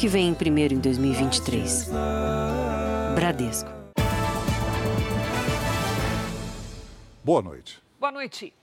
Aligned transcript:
que 0.00 0.08
vem 0.08 0.32
primeiro 0.32 0.72
em 0.72 0.78
2023. 0.78 1.90
Bradesco. 3.14 3.68
Boa 7.22 7.42
noite. 7.42 7.82
Boa 8.00 8.10
noite. 8.10 8.54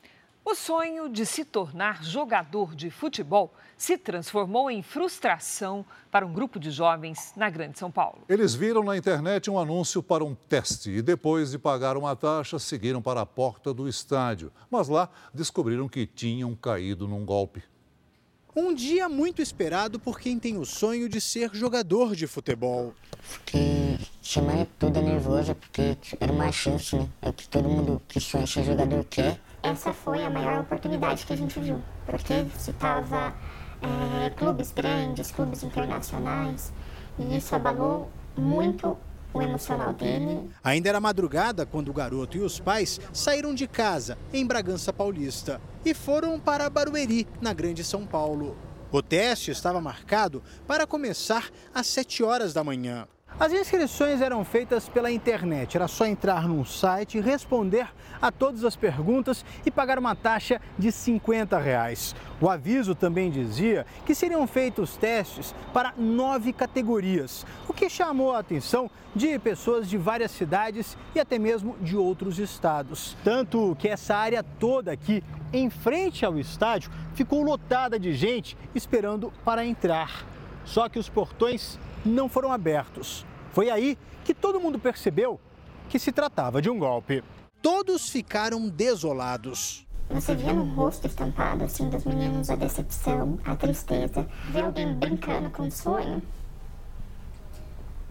O 0.43 0.55
sonho 0.55 1.07
de 1.07 1.27
se 1.27 1.45
tornar 1.45 2.03
jogador 2.03 2.73
de 2.73 2.89
futebol 2.89 3.53
se 3.77 3.99
transformou 3.99 4.71
em 4.71 4.81
frustração 4.81 5.85
para 6.09 6.25
um 6.25 6.33
grupo 6.33 6.59
de 6.59 6.71
jovens 6.71 7.33
na 7.37 7.51
Grande 7.51 7.77
São 7.77 7.91
Paulo. 7.91 8.23
Eles 8.27 8.55
viram 8.55 8.83
na 8.83 8.97
internet 8.97 9.47
um 9.47 9.59
anúncio 9.59 10.01
para 10.01 10.25
um 10.25 10.33
teste 10.33 10.89
e, 10.89 11.03
depois 11.03 11.51
de 11.51 11.59
pagar 11.59 11.97
uma 11.97 12.15
taxa, 12.15 12.57
seguiram 12.57 12.99
para 12.99 13.21
a 13.21 13.27
porta 13.27 13.71
do 13.71 13.87
estádio. 13.87 14.51
Mas 14.71 14.87
lá 14.87 15.07
descobriram 15.31 15.87
que 15.87 16.07
tinham 16.07 16.55
caído 16.55 17.07
num 17.07 17.23
golpe. 17.23 17.61
Um 18.59 18.73
dia 18.73 19.07
muito 19.07 19.39
esperado 19.39 19.99
por 19.99 20.19
quem 20.19 20.39
tem 20.39 20.57
o 20.57 20.65
sonho 20.65 21.07
de 21.07 21.21
ser 21.21 21.51
jogador 21.53 22.15
de 22.15 22.25
futebol. 22.25 22.91
Fiquei 23.21 23.99
semana 24.19 24.67
toda 24.79 24.99
nervosa 24.99 25.53
porque 25.53 25.95
era 26.19 26.33
uma 26.33 26.51
chance, 26.51 26.95
né? 26.95 27.07
É 27.21 27.31
que 27.31 27.47
todo 27.47 27.69
mundo 27.69 28.01
que 28.07 28.19
sonha 28.19 28.47
ser 28.47 28.63
jogador 28.63 29.05
quer 29.05 29.39
essa 29.61 29.93
foi 29.93 30.23
a 30.23 30.29
maior 30.29 30.61
oportunidade 30.61 31.25
que 31.25 31.33
a 31.33 31.35
gente 31.35 31.59
viu, 31.59 31.81
porque 32.05 32.45
citava 32.57 33.35
é, 33.81 34.29
clubes 34.29 34.71
grandes, 34.71 35.31
clubes 35.31 35.61
internacionais, 35.61 36.71
e 37.19 37.37
isso 37.37 37.55
abalou 37.55 38.09
muito 38.37 38.97
o 39.37 39.41
emocional 39.41 39.93
dele. 39.93 40.49
Ainda 40.63 40.89
era 40.89 40.99
madrugada 40.99 41.65
quando 41.65 41.89
o 41.89 41.93
garoto 41.93 42.37
e 42.37 42.41
os 42.41 42.59
pais 42.59 42.99
saíram 43.13 43.53
de 43.53 43.67
casa, 43.67 44.17
em 44.33 44.45
Bragança 44.45 44.91
Paulista, 44.91 45.61
e 45.85 45.93
foram 45.93 46.39
para 46.39 46.69
Barueri, 46.69 47.27
na 47.39 47.53
Grande 47.53 47.83
São 47.83 48.05
Paulo. 48.05 48.57
O 48.91 49.01
teste 49.01 49.51
estava 49.51 49.81
marcado 49.81 50.41
para 50.65 50.87
começar 50.87 51.49
às 51.73 51.87
7 51.87 52.23
horas 52.23 52.53
da 52.53 52.63
manhã. 52.63 53.07
As 53.39 53.53
inscrições 53.53 54.19
eram 54.19 54.43
feitas 54.43 54.89
pela 54.89 55.11
internet. 55.11 55.77
Era 55.77 55.87
só 55.87 56.07
entrar 56.07 56.47
num 56.47 56.65
site, 56.65 57.19
responder 57.19 57.87
a 58.19 58.31
todas 58.31 58.65
as 58.65 58.75
perguntas 58.75 59.45
e 59.63 59.69
pagar 59.69 59.99
uma 59.99 60.15
taxa 60.15 60.59
de 60.75 60.91
50 60.91 61.55
reais. 61.59 62.15
O 62.41 62.49
aviso 62.49 62.95
também 62.95 63.29
dizia 63.29 63.85
que 64.07 64.15
seriam 64.15 64.47
feitos 64.47 64.97
testes 64.97 65.53
para 65.71 65.93
nove 65.95 66.51
categorias, 66.51 67.45
o 67.67 67.73
que 67.73 67.87
chamou 67.91 68.33
a 68.33 68.39
atenção 68.39 68.89
de 69.15 69.37
pessoas 69.37 69.87
de 69.87 69.99
várias 69.99 70.31
cidades 70.31 70.97
e 71.13 71.19
até 71.19 71.37
mesmo 71.37 71.75
de 71.79 71.95
outros 71.95 72.39
estados. 72.39 73.15
Tanto 73.23 73.75
que 73.77 73.87
essa 73.87 74.15
área 74.15 74.41
toda 74.41 74.91
aqui, 74.91 75.23
em 75.53 75.69
frente 75.69 76.25
ao 76.25 76.39
estádio, 76.39 76.89
ficou 77.13 77.43
lotada 77.43 77.99
de 77.99 78.13
gente 78.13 78.57
esperando 78.73 79.31
para 79.45 79.63
entrar. 79.63 80.25
Só 80.67 80.87
que 80.89 80.99
os 80.99 81.07
portões 81.07 81.79
não 82.05 82.27
foram 82.27 82.51
abertos. 82.51 83.25
Foi 83.53 83.69
aí 83.69 83.97
que 84.23 84.33
todo 84.33 84.59
mundo 84.59 84.77
percebeu 84.77 85.39
que 85.89 85.97
se 85.97 86.11
tratava 86.11 86.61
de 86.61 86.69
um 86.69 86.77
golpe. 86.77 87.23
Todos 87.61 88.09
ficaram 88.09 88.67
desolados. 88.67 89.87
Você 90.09 90.35
via 90.35 90.53
no 90.53 90.63
rosto 90.75 91.07
estampado 91.07 91.63
assim 91.63 91.89
dos 91.89 92.03
meninos 92.03 92.49
a 92.49 92.55
decepção, 92.55 93.39
a 93.43 93.55
tristeza, 93.55 94.27
ver 94.49 94.65
alguém 94.65 94.93
brincando 94.93 95.49
com 95.49 95.67
o 95.67 95.71
sonho 95.71 96.21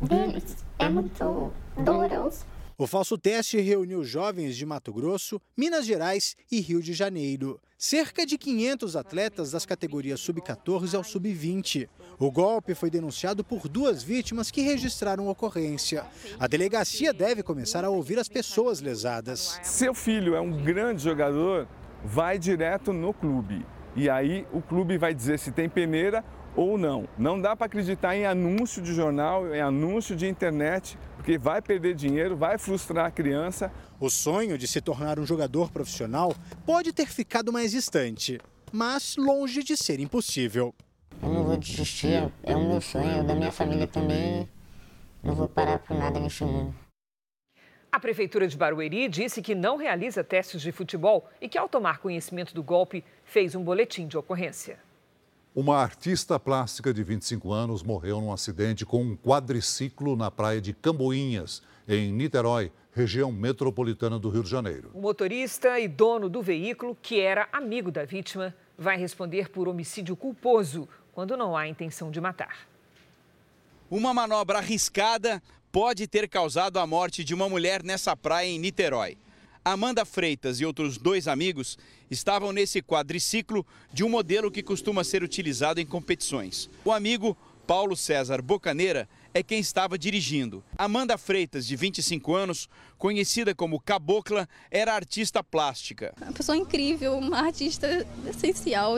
deles 0.00 0.64
é 0.78 0.88
muito 0.88 1.52
doloroso. 1.76 2.44
O 2.78 2.86
falso 2.86 3.16
teste 3.16 3.58
reuniu 3.58 4.04
jovens 4.04 4.54
de 4.54 4.66
Mato 4.66 4.92
Grosso, 4.92 5.40
Minas 5.56 5.86
Gerais 5.86 6.36
e 6.52 6.60
Rio 6.60 6.82
de 6.82 6.92
Janeiro. 6.92 7.58
Cerca 7.78 8.26
de 8.26 8.36
500 8.36 8.96
atletas 8.96 9.50
das 9.50 9.64
categorias 9.64 10.20
sub-14 10.20 10.94
ao 10.94 11.02
sub-20. 11.02 11.88
O 12.18 12.30
golpe 12.30 12.74
foi 12.74 12.90
denunciado 12.90 13.42
por 13.42 13.66
duas 13.66 14.02
vítimas 14.02 14.50
que 14.50 14.60
registraram 14.60 15.26
ocorrência. 15.26 16.04
A 16.38 16.46
delegacia 16.46 17.14
deve 17.14 17.42
começar 17.42 17.82
a 17.82 17.88
ouvir 17.88 18.18
as 18.18 18.28
pessoas 18.28 18.82
lesadas. 18.82 19.58
Seu 19.62 19.94
filho 19.94 20.34
é 20.34 20.40
um 20.42 20.62
grande 20.62 21.02
jogador, 21.02 21.66
vai 22.04 22.38
direto 22.38 22.92
no 22.92 23.14
clube. 23.14 23.64
E 23.96 24.10
aí 24.10 24.46
o 24.52 24.60
clube 24.60 24.98
vai 24.98 25.14
dizer 25.14 25.38
se 25.38 25.50
tem 25.50 25.66
peneira 25.66 26.22
ou 26.56 26.78
não. 26.78 27.06
Não 27.18 27.40
dá 27.40 27.54
para 27.54 27.66
acreditar 27.66 28.16
em 28.16 28.24
anúncio 28.24 28.82
de 28.82 28.94
jornal, 28.94 29.54
em 29.54 29.60
anúncio 29.60 30.16
de 30.16 30.26
internet, 30.26 30.98
porque 31.16 31.36
vai 31.36 31.60
perder 31.60 31.94
dinheiro, 31.94 32.36
vai 32.36 32.56
frustrar 32.56 33.06
a 33.06 33.10
criança. 33.10 33.70
O 34.00 34.08
sonho 34.08 34.56
de 34.56 34.66
se 34.66 34.80
tornar 34.80 35.18
um 35.18 35.26
jogador 35.26 35.70
profissional 35.70 36.34
pode 36.64 36.92
ter 36.92 37.06
ficado 37.06 37.52
mais 37.52 37.70
distante, 37.70 38.40
mas 38.72 39.16
longe 39.16 39.62
de 39.62 39.76
ser 39.76 40.00
impossível. 40.00 40.74
Eu 41.22 41.28
não 41.28 41.44
vou 41.44 41.56
desistir, 41.56 42.32
é 42.42 42.56
o 42.56 42.68
meu 42.68 42.80
sonho, 42.80 43.24
da 43.24 43.34
minha 43.34 43.52
família 43.52 43.86
também. 43.86 44.48
Não 45.22 45.34
vou 45.34 45.48
parar 45.48 45.78
por 45.78 45.96
nada 45.96 46.18
nesse 46.18 46.44
mundo. 46.44 46.74
A 47.90 47.98
Prefeitura 47.98 48.46
de 48.46 48.56
Barueri 48.56 49.08
disse 49.08 49.40
que 49.40 49.54
não 49.54 49.78
realiza 49.78 50.22
testes 50.22 50.60
de 50.60 50.70
futebol 50.70 51.26
e 51.40 51.48
que, 51.48 51.56
ao 51.56 51.68
tomar 51.68 51.98
conhecimento 51.98 52.54
do 52.54 52.62
golpe, 52.62 53.02
fez 53.24 53.54
um 53.54 53.64
boletim 53.64 54.06
de 54.06 54.18
ocorrência. 54.18 54.78
Uma 55.56 55.78
artista 55.78 56.38
plástica 56.38 56.92
de 56.92 57.02
25 57.02 57.50
anos 57.50 57.82
morreu 57.82 58.20
num 58.20 58.30
acidente 58.30 58.84
com 58.84 59.02
um 59.02 59.16
quadriciclo 59.16 60.14
na 60.14 60.30
praia 60.30 60.60
de 60.60 60.74
Camboinhas, 60.74 61.62
em 61.88 62.12
Niterói, 62.12 62.70
região 62.92 63.32
metropolitana 63.32 64.18
do 64.18 64.28
Rio 64.28 64.42
de 64.42 64.50
Janeiro. 64.50 64.90
O 64.92 65.00
motorista 65.00 65.80
e 65.80 65.88
dono 65.88 66.28
do 66.28 66.42
veículo, 66.42 66.94
que 67.00 67.20
era 67.20 67.48
amigo 67.50 67.90
da 67.90 68.04
vítima, 68.04 68.54
vai 68.76 68.98
responder 68.98 69.48
por 69.48 69.66
homicídio 69.66 70.14
culposo 70.14 70.86
quando 71.14 71.38
não 71.38 71.56
há 71.56 71.66
intenção 71.66 72.10
de 72.10 72.20
matar. 72.20 72.68
Uma 73.90 74.12
manobra 74.12 74.58
arriscada 74.58 75.42
pode 75.72 76.06
ter 76.06 76.28
causado 76.28 76.78
a 76.78 76.86
morte 76.86 77.24
de 77.24 77.32
uma 77.32 77.48
mulher 77.48 77.82
nessa 77.82 78.14
praia 78.14 78.46
em 78.46 78.58
Niterói. 78.58 79.16
Amanda 79.66 80.04
Freitas 80.04 80.60
e 80.60 80.64
outros 80.64 80.96
dois 80.96 81.26
amigos 81.26 81.76
estavam 82.08 82.52
nesse 82.52 82.80
quadriciclo 82.80 83.66
de 83.92 84.04
um 84.04 84.08
modelo 84.08 84.48
que 84.48 84.62
costuma 84.62 85.02
ser 85.02 85.24
utilizado 85.24 85.80
em 85.80 85.84
competições. 85.84 86.70
O 86.84 86.92
amigo 86.92 87.36
Paulo 87.66 87.96
César 87.96 88.40
Bocaneira 88.40 89.08
é 89.34 89.42
quem 89.42 89.58
estava 89.58 89.98
dirigindo. 89.98 90.62
Amanda 90.78 91.18
Freitas, 91.18 91.66
de 91.66 91.74
25 91.74 92.32
anos, 92.32 92.68
conhecida 92.96 93.56
como 93.56 93.80
Cabocla, 93.80 94.48
era 94.70 94.94
artista 94.94 95.42
plástica. 95.42 96.14
Uma 96.22 96.32
pessoa 96.32 96.56
incrível, 96.56 97.18
uma 97.18 97.40
artista 97.40 98.06
essencial, 98.24 98.94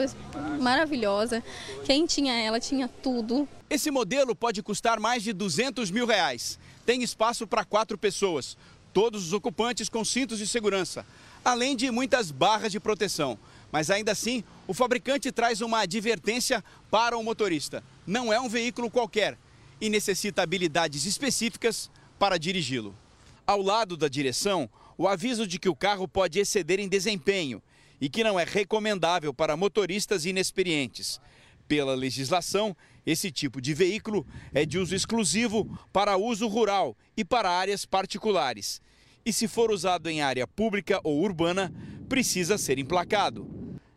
maravilhosa. 0.61 1.43
Quem 1.83 2.05
tinha 2.05 2.35
ela 2.35 2.59
tinha 2.59 2.87
tudo. 2.87 3.49
Esse 3.71 3.89
modelo 3.89 4.35
pode 4.35 4.61
custar 4.61 4.99
mais 4.99 5.23
de 5.23 5.33
200 5.33 5.89
mil 5.89 6.05
reais. 6.05 6.59
Tem 6.85 7.01
espaço 7.01 7.47
para 7.47 7.65
quatro 7.65 7.97
pessoas 7.97 8.55
todos 8.99 9.27
os 9.27 9.31
ocupantes 9.31 9.87
com 9.87 10.03
cintos 10.03 10.39
de 10.39 10.45
segurança, 10.45 11.05
além 11.45 11.73
de 11.73 11.89
muitas 11.89 12.31
barras 12.31 12.69
de 12.69 12.81
proteção. 12.81 13.39
Mas 13.71 13.89
ainda 13.89 14.11
assim, 14.11 14.43
o 14.67 14.73
fabricante 14.73 15.31
traz 15.31 15.61
uma 15.61 15.79
advertência 15.79 16.61
para 16.91 17.17
o 17.17 17.23
motorista: 17.23 17.81
não 18.05 18.33
é 18.33 18.37
um 18.41 18.49
veículo 18.49 18.91
qualquer 18.91 19.37
e 19.79 19.89
necessita 19.89 20.41
habilidades 20.41 21.05
específicas 21.05 21.89
para 22.19 22.37
dirigi-lo. 22.37 22.93
Ao 23.47 23.61
lado 23.61 23.95
da 23.95 24.09
direção, 24.09 24.69
o 24.97 25.07
aviso 25.07 25.47
de 25.47 25.57
que 25.57 25.69
o 25.69 25.75
carro 25.75 26.05
pode 26.05 26.37
exceder 26.37 26.77
em 26.81 26.89
desempenho 26.89 27.63
e 28.01 28.09
que 28.09 28.21
não 28.21 28.37
é 28.37 28.43
recomendável 28.43 29.33
para 29.33 29.55
motoristas 29.55 30.25
inexperientes. 30.25 31.21
Pela 31.69 31.95
legislação, 31.95 32.75
esse 33.05 33.31
tipo 33.31 33.61
de 33.61 33.73
veículo 33.73 34.27
é 34.53 34.65
de 34.65 34.77
uso 34.77 34.93
exclusivo 34.93 35.79
para 35.93 36.17
uso 36.17 36.49
rural 36.49 36.97
e 37.15 37.23
para 37.23 37.49
áreas 37.49 37.85
particulares. 37.85 38.81
E 39.29 39.31
se 39.33 39.47
for 39.47 39.69
usado 39.69 40.09
em 40.09 40.21
área 40.21 40.47
pública 40.47 40.99
ou 41.03 41.21
urbana, 41.21 41.71
precisa 42.09 42.57
ser 42.57 42.79
emplacado. 42.79 43.47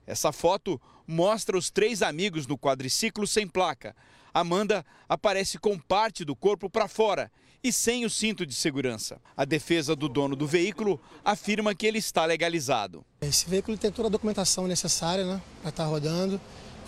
Essa 0.06 0.31
foto 0.31 0.78
mostra 1.06 1.56
os 1.56 1.70
três 1.70 2.03
amigos 2.03 2.47
no 2.47 2.59
quadriciclo 2.59 3.27
sem 3.27 3.48
placa. 3.48 3.97
Amanda 4.34 4.84
aparece 5.09 5.59
com 5.59 5.78
parte 5.78 6.22
do 6.22 6.36
corpo 6.36 6.68
para 6.68 6.86
fora 6.86 7.33
e 7.65 7.72
sem 7.72 8.04
o 8.04 8.10
cinto 8.10 8.45
de 8.45 8.54
segurança. 8.54 9.22
A 9.34 9.47
defesa 9.47 9.97
do 9.97 10.07
dono 10.07 10.36
do 10.36 10.47
veículo 10.47 11.01
afirma 11.24 11.74
que 11.74 11.86
ele 11.86 11.97
está 11.97 12.27
legalizado. 12.27 13.03
Esse 13.22 13.48
veículo 13.48 13.78
tem 13.78 13.91
toda 13.91 14.09
a 14.09 14.10
documentação 14.10 14.66
necessária 14.66 15.24
né, 15.24 15.41
para 15.62 15.71
estar 15.71 15.86
rodando. 15.86 16.39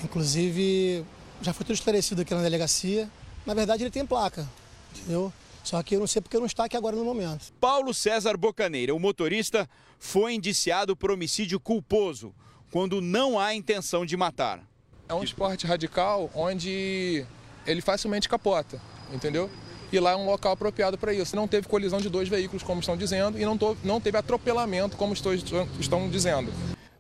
Inclusive, 0.04 1.02
já 1.40 1.54
foi 1.54 1.64
tudo 1.64 1.76
esclarecido 1.76 2.20
aqui 2.20 2.34
na 2.34 2.42
delegacia. 2.42 3.08
Na 3.46 3.54
verdade, 3.54 3.84
ele 3.84 3.90
tem 3.90 4.04
placa, 4.04 4.46
entendeu? 4.94 5.32
Só 5.64 5.82
que 5.82 5.96
eu 5.96 6.00
não 6.00 6.06
sei 6.06 6.20
porque 6.20 6.38
não 6.38 6.46
está 6.46 6.66
aqui 6.66 6.76
agora 6.76 6.94
no 6.94 7.05
momento. 7.05 7.52
Paulo 7.58 7.94
César 7.94 8.37
Bocaneira, 8.37 8.94
o 8.94 9.00
motorista, 9.00 9.69
foi 9.99 10.34
indiciado 10.34 10.94
por 10.94 11.11
homicídio 11.11 11.58
culposo, 11.58 12.34
quando 12.70 13.00
não 13.00 13.40
há 13.40 13.55
intenção 13.55 14.05
de 14.05 14.14
matar. 14.16 14.62
É 15.08 15.14
um 15.14 15.25
esporte 15.25 15.66
radical 15.66 16.31
onde 16.34 17.25
ele 17.66 17.81
facilmente 17.81 18.28
capota, 18.28 18.81
entendeu? 19.12 19.50
E 19.90 19.99
lá 19.99 20.11
é 20.11 20.16
um 20.16 20.26
local 20.26 20.52
apropriado 20.52 20.99
para 20.99 21.14
isso. 21.14 21.34
Não 21.34 21.49
teve 21.49 21.67
colisão 21.67 22.00
de 22.00 22.10
dois 22.10 22.28
veículos, 22.28 22.62
como 22.62 22.81
estão 22.81 22.96
dizendo, 22.96 23.38
e 23.38 23.44
não, 23.44 23.58
não 23.82 24.00
teve 24.00 24.19
atropelamento, 24.19 24.96
como 24.96 25.14
estou, 25.14 25.32
estão 25.32 26.10
dizendo. 26.10 26.52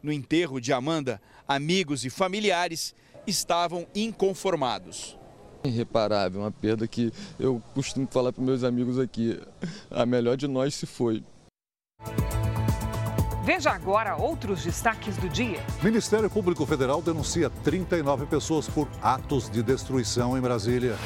No 0.02 0.12
enterro 0.12 0.60
de 0.60 0.72
Amanda, 0.72 1.20
amigos 1.46 2.04
e 2.04 2.10
familiares 2.10 2.94
estavam 3.26 3.86
inconformados. 3.94 5.18
Irreparável, 5.64 6.42
uma 6.42 6.50
perda 6.50 6.86
que 6.86 7.12
eu 7.38 7.62
costumo 7.74 8.06
falar 8.06 8.32
para 8.32 8.44
meus 8.44 8.62
amigos 8.62 8.98
aqui, 8.98 9.40
a 9.90 10.04
melhor 10.04 10.36
de 10.36 10.46
nós 10.46 10.74
se 10.74 10.84
foi. 10.84 11.24
Veja 13.44 13.70
agora 13.70 14.16
outros 14.16 14.62
destaques 14.62 15.16
do 15.16 15.28
dia. 15.28 15.62
Ministério 15.82 16.30
Público 16.30 16.64
Federal 16.64 17.02
denuncia 17.02 17.50
39 17.62 18.26
pessoas 18.26 18.66
por 18.68 18.88
atos 19.02 19.50
de 19.50 19.62
destruição 19.62 20.36
em 20.36 20.40
Brasília. 20.40 20.96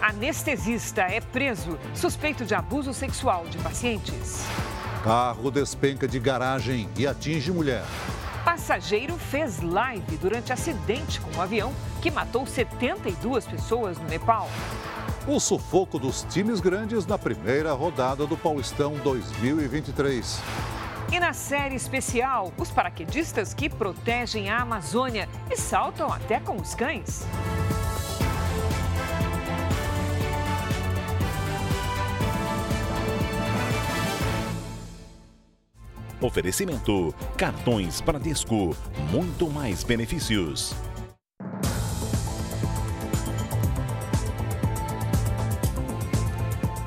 Anestesista 0.00 1.02
é 1.02 1.20
preso, 1.20 1.78
suspeito 1.94 2.44
de 2.44 2.54
abuso 2.54 2.92
sexual 2.92 3.46
de 3.46 3.56
pacientes. 3.58 4.44
Carro 5.02 5.50
despenca 5.50 6.08
de 6.08 6.18
garagem 6.18 6.88
e 6.96 7.06
atinge 7.06 7.52
mulher. 7.52 7.84
Passageiro 8.44 9.16
fez 9.16 9.62
live 9.62 10.18
durante 10.18 10.52
acidente 10.52 11.18
com 11.18 11.38
um 11.38 11.40
avião 11.40 11.72
que 12.02 12.10
matou 12.10 12.46
72 12.46 13.46
pessoas 13.46 13.98
no 13.98 14.06
Nepal. 14.06 14.48
O 15.26 15.40
sufoco 15.40 15.98
dos 15.98 16.26
times 16.28 16.60
grandes 16.60 17.06
na 17.06 17.16
primeira 17.16 17.72
rodada 17.72 18.26
do 18.26 18.36
Paulistão 18.36 18.94
2023. 19.02 20.38
E 21.10 21.18
na 21.18 21.32
série 21.32 21.74
especial, 21.74 22.52
os 22.58 22.70
paraquedistas 22.70 23.54
que 23.54 23.70
protegem 23.70 24.50
a 24.50 24.58
Amazônia 24.58 25.26
e 25.50 25.56
saltam 25.56 26.12
até 26.12 26.38
com 26.38 26.56
os 26.56 26.74
cães. 26.74 27.26
Oferecimento: 36.24 37.14
cartões 37.36 38.00
Bradesco, 38.00 38.74
muito 39.10 39.50
mais 39.50 39.84
benefícios. 39.84 40.74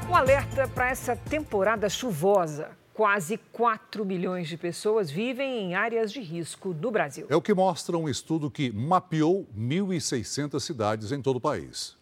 Um 0.09 0.15
alerta 0.15 0.67
para 0.67 0.89
essa 0.89 1.15
temporada 1.15 1.87
chuvosa. 1.87 2.71
Quase 2.95 3.37
4 3.53 4.03
milhões 4.03 4.47
de 4.47 4.57
pessoas 4.57 5.11
vivem 5.11 5.65
em 5.65 5.75
áreas 5.75 6.11
de 6.11 6.19
risco 6.19 6.73
no 6.73 6.89
Brasil. 6.89 7.27
É 7.29 7.35
o 7.35 7.41
que 7.41 7.53
mostra 7.53 7.95
um 7.95 8.09
estudo 8.09 8.49
que 8.49 8.71
mapeou 8.71 9.47
1.600 9.55 10.59
cidades 10.59 11.11
em 11.11 11.21
todo 11.21 11.35
o 11.35 11.39
país. 11.39 11.95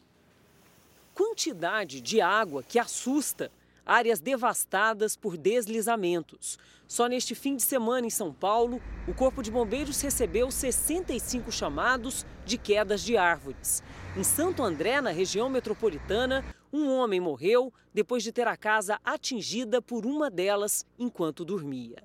Quantidade 1.13 1.99
de 1.99 2.21
água 2.21 2.63
que 2.63 2.79
assusta 2.79 3.51
áreas 3.85 4.19
devastadas 4.19 5.15
por 5.15 5.37
deslizamentos. 5.37 6.57
Só 6.87 7.07
neste 7.07 7.35
fim 7.35 7.55
de 7.55 7.63
semana 7.63 8.07
em 8.07 8.09
São 8.09 8.33
Paulo, 8.33 8.81
o 9.07 9.13
Corpo 9.13 9.43
de 9.43 9.51
Bombeiros 9.51 10.01
recebeu 10.01 10.49
65 10.49 11.51
chamados 11.51 12.25
de 12.45 12.57
quedas 12.57 13.01
de 13.01 13.17
árvores. 13.17 13.83
Em 14.17 14.23
Santo 14.23 14.63
André, 14.63 15.01
na 15.01 15.11
região 15.11 15.49
metropolitana, 15.49 16.43
um 16.71 16.89
homem 16.89 17.19
morreu 17.19 17.73
depois 17.93 18.23
de 18.23 18.31
ter 18.31 18.47
a 18.47 18.57
casa 18.57 18.99
atingida 19.03 19.81
por 19.81 20.05
uma 20.05 20.29
delas 20.29 20.85
enquanto 20.97 21.45
dormia. 21.45 22.03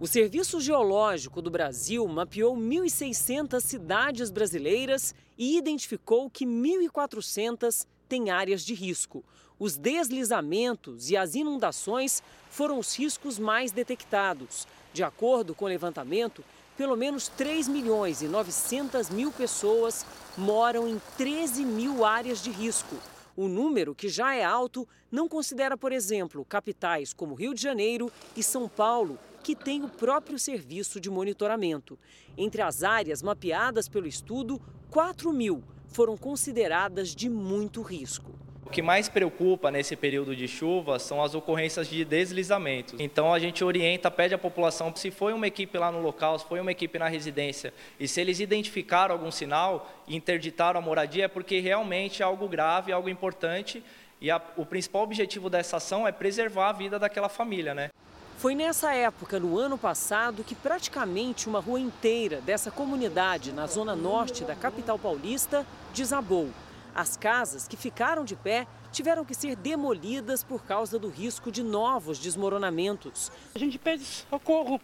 O 0.00 0.06
Serviço 0.06 0.60
Geológico 0.60 1.42
do 1.42 1.50
Brasil 1.50 2.06
mapeou 2.06 2.56
1.600 2.56 3.60
cidades 3.60 4.30
brasileiras 4.30 5.12
e 5.36 5.58
identificou 5.58 6.30
que 6.30 6.46
1.400 6.46 7.84
têm 8.08 8.30
áreas 8.30 8.62
de 8.62 8.74
risco. 8.74 9.24
Os 9.60 9.76
deslizamentos 9.76 11.10
e 11.10 11.16
as 11.16 11.34
inundações 11.34 12.22
foram 12.48 12.78
os 12.78 12.96
riscos 12.96 13.40
mais 13.40 13.72
detectados. 13.72 14.68
De 14.92 15.02
acordo 15.02 15.52
com 15.52 15.64
o 15.64 15.68
levantamento, 15.68 16.44
pelo 16.76 16.96
menos 16.96 17.26
3 17.26 17.66
milhões 17.66 18.22
e 18.22 18.28
900 18.28 19.10
mil 19.10 19.32
pessoas 19.32 20.06
moram 20.36 20.86
em 20.86 21.00
13 21.16 21.64
mil 21.64 22.04
áreas 22.04 22.40
de 22.40 22.50
risco. 22.50 22.94
O 23.36 23.48
número, 23.48 23.96
que 23.96 24.08
já 24.08 24.32
é 24.32 24.44
alto, 24.44 24.86
não 25.10 25.28
considera, 25.28 25.76
por 25.76 25.90
exemplo, 25.90 26.44
capitais 26.44 27.12
como 27.12 27.34
Rio 27.34 27.52
de 27.52 27.60
Janeiro 27.60 28.12
e 28.36 28.44
São 28.44 28.68
Paulo, 28.68 29.18
que 29.42 29.56
têm 29.56 29.82
o 29.82 29.88
próprio 29.88 30.38
serviço 30.38 31.00
de 31.00 31.10
monitoramento. 31.10 31.98
Entre 32.36 32.62
as 32.62 32.84
áreas 32.84 33.22
mapeadas 33.22 33.88
pelo 33.88 34.06
estudo, 34.06 34.60
4 34.90 35.32
mil 35.32 35.64
foram 35.88 36.16
consideradas 36.16 37.12
de 37.12 37.28
muito 37.28 37.82
risco. 37.82 38.30
O 38.68 38.70
que 38.70 38.82
mais 38.82 39.08
preocupa 39.08 39.70
nesse 39.70 39.96
período 39.96 40.36
de 40.36 40.46
chuva 40.46 40.98
são 40.98 41.22
as 41.22 41.34
ocorrências 41.34 41.88
de 41.88 42.04
deslizamentos. 42.04 43.00
Então 43.00 43.32
a 43.32 43.38
gente 43.38 43.64
orienta, 43.64 44.10
pede 44.10 44.34
à 44.34 44.38
população, 44.38 44.94
se 44.94 45.10
foi 45.10 45.32
uma 45.32 45.46
equipe 45.46 45.78
lá 45.78 45.90
no 45.90 46.02
local, 46.02 46.38
se 46.38 46.44
foi 46.44 46.60
uma 46.60 46.70
equipe 46.70 46.98
na 46.98 47.08
residência, 47.08 47.72
e 47.98 48.06
se 48.06 48.20
eles 48.20 48.40
identificaram 48.40 49.14
algum 49.14 49.30
sinal 49.30 49.90
e 50.06 50.14
interditaram 50.14 50.78
a 50.78 50.82
moradia, 50.82 51.24
é 51.24 51.28
porque 51.28 51.60
realmente 51.60 52.20
é 52.20 52.26
algo 52.26 52.46
grave, 52.46 52.92
algo 52.92 53.08
importante, 53.08 53.82
e 54.20 54.30
a, 54.30 54.38
o 54.54 54.66
principal 54.66 55.00
objetivo 55.00 55.48
dessa 55.48 55.78
ação 55.78 56.06
é 56.06 56.12
preservar 56.12 56.68
a 56.68 56.72
vida 56.72 56.98
daquela 56.98 57.30
família, 57.30 57.74
né? 57.74 57.88
Foi 58.36 58.54
nessa 58.54 58.92
época, 58.92 59.40
no 59.40 59.58
ano 59.58 59.78
passado, 59.78 60.44
que 60.44 60.54
praticamente 60.54 61.48
uma 61.48 61.58
rua 61.58 61.80
inteira 61.80 62.42
dessa 62.42 62.70
comunidade 62.70 63.50
na 63.50 63.66
zona 63.66 63.96
norte 63.96 64.44
da 64.44 64.54
capital 64.54 64.98
paulista 64.98 65.66
desabou. 65.94 66.50
As 66.98 67.16
casas 67.16 67.68
que 67.68 67.76
ficaram 67.76 68.24
de 68.24 68.34
pé 68.34 68.66
tiveram 68.90 69.24
que 69.24 69.32
ser 69.32 69.54
demolidas 69.54 70.42
por 70.42 70.64
causa 70.64 70.98
do 70.98 71.08
risco 71.08 71.52
de 71.52 71.62
novos 71.62 72.18
desmoronamentos. 72.18 73.30
A 73.54 73.58
gente 73.60 73.78
pede 73.78 74.02
socorro. 74.02 74.80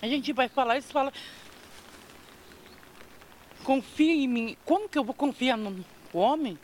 A 0.00 0.06
gente 0.06 0.32
vai 0.32 0.48
falar, 0.48 0.74
eles 0.74 0.92
falam. 0.92 1.12
Confia 3.64 4.14
em 4.14 4.28
mim. 4.28 4.56
Como 4.64 4.88
que 4.88 4.96
eu 4.96 5.02
vou 5.02 5.12
confiar 5.12 5.56
no 5.56 5.84
homem? 6.14 6.56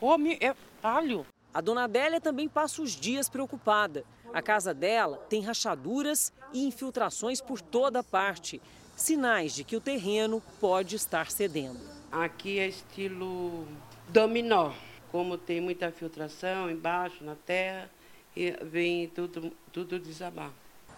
O 0.00 0.06
homem 0.06 0.38
é 0.40 0.54
falho. 0.80 1.26
A 1.52 1.60
dona 1.60 1.82
Adélia 1.82 2.20
também 2.20 2.48
passa 2.48 2.80
os 2.80 2.92
dias 2.92 3.28
preocupada. 3.28 4.04
A 4.32 4.40
casa 4.40 4.72
dela 4.72 5.16
tem 5.28 5.42
rachaduras 5.42 6.32
e 6.52 6.64
infiltrações 6.64 7.40
por 7.40 7.60
toda 7.60 8.04
parte 8.04 8.62
sinais 8.94 9.52
de 9.52 9.64
que 9.64 9.74
o 9.74 9.80
terreno 9.80 10.40
pode 10.60 10.94
estar 10.94 11.28
cedendo. 11.28 11.97
Aqui 12.10 12.58
é 12.58 12.66
estilo 12.66 13.68
dominó, 14.08 14.72
como 15.12 15.36
tem 15.36 15.60
muita 15.60 15.90
filtração 15.90 16.70
embaixo 16.70 17.22
na 17.22 17.34
terra 17.34 17.90
e 18.34 18.50
vem 18.62 19.08
tudo, 19.08 19.52
tudo 19.70 19.98
desabar. 19.98 20.50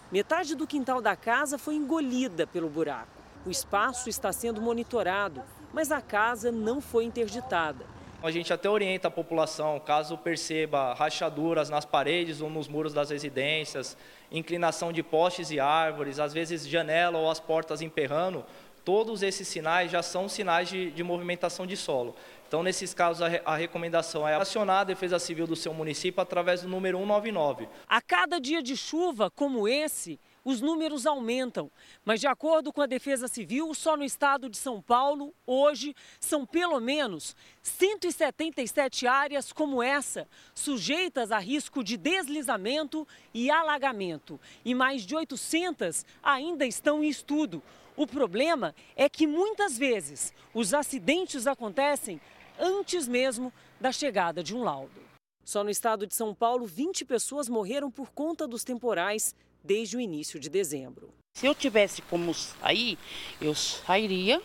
Metade 0.09 0.55
do 0.55 0.65
quintal 0.65 1.01
da 1.01 1.15
casa 1.15 1.57
foi 1.57 1.75
engolida 1.75 2.47
pelo 2.47 2.69
buraco. 2.69 3.11
O 3.45 3.51
espaço 3.51 4.07
está 4.07 4.31
sendo 4.31 4.61
monitorado, 4.61 5.43
mas 5.73 5.91
a 5.91 5.99
casa 5.99 6.49
não 6.49 6.79
foi 6.79 7.03
interditada. 7.03 7.85
A 8.23 8.29
gente 8.29 8.53
até 8.53 8.69
orienta 8.69 9.07
a 9.07 9.11
população, 9.11 9.79
caso 9.79 10.17
perceba 10.17 10.93
rachaduras 10.93 11.69
nas 11.69 11.83
paredes 11.83 12.39
ou 12.39 12.49
nos 12.49 12.67
muros 12.67 12.93
das 12.93 13.09
residências, 13.09 13.97
inclinação 14.31 14.93
de 14.93 15.01
postes 15.01 15.49
e 15.49 15.59
árvores, 15.59 16.19
às 16.19 16.31
vezes 16.31 16.67
janela 16.67 17.17
ou 17.17 17.31
as 17.31 17.39
portas 17.39 17.81
emperrando, 17.81 18.45
todos 18.83 19.23
esses 19.23 19.47
sinais 19.47 19.91
já 19.91 20.01
são 20.01 20.27
sinais 20.27 20.69
de, 20.69 20.91
de 20.91 21.03
movimentação 21.03 21.65
de 21.65 21.77
solo. 21.77 22.15
Então, 22.47 22.61
nesses 22.63 22.93
casos, 22.93 23.21
a, 23.21 23.53
a, 23.53 23.55
recomendação 23.55 24.27
é 24.27 24.35
acionar 24.35 24.81
a 24.81 24.83
Defesa 24.83 25.17
Civil 25.17 25.47
do 25.47 25.55
seu 25.55 25.73
município 25.73 26.21
através 26.21 26.61
do 26.61 26.67
número 26.67 26.97
199. 26.97 27.69
A 27.87 28.01
cada 28.01 28.39
dia 28.39 28.61
de 28.61 28.75
chuva 28.75 29.31
como 29.31 29.69
esse, 29.69 30.19
os 30.43 30.59
números 30.59 31.05
aumentam. 31.05 31.71
Mas, 32.03 32.19
de 32.19 32.27
acordo 32.27 32.73
com 32.73 32.81
a 32.81 32.85
Defesa 32.85 33.27
Civil, 33.27 33.73
só 33.73 33.95
no 33.95 34.03
estado 34.03 34.49
de 34.49 34.57
São 34.57 34.81
Paulo, 34.81 35.33
hoje, 35.45 35.95
são 36.19 36.45
pelo 36.45 36.79
menos 36.79 37.35
177 37.61 39.07
áreas 39.07 39.53
como 39.53 39.81
essa, 39.81 40.27
sujeitas 40.53 41.31
a 41.31 41.39
risco 41.39 41.83
de 41.83 41.95
deslizamento 41.95 43.07
e 43.33 43.49
alagamento. 43.49 44.39
E 44.65 44.75
mais 44.75 45.03
de 45.03 45.15
800 45.15 46.05
ainda 46.21 46.65
estão 46.65 47.03
em 47.03 47.07
estudo. 47.07 47.63
O 47.95 48.07
problema 48.07 48.73
é 48.95 49.09
que 49.09 49.27
muitas 49.27 49.77
vezes 49.77 50.33
os 50.53 50.73
acidentes 50.73 51.45
acontecem 51.45 52.21
antes 52.59 53.07
mesmo 53.07 53.51
da 53.79 53.91
chegada 53.91 54.43
de 54.43 54.55
um 54.55 54.63
laudo. 54.63 55.01
Só 55.43 55.63
no 55.63 55.69
estado 55.69 56.07
de 56.07 56.15
São 56.15 56.33
Paulo, 56.33 56.65
20 56.65 57.03
pessoas 57.03 57.49
morreram 57.49 57.91
por 57.91 58.11
conta 58.11 58.47
dos 58.47 58.63
temporais 58.63 59.35
desde 59.63 59.97
o 59.97 59.99
início 59.99 60.39
de 60.39 60.49
dezembro. 60.49 61.13
Se 61.35 61.45
eu 61.45 61.55
tivesse 61.55 62.01
como 62.03 62.33
sair, 62.33 62.97
eu 63.39 63.55
sairia 63.55 64.41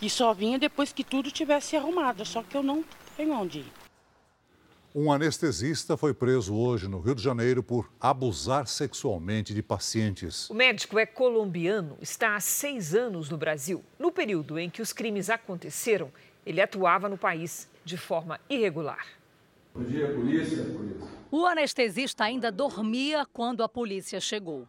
e 0.00 0.10
só 0.10 0.32
vinha 0.34 0.58
depois 0.58 0.92
que 0.92 1.04
tudo 1.04 1.30
tivesse 1.30 1.76
arrumado, 1.76 2.24
só 2.24 2.42
que 2.42 2.56
eu 2.56 2.62
não 2.62 2.84
tenho 3.16 3.32
onde 3.32 3.60
ir. 3.60 3.85
Um 4.98 5.12
anestesista 5.12 5.94
foi 5.94 6.14
preso 6.14 6.56
hoje 6.56 6.88
no 6.88 7.00
Rio 7.00 7.14
de 7.14 7.22
Janeiro 7.22 7.62
por 7.62 7.92
abusar 8.00 8.66
sexualmente 8.66 9.52
de 9.52 9.62
pacientes. 9.62 10.48
O 10.48 10.54
médico 10.54 10.98
é 10.98 11.04
colombiano, 11.04 11.98
está 12.00 12.34
há 12.34 12.40
seis 12.40 12.94
anos 12.94 13.28
no 13.28 13.36
Brasil. 13.36 13.84
No 13.98 14.10
período 14.10 14.58
em 14.58 14.70
que 14.70 14.80
os 14.80 14.94
crimes 14.94 15.28
aconteceram, 15.28 16.10
ele 16.46 16.62
atuava 16.62 17.10
no 17.10 17.18
país 17.18 17.68
de 17.84 17.98
forma 17.98 18.40
irregular. 18.48 19.06
Bom 19.74 19.82
dia, 19.84 20.10
polícia. 20.14 20.64
polícia. 20.64 21.08
O 21.30 21.44
anestesista 21.44 22.24
ainda 22.24 22.50
dormia 22.50 23.26
quando 23.34 23.62
a 23.62 23.68
polícia 23.68 24.18
chegou. 24.18 24.66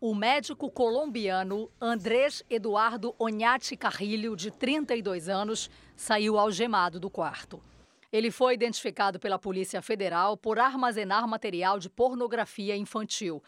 O 0.00 0.12
médico 0.12 0.68
colombiano 0.68 1.70
Andrés 1.80 2.42
Eduardo 2.50 3.14
Oñate 3.16 3.76
Carrilho, 3.76 4.34
de 4.34 4.50
32 4.50 5.28
anos, 5.28 5.70
saiu 5.94 6.36
algemado 6.36 6.98
do 6.98 7.08
quarto. 7.08 7.62
Ele 8.10 8.30
foi 8.30 8.54
identificado 8.54 9.20
pela 9.20 9.38
Polícia 9.38 9.82
Federal 9.82 10.36
por 10.36 10.58
armazenar 10.58 11.28
material 11.28 11.78
de 11.78 11.90
pornografia 11.90 12.74
infantil. 12.74 13.42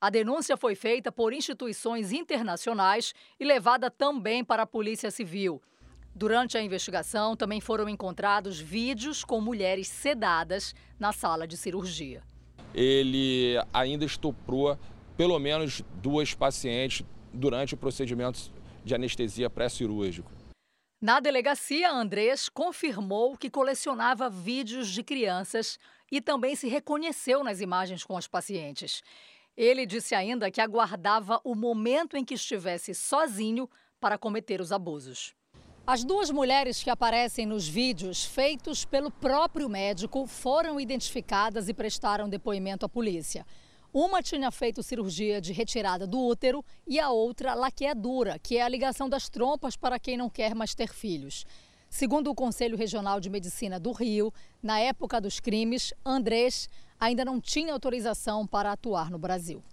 A 0.00 0.08
denúncia 0.08 0.56
foi 0.56 0.74
feita 0.74 1.12
por 1.12 1.34
instituições 1.34 2.12
internacionais 2.12 3.12
e 3.38 3.44
levada 3.44 3.90
também 3.90 4.42
para 4.42 4.62
a 4.62 4.66
Polícia 4.66 5.10
Civil. 5.10 5.60
Durante 6.14 6.56
a 6.56 6.62
investigação, 6.62 7.36
também 7.36 7.60
foram 7.60 7.90
encontrados 7.90 8.58
vídeos 8.58 9.22
com 9.22 9.38
mulheres 9.38 9.86
sedadas 9.88 10.74
na 10.98 11.12
sala 11.12 11.46
de 11.46 11.58
cirurgia. 11.58 12.22
Ele 12.74 13.56
ainda 13.70 14.06
estuprou 14.06 14.78
pelo 15.14 15.38
menos 15.38 15.82
duas 16.02 16.32
pacientes 16.34 17.04
durante 17.34 17.74
o 17.74 17.76
procedimento 17.76 18.50
de 18.82 18.94
anestesia 18.94 19.50
pré-cirúrgico. 19.50 20.35
Na 21.06 21.20
delegacia, 21.20 21.88
Andrés 21.88 22.48
confirmou 22.48 23.36
que 23.36 23.48
colecionava 23.48 24.28
vídeos 24.28 24.88
de 24.88 25.04
crianças 25.04 25.78
e 26.10 26.20
também 26.20 26.56
se 26.56 26.66
reconheceu 26.66 27.44
nas 27.44 27.60
imagens 27.60 28.02
com 28.02 28.16
as 28.16 28.26
pacientes. 28.26 29.04
Ele 29.56 29.86
disse 29.86 30.16
ainda 30.16 30.50
que 30.50 30.60
aguardava 30.60 31.40
o 31.44 31.54
momento 31.54 32.16
em 32.16 32.24
que 32.24 32.34
estivesse 32.34 32.92
sozinho 32.92 33.70
para 34.00 34.18
cometer 34.18 34.60
os 34.60 34.72
abusos. 34.72 35.32
As 35.86 36.02
duas 36.02 36.28
mulheres 36.28 36.82
que 36.82 36.90
aparecem 36.90 37.46
nos 37.46 37.68
vídeos 37.68 38.24
feitos 38.24 38.84
pelo 38.84 39.08
próprio 39.08 39.68
médico 39.68 40.26
foram 40.26 40.80
identificadas 40.80 41.68
e 41.68 41.72
prestaram 41.72 42.28
depoimento 42.28 42.84
à 42.84 42.88
polícia. 42.88 43.46
Uma 43.98 44.22
tinha 44.22 44.50
feito 44.50 44.82
cirurgia 44.82 45.40
de 45.40 45.54
retirada 45.54 46.06
do 46.06 46.20
útero 46.20 46.62
e 46.86 47.00
a 47.00 47.08
outra 47.08 47.54
laqueadura, 47.54 48.38
que 48.38 48.58
é 48.58 48.62
a 48.62 48.68
ligação 48.68 49.08
das 49.08 49.30
trompas 49.30 49.74
para 49.74 49.98
quem 49.98 50.18
não 50.18 50.28
quer 50.28 50.54
mais 50.54 50.74
ter 50.74 50.92
filhos. 50.92 51.46
Segundo 51.88 52.30
o 52.30 52.34
Conselho 52.34 52.76
Regional 52.76 53.18
de 53.20 53.30
Medicina 53.30 53.80
do 53.80 53.92
Rio, 53.92 54.30
na 54.62 54.78
época 54.78 55.18
dos 55.18 55.40
crimes, 55.40 55.94
Andrés 56.04 56.68
ainda 57.00 57.24
não 57.24 57.40
tinha 57.40 57.72
autorização 57.72 58.46
para 58.46 58.70
atuar 58.70 59.10
no 59.10 59.18
Brasil. 59.18 59.64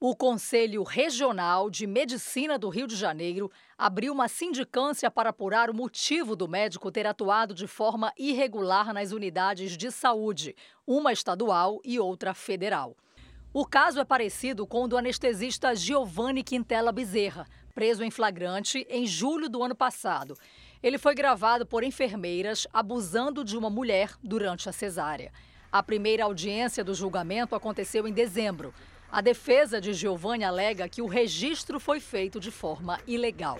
O 0.00 0.16
Conselho 0.16 0.82
Regional 0.82 1.70
de 1.70 1.86
Medicina 1.86 2.58
do 2.58 2.68
Rio 2.68 2.88
de 2.88 2.96
Janeiro 2.96 3.48
abriu 3.78 4.12
uma 4.12 4.26
sindicância 4.26 5.08
para 5.08 5.30
apurar 5.30 5.70
o 5.70 5.74
motivo 5.74 6.34
do 6.34 6.48
médico 6.48 6.90
ter 6.90 7.06
atuado 7.06 7.54
de 7.54 7.68
forma 7.68 8.12
irregular 8.18 8.92
nas 8.92 9.12
unidades 9.12 9.76
de 9.76 9.92
saúde, 9.92 10.56
uma 10.84 11.12
estadual 11.12 11.80
e 11.84 12.00
outra 12.00 12.34
federal. 12.34 12.96
O 13.54 13.66
caso 13.66 14.00
é 14.00 14.04
parecido 14.04 14.66
com 14.66 14.84
o 14.84 14.88
do 14.88 14.96
anestesista 14.96 15.74
Giovanni 15.76 16.42
Quintela 16.42 16.90
Bezerra, 16.90 17.46
preso 17.74 18.02
em 18.02 18.10
flagrante 18.10 18.86
em 18.88 19.06
julho 19.06 19.46
do 19.46 19.62
ano 19.62 19.74
passado. 19.74 20.38
Ele 20.82 20.96
foi 20.96 21.14
gravado 21.14 21.66
por 21.66 21.84
enfermeiras 21.84 22.66
abusando 22.72 23.44
de 23.44 23.54
uma 23.54 23.68
mulher 23.68 24.14
durante 24.22 24.70
a 24.70 24.72
cesárea. 24.72 25.30
A 25.70 25.82
primeira 25.82 26.24
audiência 26.24 26.82
do 26.82 26.94
julgamento 26.94 27.54
aconteceu 27.54 28.08
em 28.08 28.12
dezembro. 28.12 28.72
A 29.10 29.20
defesa 29.20 29.82
de 29.82 29.92
Giovanni 29.92 30.44
alega 30.44 30.88
que 30.88 31.02
o 31.02 31.06
registro 31.06 31.78
foi 31.78 32.00
feito 32.00 32.40
de 32.40 32.50
forma 32.50 32.98
ilegal. 33.06 33.58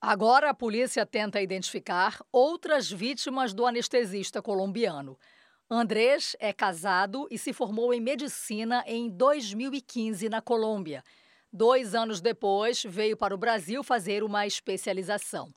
Agora 0.00 0.50
a 0.50 0.54
polícia 0.54 1.04
tenta 1.04 1.42
identificar 1.42 2.22
outras 2.30 2.88
vítimas 2.88 3.52
do 3.52 3.66
anestesista 3.66 4.40
colombiano. 4.40 5.18
Andrés 5.74 6.36
é 6.38 6.52
casado 6.52 7.26
e 7.30 7.38
se 7.38 7.52
formou 7.52 7.92
em 7.92 8.00
medicina 8.00 8.84
em 8.86 9.08
2015 9.08 10.28
na 10.28 10.40
Colômbia. 10.40 11.02
Dois 11.52 11.94
anos 11.94 12.20
depois, 12.20 12.84
veio 12.84 13.16
para 13.16 13.34
o 13.34 13.38
Brasil 13.38 13.82
fazer 13.82 14.22
uma 14.22 14.46
especialização. 14.46 15.48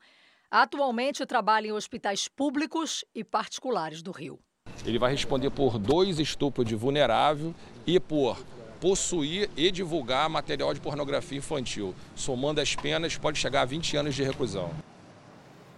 Atualmente 0.50 1.26
trabalha 1.26 1.68
em 1.68 1.72
hospitais 1.72 2.28
públicos 2.28 3.04
e 3.14 3.24
particulares 3.24 4.02
do 4.02 4.12
Rio. 4.12 4.40
Ele 4.86 5.00
vai 5.00 5.12
responder 5.12 5.50
por 5.50 5.78
dois 5.78 6.20
estupros 6.20 6.68
de 6.68 6.76
vulnerável 6.76 7.54
e 7.86 8.00
por 8.00 8.38
possuir 8.80 9.50
e 9.58 9.72
divulgar 9.72 10.30
material 10.30 10.74
de 10.74 10.80
pornografia 10.80 11.38
infantil. 11.38 11.96
Somando 12.16 12.62
as 12.62 12.76
penas, 12.76 13.18
pode 13.18 13.40
chegar 13.40 13.62
a 13.62 13.66
20 13.66 13.98
anos 13.98 14.16
de 14.16 14.24
reclusão. 14.24 14.72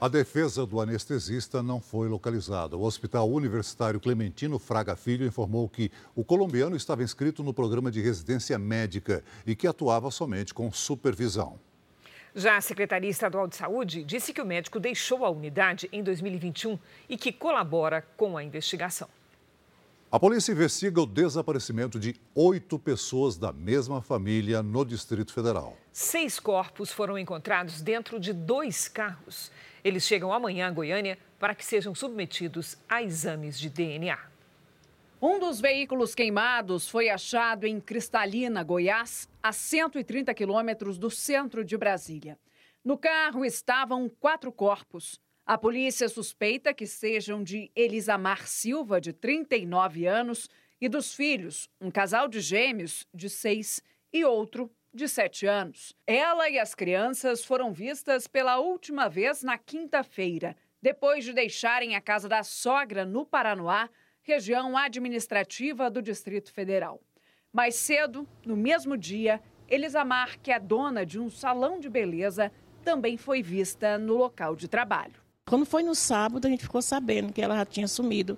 A 0.02 0.08
defesa 0.08 0.66
do 0.66 0.80
anestesista 0.80 1.62
não 1.62 1.82
foi 1.82 2.08
localizada. 2.08 2.78
O 2.78 2.84
Hospital 2.84 3.30
Universitário 3.30 4.00
Clementino 4.00 4.58
Fraga 4.58 4.96
Filho 4.96 5.26
informou 5.26 5.68
que 5.68 5.92
o 6.16 6.24
colombiano 6.24 6.78
estava 6.78 7.04
inscrito 7.04 7.44
no 7.44 7.54
programa 7.54 7.92
de 7.92 8.00
residência 8.00 8.58
médica 8.58 9.22
e 9.46 9.58
que 9.58 9.68
atuava 9.68 10.10
somente 10.10 10.54
com 10.54 10.72
supervisão. 10.72 11.60
Já 12.34 12.56
a 12.56 12.62
Secretaria 12.62 13.10
Estadual 13.10 13.46
de 13.46 13.58
Saúde 13.58 14.02
disse 14.06 14.32
que 14.32 14.42
o 14.42 14.46
médico 14.46 14.80
deixou 14.80 15.26
a 15.26 15.30
unidade 15.30 15.90
em 15.92 16.02
2021 16.02 16.80
e 17.10 17.18
que 17.18 17.34
colabora 17.34 18.02
com 18.16 18.38
a 18.38 18.44
investigação. 18.44 19.10
A 20.10 20.18
polícia 20.18 20.54
investiga 20.54 21.02
o 21.02 21.06
desaparecimento 21.06 22.00
de 22.00 22.16
oito 22.34 22.80
pessoas 22.80 23.38
da 23.38 23.52
mesma 23.52 24.02
família 24.02 24.64
no 24.64 24.86
Distrito 24.86 25.34
Federal. 25.34 25.76
Seis 25.92 26.40
corpos 26.40 26.90
foram 26.90 27.18
encontrados 27.18 27.82
dentro 27.82 28.18
de 28.18 28.32
dois 28.32 28.88
carros. 28.88 29.52
Eles 29.84 30.04
chegam 30.04 30.34
amanhã 30.34 30.68
a 30.68 30.72
Goiânia 30.72 31.18
para 31.40 31.56
que 31.56 31.66
sejam 31.66 31.96
submetidos 31.96 32.78
a 32.88 33.02
exames 33.02 33.60
de 33.60 33.70
DNA. 33.70 34.18
Um 35.22 35.38
dos 35.38 35.60
veículos 35.60 36.16
queimados 36.16 36.88
foi 36.88 37.10
achado 37.10 37.66
em 37.66 37.80
Cristalina, 37.80 38.64
Goiás, 38.64 39.28
a 39.44 39.52
130 39.52 40.34
quilômetros 40.34 40.98
do 40.98 41.12
centro 41.12 41.64
de 41.64 41.76
Brasília. 41.78 42.40
No 42.84 42.98
carro 42.98 43.44
estavam 43.44 44.08
quatro 44.08 44.52
corpos. 44.52 45.20
A 45.46 45.58
polícia 45.58 46.08
suspeita 46.08 46.74
que 46.74 46.88
sejam 46.88 47.44
de 47.44 47.70
Elisamar 47.76 48.48
Silva, 48.48 49.02
de 49.02 49.12
39 49.12 50.06
anos, 50.06 50.50
e 50.80 50.88
dos 50.88 51.14
filhos, 51.14 51.70
um 51.82 51.92
casal 51.92 52.28
de 52.28 52.40
gêmeos 52.40 53.06
de 53.14 53.30
6 53.30 53.84
e 54.14 54.24
outro 54.24 54.72
de 54.94 55.08
7 55.08 55.46
anos. 55.46 55.96
Ela 56.06 56.50
e 56.50 56.58
as 56.58 56.74
crianças 56.74 57.44
foram 57.44 57.72
vistas 57.72 58.28
pela 58.28 58.60
última 58.60 59.08
vez 59.08 59.44
na 59.44 59.58
quinta-feira, 59.58 60.56
depois 60.82 61.24
de 61.24 61.34
deixarem 61.34 61.96
a 61.96 62.02
casa 62.02 62.28
da 62.28 62.44
sogra 62.44 63.06
no 63.06 63.26
Paranoá, 63.26 63.90
região 64.22 64.78
administrativa 64.78 65.90
do 65.90 66.02
Distrito 66.02 66.52
Federal. 66.52 67.02
Mais 67.52 67.76
cedo, 67.76 68.28
no 68.46 68.56
mesmo 68.56 68.98
dia, 68.98 69.42
Elisamar, 69.68 70.40
que 70.40 70.52
é 70.52 70.60
dona 70.60 71.06
de 71.06 71.20
um 71.20 71.30
salão 71.30 71.80
de 71.80 71.90
beleza, 71.90 72.52
também 72.84 73.18
foi 73.18 73.42
vista 73.42 73.98
no 73.98 74.16
local 74.16 74.56
de 74.56 74.68
trabalho. 74.68 75.29
Quando 75.50 75.66
foi 75.66 75.82
no 75.82 75.96
sábado, 75.96 76.46
a 76.46 76.50
gente 76.50 76.62
ficou 76.62 76.80
sabendo 76.80 77.34
que 77.34 77.42
ela 77.42 77.56
já 77.56 77.66
tinha 77.66 77.88
sumido 77.88 78.38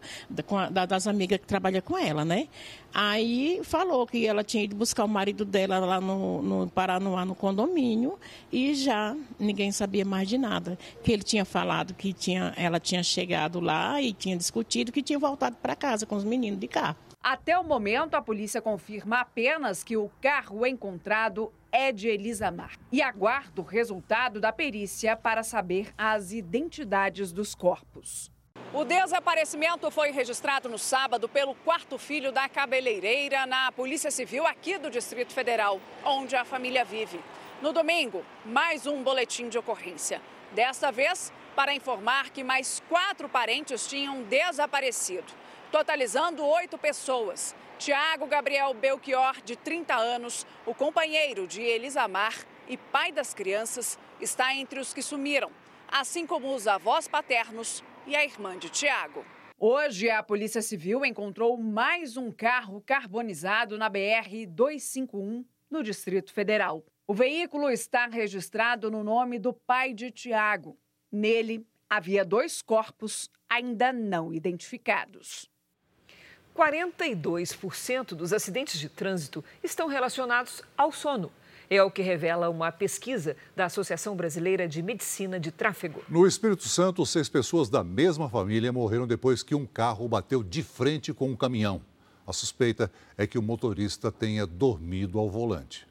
das 0.72 1.08
amigas 1.08 1.40
que 1.40 1.46
trabalham 1.46 1.82
com 1.82 1.98
ela, 1.98 2.24
né? 2.24 2.48
Aí 2.94 3.60
falou 3.64 4.08
que 4.08 4.26
ela 4.26 4.46
tinha 4.46 4.64
ido 4.64 4.78
buscar 4.78 5.04
o 5.04 5.10
marido 5.10 5.44
dela 5.44 5.80
lá 5.80 6.00
no, 6.00 6.42
no 6.42 6.70
Paranoá, 6.70 7.26
no 7.26 7.36
condomínio, 7.36 8.18
e 8.50 8.74
já 8.74 9.14
ninguém 9.38 9.74
sabia 9.74 10.06
mais 10.06 10.30
de 10.30 10.38
nada. 10.38 10.80
Que 11.04 11.12
ele 11.12 11.22
tinha 11.22 11.44
falado 11.44 11.94
que 11.94 12.14
tinha, 12.14 12.54
ela 12.56 12.80
tinha 12.80 13.04
chegado 13.04 13.60
lá 13.60 14.02
e 14.02 14.14
tinha 14.14 14.38
discutido 14.38 14.90
que 14.90 15.04
tinha 15.04 15.20
voltado 15.20 15.58
para 15.58 15.76
casa 15.76 16.06
com 16.06 16.16
os 16.16 16.24
meninos 16.24 16.62
de 16.62 16.68
carro. 16.70 16.96
Até 17.22 17.60
o 17.60 17.64
momento, 17.64 18.16
a 18.16 18.22
polícia 18.22 18.62
confirma 18.62 19.20
apenas 19.20 19.84
que 19.84 19.98
o 19.98 20.10
carro 20.22 20.66
encontrado 20.66 21.52
é 21.72 21.92
de 21.92 22.10
Elisamar 22.10 22.78
e 22.92 23.02
aguarda 23.02 23.62
o 23.62 23.64
resultado 23.64 24.40
da 24.40 24.52
perícia 24.52 25.16
para 25.16 25.44
saber 25.44 25.94
as 25.98 26.32
identidades 26.32 27.32
dos 27.32 27.56
corpos. 27.56 28.32
O 28.74 28.86
desaparecimento 28.86 29.90
foi 29.92 30.12
registrado 30.12 30.70
no 30.70 30.78
sábado 30.78 31.28
pelo 31.28 31.56
quarto 31.56 31.98
filho 31.98 32.32
da 32.32 32.48
cabeleireira 32.48 33.46
na 33.46 33.72
Polícia 33.72 34.12
Civil 34.12 34.46
aqui 34.46 34.78
do 34.78 34.90
Distrito 34.90 35.34
Federal, 35.34 35.80
onde 36.06 36.36
a 36.36 36.46
família 36.46 36.86
vive. 36.86 37.20
No 37.62 37.74
domingo, 37.74 38.26
mais 38.46 38.88
um 38.88 39.04
boletim 39.04 39.50
de 39.50 39.58
ocorrência. 39.58 40.22
Desta 40.54 40.92
vez, 40.92 41.32
para 41.56 41.74
informar 41.74 42.30
que 42.30 42.44
mais 42.44 42.82
quatro 42.88 43.28
parentes 43.28 43.88
tinham 43.88 44.24
desaparecido, 44.24 45.32
totalizando 45.72 46.46
oito 46.46 46.78
pessoas. 46.78 47.56
Tiago 47.82 48.28
Gabriel 48.28 48.76
Belchior, 48.76 49.42
de 49.44 49.56
30 49.56 49.96
anos, 49.96 50.46
o 50.68 50.76
companheiro 50.76 51.48
de 51.48 51.64
Elisamar 51.64 52.46
e 52.68 52.78
pai 52.78 53.12
das 53.12 53.34
crianças, 53.34 53.98
está 54.20 54.54
entre 54.54 54.80
os 54.80 54.94
que 54.94 55.02
sumiram, 55.02 55.50
assim 55.88 56.28
como 56.28 56.54
os 56.54 56.68
avós 56.68 57.08
paternos 57.08 57.84
e 58.06 58.16
a 58.16 58.24
irmã 58.24 58.56
de 58.56 58.70
Tiago. 58.70 59.26
Hoje, 59.58 60.12
a 60.12 60.22
Polícia 60.22 60.62
Civil 60.62 61.04
encontrou 61.04 61.58
mais 61.58 62.18
um 62.18 62.32
carro 62.32 62.84
carbonizado 62.86 63.80
na 63.80 63.90
BR-251, 63.90 65.44
no 65.68 65.82
Distrito 65.82 66.32
Federal. 66.32 66.86
O 67.08 67.16
veículo 67.16 67.68
está 67.68 68.06
registrado 68.06 68.92
no 68.92 69.04
nome 69.04 69.40
do 69.40 69.54
pai 69.54 69.92
de 69.92 70.12
Tiago. 70.12 70.78
Nele, 71.12 71.66
havia 71.90 72.24
dois 72.24 72.62
corpos 72.62 73.28
ainda 73.50 73.92
não 73.92 74.32
identificados. 74.32 75.51
42% 76.56 78.14
dos 78.14 78.34
acidentes 78.34 78.80
de 78.80 78.90
trânsito 78.90 79.44
estão 79.64 79.88
relacionados 79.88 80.62
ao 80.78 80.92
sono. 80.92 81.32
É 81.70 81.82
o 81.82 81.90
que 81.90 82.02
revela 82.02 82.50
uma 82.50 82.70
pesquisa 82.70 83.38
da 83.56 83.66
Associação 83.66 84.14
Brasileira 84.14 84.68
de 84.68 84.82
Medicina 84.82 85.40
de 85.40 85.52
Tráfego. 85.52 86.04
No 86.10 86.28
Espírito 86.28 86.68
Santo, 86.68 87.06
seis 87.06 87.30
pessoas 87.30 87.70
da 87.70 87.82
mesma 87.82 88.30
família 88.30 88.74
morreram 88.74 89.08
depois 89.08 89.42
que 89.42 89.56
um 89.56 89.66
carro 89.66 90.08
bateu 90.08 90.44
de 90.44 90.62
frente 90.64 91.14
com 91.14 91.30
um 91.30 91.36
caminhão. 91.36 91.82
A 92.28 92.34
suspeita 92.34 92.92
é 93.18 93.26
que 93.26 93.40
o 93.40 93.42
motorista 93.42 94.12
tenha 94.12 94.46
dormido 94.46 95.18
ao 95.18 95.30
volante. 95.30 95.88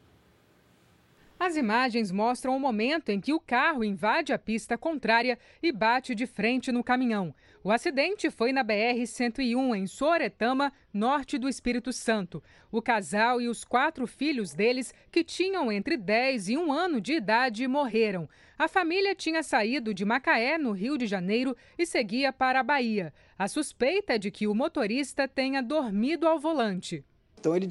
As 1.38 1.57
imagens 1.57 2.12
mostram 2.12 2.55
o 2.55 2.61
momento 2.61 3.09
em 3.09 3.19
que 3.19 3.33
o 3.33 3.40
carro 3.40 3.83
invade 3.83 4.31
a 4.31 4.38
pista 4.38 4.76
contrária 4.76 5.38
e 5.62 5.73
bate 5.73 6.14
de 6.14 6.26
frente 6.26 6.71
no 6.71 6.85
caminhão. 6.85 7.35
O 7.62 7.71
acidente 7.71 8.31
foi 8.31 8.52
na 8.52 8.64
BR-101, 8.64 9.76
em 9.76 9.87
Soretama, 9.87 10.73
norte 10.95 11.37
do 11.37 11.47
Espírito 11.47 11.93
Santo. 11.93 12.43
O 12.73 12.81
casal 12.81 13.38
e 13.38 13.49
os 13.49 13.64
quatro 13.64 14.07
filhos 14.07 14.55
deles, 14.55 14.95
que 15.12 15.23
tinham 15.23 15.71
entre 15.71 15.99
10 15.99 16.49
e 16.49 16.57
1 16.57 16.73
ano 16.73 17.02
de 17.02 17.12
idade, 17.12 17.69
morreram. 17.69 18.26
A 18.59 18.67
família 18.67 19.14
tinha 19.14 19.43
saído 19.43 19.93
de 19.93 20.07
Macaé, 20.07 20.57
no 20.57 20.73
Rio 20.73 20.97
de 20.97 21.07
Janeiro, 21.07 21.55
e 21.76 21.85
seguia 21.85 22.33
para 22.33 22.61
a 22.61 22.62
Bahia. 22.62 23.12
A 23.38 23.47
suspeita 23.47 24.14
é 24.14 24.19
de 24.19 24.31
que 24.31 24.47
o 24.47 24.55
motorista 24.55 25.29
tenha 25.29 25.62
dormido 25.62 26.26
ao 26.26 26.38
volante. 26.38 27.05
Então 27.38 27.55
ele 27.55 27.69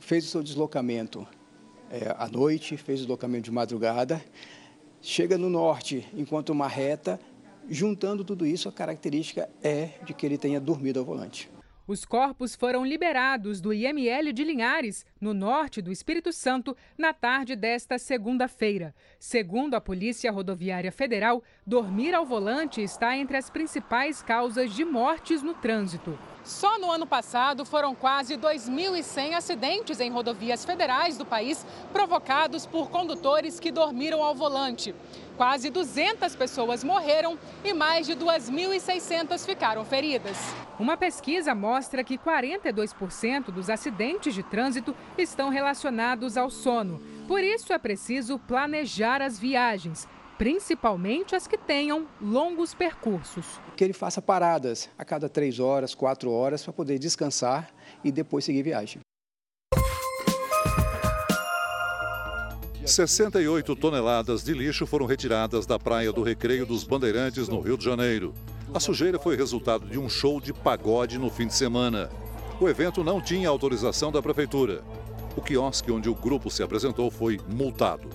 fez 0.00 0.24
o 0.24 0.28
seu 0.28 0.42
deslocamento 0.42 1.28
é, 1.90 2.14
à 2.16 2.26
noite, 2.26 2.78
fez 2.78 3.00
o 3.00 3.02
deslocamento 3.02 3.44
de 3.44 3.50
madrugada, 3.50 4.24
chega 5.02 5.36
no 5.36 5.50
norte 5.50 6.08
enquanto 6.14 6.50
uma 6.50 6.68
reta, 6.68 7.20
juntando 7.68 8.24
tudo 8.24 8.46
isso, 8.46 8.68
a 8.68 8.72
característica 8.72 9.48
é 9.62 9.90
de 10.04 10.14
que 10.14 10.24
ele 10.24 10.38
tenha 10.38 10.60
dormido 10.60 10.98
ao 10.98 11.04
volante. 11.04 11.50
Os 11.88 12.04
corpos 12.04 12.56
foram 12.56 12.84
liberados 12.84 13.60
do 13.60 13.72
IML 13.72 14.32
de 14.32 14.42
Linhares, 14.42 15.06
no 15.20 15.32
norte 15.32 15.80
do 15.80 15.92
Espírito 15.92 16.32
Santo, 16.32 16.76
na 16.98 17.14
tarde 17.14 17.54
desta 17.54 17.96
segunda-feira. 17.96 18.92
Segundo 19.20 19.74
a 19.74 19.80
Polícia 19.80 20.32
Rodoviária 20.32 20.90
Federal, 20.90 21.44
dormir 21.64 22.12
ao 22.12 22.26
volante 22.26 22.82
está 22.82 23.16
entre 23.16 23.36
as 23.36 23.50
principais 23.50 24.20
causas 24.20 24.74
de 24.74 24.84
mortes 24.84 25.44
no 25.44 25.54
trânsito. 25.54 26.18
Só 26.42 26.76
no 26.78 26.90
ano 26.90 27.06
passado 27.06 27.64
foram 27.64 27.94
quase 27.94 28.36
2.100 28.36 29.34
acidentes 29.34 30.00
em 30.00 30.10
rodovias 30.10 30.64
federais 30.64 31.16
do 31.16 31.24
país 31.24 31.64
provocados 31.92 32.66
por 32.66 32.90
condutores 32.90 33.60
que 33.60 33.70
dormiram 33.70 34.24
ao 34.24 34.34
volante. 34.34 34.92
Quase 35.36 35.68
200 35.68 36.34
pessoas 36.34 36.82
morreram 36.82 37.38
e 37.62 37.74
mais 37.74 38.06
de 38.06 38.14
2.600 38.16 39.44
ficaram 39.44 39.84
feridas. 39.84 40.36
Uma 40.78 40.96
pesquisa 40.96 41.54
mostra 41.54 42.02
que 42.02 42.16
42% 42.16 43.50
dos 43.50 43.68
acidentes 43.68 44.34
de 44.34 44.42
trânsito 44.42 44.94
estão 45.18 45.50
relacionados 45.50 46.38
ao 46.38 46.48
sono. 46.48 47.02
Por 47.28 47.42
isso 47.42 47.72
é 47.74 47.78
preciso 47.78 48.38
planejar 48.38 49.20
as 49.20 49.38
viagens, 49.38 50.08
principalmente 50.38 51.36
as 51.36 51.46
que 51.46 51.58
tenham 51.58 52.06
longos 52.18 52.72
percursos. 52.72 53.60
Que 53.76 53.84
ele 53.84 53.92
faça 53.92 54.22
paradas 54.22 54.88
a 54.96 55.04
cada 55.04 55.28
três 55.28 55.60
horas, 55.60 55.94
quatro 55.94 56.30
horas, 56.30 56.62
para 56.62 56.72
poder 56.72 56.98
descansar 56.98 57.68
e 58.02 58.10
depois 58.10 58.44
seguir 58.44 58.62
viagem. 58.62 59.05
68 62.86 63.74
toneladas 63.74 64.44
de 64.44 64.54
lixo 64.54 64.86
foram 64.86 65.06
retiradas 65.06 65.66
da 65.66 65.76
praia 65.76 66.12
do 66.12 66.22
Recreio 66.22 66.64
dos 66.64 66.84
Bandeirantes, 66.84 67.48
no 67.48 67.60
Rio 67.60 67.76
de 67.76 67.84
Janeiro. 67.84 68.32
A 68.72 68.78
sujeira 68.78 69.18
foi 69.18 69.36
resultado 69.36 69.86
de 69.86 69.98
um 69.98 70.08
show 70.08 70.40
de 70.40 70.52
pagode 70.52 71.18
no 71.18 71.28
fim 71.28 71.48
de 71.48 71.54
semana. 71.54 72.08
O 72.60 72.68
evento 72.68 73.02
não 73.02 73.20
tinha 73.20 73.48
autorização 73.48 74.12
da 74.12 74.22
prefeitura. 74.22 74.84
O 75.36 75.42
quiosque 75.42 75.90
onde 75.90 76.08
o 76.08 76.14
grupo 76.14 76.48
se 76.48 76.62
apresentou 76.62 77.10
foi 77.10 77.40
multado. 77.48 78.08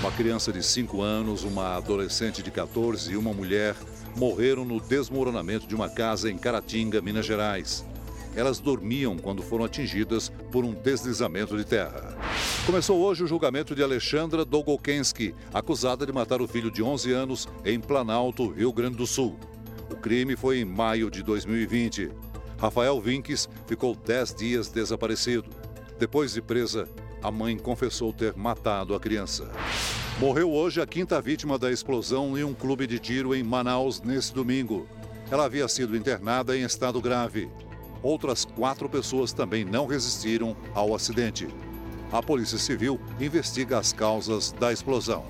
Uma 0.00 0.10
criança 0.10 0.50
de 0.50 0.62
5 0.62 1.02
anos, 1.02 1.44
uma 1.44 1.76
adolescente 1.76 2.42
de 2.42 2.50
14 2.50 3.12
e 3.12 3.16
uma 3.16 3.34
mulher 3.34 3.76
morreram 4.16 4.64
no 4.64 4.80
desmoronamento 4.80 5.66
de 5.66 5.74
uma 5.74 5.90
casa 5.90 6.30
em 6.30 6.38
Caratinga, 6.38 7.02
Minas 7.02 7.26
Gerais. 7.26 7.84
Elas 8.34 8.58
dormiam 8.58 9.16
quando 9.16 9.42
foram 9.42 9.64
atingidas 9.64 10.30
por 10.50 10.64
um 10.64 10.72
deslizamento 10.72 11.56
de 11.56 11.64
terra. 11.64 12.16
Começou 12.64 13.00
hoje 13.00 13.24
o 13.24 13.26
julgamento 13.26 13.74
de 13.74 13.82
Alexandra 13.82 14.44
Dolgokensky, 14.44 15.34
acusada 15.52 16.06
de 16.06 16.12
matar 16.12 16.40
o 16.40 16.48
filho 16.48 16.70
de 16.70 16.82
11 16.82 17.12
anos 17.12 17.48
em 17.64 17.78
Planalto, 17.78 18.48
Rio 18.50 18.72
Grande 18.72 18.96
do 18.96 19.06
Sul. 19.06 19.38
O 19.90 19.96
crime 19.96 20.36
foi 20.36 20.60
em 20.60 20.64
maio 20.64 21.10
de 21.10 21.22
2020. 21.22 22.10
Rafael 22.58 23.00
Vinques 23.00 23.48
ficou 23.66 23.94
10 23.94 24.34
dias 24.34 24.68
desaparecido. 24.68 25.50
Depois 25.98 26.32
de 26.32 26.40
presa, 26.40 26.88
a 27.22 27.30
mãe 27.30 27.58
confessou 27.58 28.12
ter 28.12 28.34
matado 28.34 28.94
a 28.94 29.00
criança. 29.00 29.50
Morreu 30.18 30.50
hoje 30.52 30.80
a 30.80 30.86
quinta 30.86 31.20
vítima 31.20 31.58
da 31.58 31.70
explosão 31.70 32.38
em 32.38 32.44
um 32.44 32.54
clube 32.54 32.86
de 32.86 32.98
tiro 32.98 33.34
em 33.34 33.42
Manaus 33.42 34.00
nesse 34.00 34.32
domingo. 34.32 34.86
Ela 35.30 35.44
havia 35.44 35.66
sido 35.68 35.96
internada 35.96 36.56
em 36.56 36.62
estado 36.62 37.00
grave. 37.00 37.48
Outras 38.02 38.44
quatro 38.44 38.88
pessoas 38.88 39.32
também 39.32 39.64
não 39.64 39.86
resistiram 39.86 40.56
ao 40.74 40.94
acidente. 40.94 41.48
A 42.10 42.22
Polícia 42.22 42.58
Civil 42.58 43.00
investiga 43.20 43.78
as 43.78 43.92
causas 43.92 44.52
da 44.52 44.72
explosão. 44.72 45.24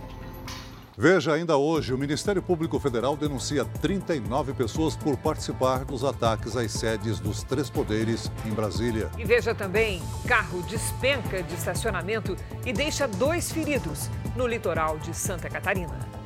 Veja 0.97 1.33
ainda 1.33 1.57
hoje, 1.57 1.95
o 1.95 1.99
Ministério 1.99 2.43
Público 2.43 2.79
Federal 2.79 3.17
denuncia 3.17 3.65
39 3.65 4.53
pessoas 4.53 4.95
por 4.95 5.17
participar 5.17 5.85
dos 5.85 6.05
ataques 6.05 6.55
às 6.55 6.71
sedes 6.71 7.19
dos 7.19 7.43
três 7.43 7.71
poderes 7.71 8.31
em 8.45 8.51
Brasília. 8.51 9.11
E 9.17 9.25
veja 9.25 9.55
também, 9.55 10.03
carro 10.27 10.63
despenca 10.63 11.43
de 11.43 11.55
estacionamento 11.55 12.37
e 12.67 12.73
deixa 12.73 13.09
dois 13.09 13.51
feridos 13.51 14.11
no 14.37 14.47
litoral 14.47 14.99
de 14.99 15.15
Santa 15.17 15.49
Catarina. 15.49 16.22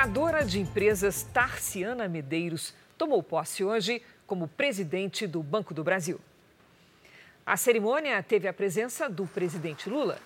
Administradora 0.00 0.46
de 0.46 0.58
empresas 0.58 1.22
Tarciana 1.24 2.08
Medeiros 2.08 2.72
tomou 2.96 3.22
posse 3.22 3.62
hoje 3.62 4.00
como 4.26 4.48
presidente 4.48 5.26
do 5.26 5.42
Banco 5.42 5.74
do 5.74 5.84
Brasil. 5.84 6.18
A 7.44 7.54
cerimônia 7.54 8.22
teve 8.22 8.48
a 8.48 8.52
presença 8.52 9.10
do 9.10 9.26
presidente 9.26 9.90
Lula. 9.90 10.18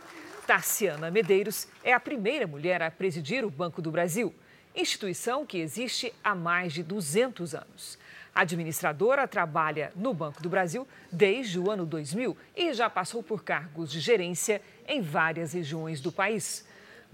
Tarciana 0.47 1.11
Medeiros 1.11 1.67
é 1.83 1.93
a 1.93 1.99
primeira 1.99 2.47
mulher 2.47 2.83
a 2.83 2.91
presidir 2.91 3.45
o 3.45 3.51
Banco 3.51 3.83
do 3.83 3.91
Brasil, 3.91 4.33
instituição 4.77 5.45
que 5.45 5.59
existe 5.59 6.15
há 6.23 6.37
mais 6.37 6.73
de 6.73 6.85
200 6.85 7.57
anos. 7.57 7.99
A 8.33 8.43
administradora 8.43 9.27
trabalha 9.27 9.93
no 9.97 10.15
Banco 10.15 10.41
do 10.41 10.49
Brasil 10.49 10.87
desde 11.11 11.59
o 11.59 11.69
ano 11.69 11.85
2000 11.85 12.37
e 12.55 12.73
já 12.75 12.89
passou 12.89 13.25
por 13.25 13.43
cargos 13.43 13.91
de 13.91 13.99
gerência 13.99 14.63
em 14.87 15.01
várias 15.01 15.53
regiões 15.53 16.01
do 16.01 16.13
país. 16.13 16.65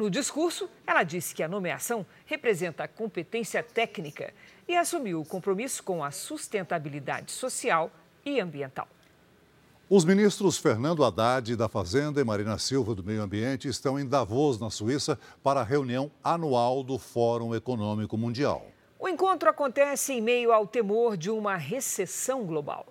No 0.00 0.08
discurso, 0.08 0.66
ela 0.86 1.02
disse 1.02 1.34
que 1.34 1.42
a 1.42 1.48
nomeação 1.48 2.06
representa 2.24 2.88
competência 2.88 3.62
técnica 3.62 4.32
e 4.66 4.74
assumiu 4.74 5.20
o 5.20 5.26
compromisso 5.26 5.82
com 5.82 6.02
a 6.02 6.10
sustentabilidade 6.10 7.30
social 7.30 7.90
e 8.24 8.40
ambiental. 8.40 8.88
Os 9.90 10.06
ministros 10.06 10.56
Fernando 10.56 11.04
Haddad 11.04 11.54
da 11.54 11.68
Fazenda 11.68 12.18
e 12.18 12.24
Marina 12.24 12.56
Silva 12.56 12.94
do 12.94 13.04
Meio 13.04 13.20
Ambiente 13.20 13.68
estão 13.68 14.00
em 14.00 14.08
Davos, 14.08 14.58
na 14.58 14.70
Suíça, 14.70 15.18
para 15.42 15.60
a 15.60 15.64
reunião 15.64 16.10
anual 16.24 16.82
do 16.82 16.98
Fórum 16.98 17.54
Econômico 17.54 18.16
Mundial. 18.16 18.64
O 18.98 19.06
encontro 19.06 19.50
acontece 19.50 20.14
em 20.14 20.22
meio 20.22 20.50
ao 20.50 20.66
temor 20.66 21.14
de 21.14 21.28
uma 21.28 21.58
recessão 21.58 22.46
global. 22.46 22.86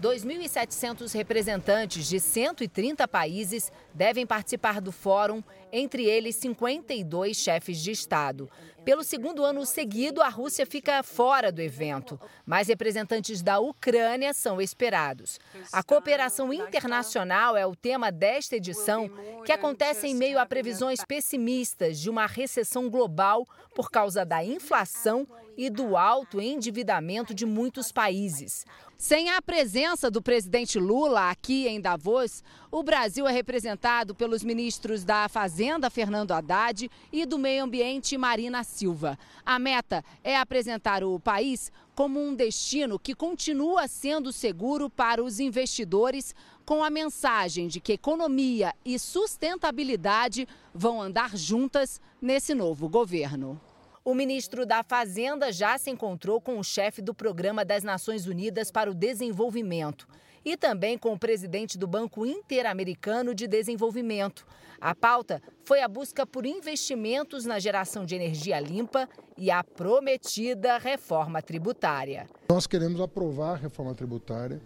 2.700 0.00 1.12
representantes 1.12 2.08
de 2.08 2.20
130 2.20 3.08
países 3.08 3.72
devem 3.92 4.24
participar 4.24 4.80
do 4.80 4.92
fórum, 4.92 5.42
entre 5.72 6.04
eles 6.04 6.36
52 6.36 7.36
chefes 7.36 7.78
de 7.78 7.90
Estado. 7.90 8.48
Pelo 8.88 9.04
segundo 9.04 9.44
ano 9.44 9.66
seguido, 9.66 10.22
a 10.22 10.30
Rússia 10.30 10.64
fica 10.64 11.02
fora 11.02 11.52
do 11.52 11.60
evento, 11.60 12.18
mas 12.46 12.68
representantes 12.68 13.42
da 13.42 13.58
Ucrânia 13.58 14.32
são 14.32 14.62
esperados. 14.62 15.38
A 15.70 15.82
cooperação 15.82 16.54
internacional 16.54 17.54
é 17.54 17.66
o 17.66 17.76
tema 17.76 18.10
desta 18.10 18.56
edição, 18.56 19.10
que 19.44 19.52
acontece 19.52 20.06
em 20.06 20.14
meio 20.14 20.38
a 20.38 20.46
previsões 20.46 21.04
pessimistas 21.06 22.00
de 22.00 22.08
uma 22.08 22.24
recessão 22.24 22.88
global 22.88 23.46
por 23.74 23.90
causa 23.90 24.24
da 24.24 24.42
inflação 24.42 25.28
e 25.54 25.68
do 25.68 25.94
alto 25.94 26.40
endividamento 26.40 27.34
de 27.34 27.44
muitos 27.44 27.92
países. 27.92 28.64
Sem 28.96 29.28
a 29.30 29.42
presença 29.42 30.10
do 30.10 30.22
presidente 30.22 30.78
Lula 30.78 31.28
aqui 31.30 31.68
em 31.68 31.80
Davos, 31.80 32.42
o 32.70 32.82
Brasil 32.82 33.26
é 33.26 33.32
representado 33.32 34.14
pelos 34.14 34.42
ministros 34.42 35.02
da 35.02 35.28
Fazenda, 35.28 35.88
Fernando 35.88 36.32
Haddad, 36.32 36.90
e 37.10 37.24
do 37.24 37.38
Meio 37.38 37.64
Ambiente, 37.64 38.18
Marina 38.18 38.62
Silva. 38.62 39.18
A 39.44 39.58
meta 39.58 40.04
é 40.22 40.36
apresentar 40.36 41.02
o 41.02 41.18
país 41.18 41.72
como 41.94 42.20
um 42.20 42.34
destino 42.34 42.98
que 42.98 43.14
continua 43.14 43.88
sendo 43.88 44.32
seguro 44.32 44.90
para 44.90 45.22
os 45.22 45.40
investidores, 45.40 46.34
com 46.64 46.84
a 46.84 46.90
mensagem 46.90 47.68
de 47.68 47.80
que 47.80 47.94
economia 47.94 48.74
e 48.84 48.98
sustentabilidade 48.98 50.46
vão 50.74 51.00
andar 51.00 51.36
juntas 51.36 52.00
nesse 52.20 52.54
novo 52.54 52.88
governo. 52.88 53.58
O 54.04 54.14
ministro 54.14 54.64
da 54.64 54.82
Fazenda 54.82 55.50
já 55.50 55.76
se 55.78 55.90
encontrou 55.90 56.40
com 56.40 56.58
o 56.58 56.64
chefe 56.64 57.00
do 57.00 57.14
Programa 57.14 57.64
das 57.64 57.82
Nações 57.82 58.26
Unidas 58.26 58.70
para 58.70 58.90
o 58.90 58.94
Desenvolvimento 58.94 60.06
e 60.44 60.56
também 60.56 60.96
com 60.96 61.12
o 61.12 61.18
presidente 61.18 61.78
do 61.78 61.86
Banco 61.86 62.26
Interamericano 62.26 63.34
de 63.34 63.46
Desenvolvimento. 63.46 64.46
A 64.80 64.94
pauta 64.94 65.42
foi 65.64 65.82
a 65.82 65.88
busca 65.88 66.24
por 66.24 66.46
investimentos 66.46 67.44
na 67.44 67.58
geração 67.58 68.04
de 68.04 68.14
energia 68.14 68.60
limpa 68.60 69.08
e 69.36 69.50
a 69.50 69.64
prometida 69.64 70.78
reforma 70.78 71.42
tributária. 71.42 72.28
Nós 72.48 72.66
queremos 72.66 73.00
aprovar 73.00 73.52
a 73.52 73.56
reforma 73.56 73.94
tributária. 73.94 74.60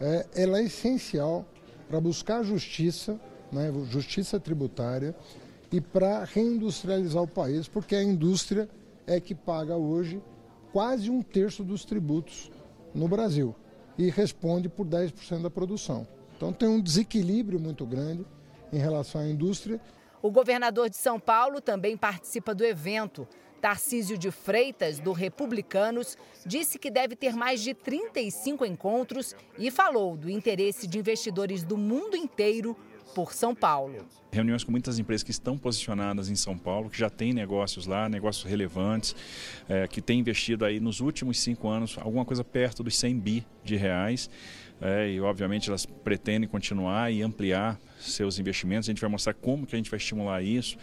É, 0.00 0.26
ela 0.34 0.58
é 0.58 0.64
essencial 0.64 1.46
para 1.88 2.00
buscar 2.00 2.42
justiça, 2.42 3.18
né, 3.50 3.72
justiça 3.90 4.38
tributária 4.38 5.14
e 5.72 5.80
para 5.80 6.24
reindustrializar 6.24 7.22
o 7.22 7.28
país, 7.28 7.66
porque 7.66 7.96
a 7.96 8.02
indústria 8.02 8.68
é 9.06 9.18
que 9.20 9.34
paga 9.34 9.76
hoje 9.76 10.22
quase 10.72 11.10
um 11.10 11.22
terço 11.22 11.64
dos 11.64 11.84
tributos 11.84 12.50
no 12.94 13.08
Brasil 13.08 13.54
e 13.98 14.10
responde 14.10 14.68
por 14.68 14.86
10% 14.86 15.42
da 15.42 15.50
produção. 15.50 16.06
Então 16.36 16.52
tem 16.52 16.68
um 16.68 16.80
desequilíbrio 16.80 17.60
muito 17.60 17.86
grande 17.86 18.24
em 18.72 18.78
relação 18.78 19.20
à 19.20 19.26
indústria. 19.26 19.80
O 20.20 20.30
governador 20.30 20.88
de 20.88 20.96
São 20.96 21.20
Paulo 21.20 21.60
também 21.60 21.96
participa 21.96 22.54
do 22.54 22.64
evento. 22.64 23.28
Tarcísio 23.60 24.18
de 24.18 24.30
Freitas, 24.30 24.98
do 24.98 25.12
Republicanos, 25.12 26.18
disse 26.44 26.78
que 26.78 26.90
deve 26.90 27.16
ter 27.16 27.34
mais 27.34 27.62
de 27.62 27.72
35 27.72 28.66
encontros 28.66 29.34
e 29.58 29.70
falou 29.70 30.18
do 30.18 30.28
interesse 30.28 30.86
de 30.86 30.98
investidores 30.98 31.62
do 31.62 31.78
mundo 31.78 32.14
inteiro 32.14 32.76
por 33.14 33.32
São 33.32 33.54
Paulo. 33.54 34.04
Reuniões 34.32 34.64
com 34.64 34.72
muitas 34.72 34.98
empresas 34.98 35.22
que 35.22 35.30
estão 35.30 35.56
posicionadas 35.56 36.28
em 36.28 36.34
São 36.34 36.58
Paulo, 36.58 36.90
que 36.90 36.98
já 36.98 37.08
têm 37.08 37.32
negócios 37.32 37.86
lá, 37.86 38.08
negócios 38.08 38.44
relevantes, 38.44 39.14
é, 39.68 39.86
que 39.86 40.02
têm 40.02 40.18
investido 40.18 40.64
aí 40.64 40.80
nos 40.80 41.00
últimos 41.00 41.38
cinco 41.38 41.68
anos 41.68 41.96
alguma 41.98 42.24
coisa 42.24 42.42
perto 42.42 42.82
dos 42.82 42.96
100 42.96 43.18
bi 43.18 43.46
de 43.62 43.76
reais. 43.76 44.28
É, 44.80 45.08
e 45.08 45.20
obviamente 45.20 45.68
elas 45.68 45.86
pretendem 45.86 46.48
continuar 46.48 47.12
e 47.12 47.22
ampliar 47.22 47.78
seus 48.00 48.38
investimentos. 48.38 48.88
A 48.88 48.92
gente 48.92 49.00
vai 49.00 49.08
mostrar 49.08 49.32
como 49.32 49.66
que 49.66 49.76
a 49.76 49.78
gente 49.78 49.90
vai 49.90 49.98
estimular 49.98 50.42
isso. 50.42 50.76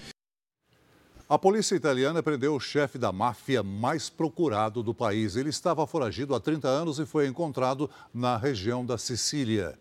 A 1.28 1.38
polícia 1.38 1.76
italiana 1.76 2.24
prendeu 2.24 2.56
o 2.56 2.60
chefe 2.60 2.98
da 2.98 3.12
máfia 3.12 3.62
mais 3.64 4.10
procurado 4.10 4.82
do 4.82 4.94
país. 4.94 5.36
Ele 5.36 5.50
estava 5.50 5.86
foragido 5.86 6.36
há 6.36 6.40
30 6.40 6.68
anos 6.68 7.00
e 7.00 7.06
foi 7.06 7.28
encontrado 7.28 7.90
na 8.14 8.38
região 8.38 8.86
da 8.86 8.98
Sicília. 8.98 9.78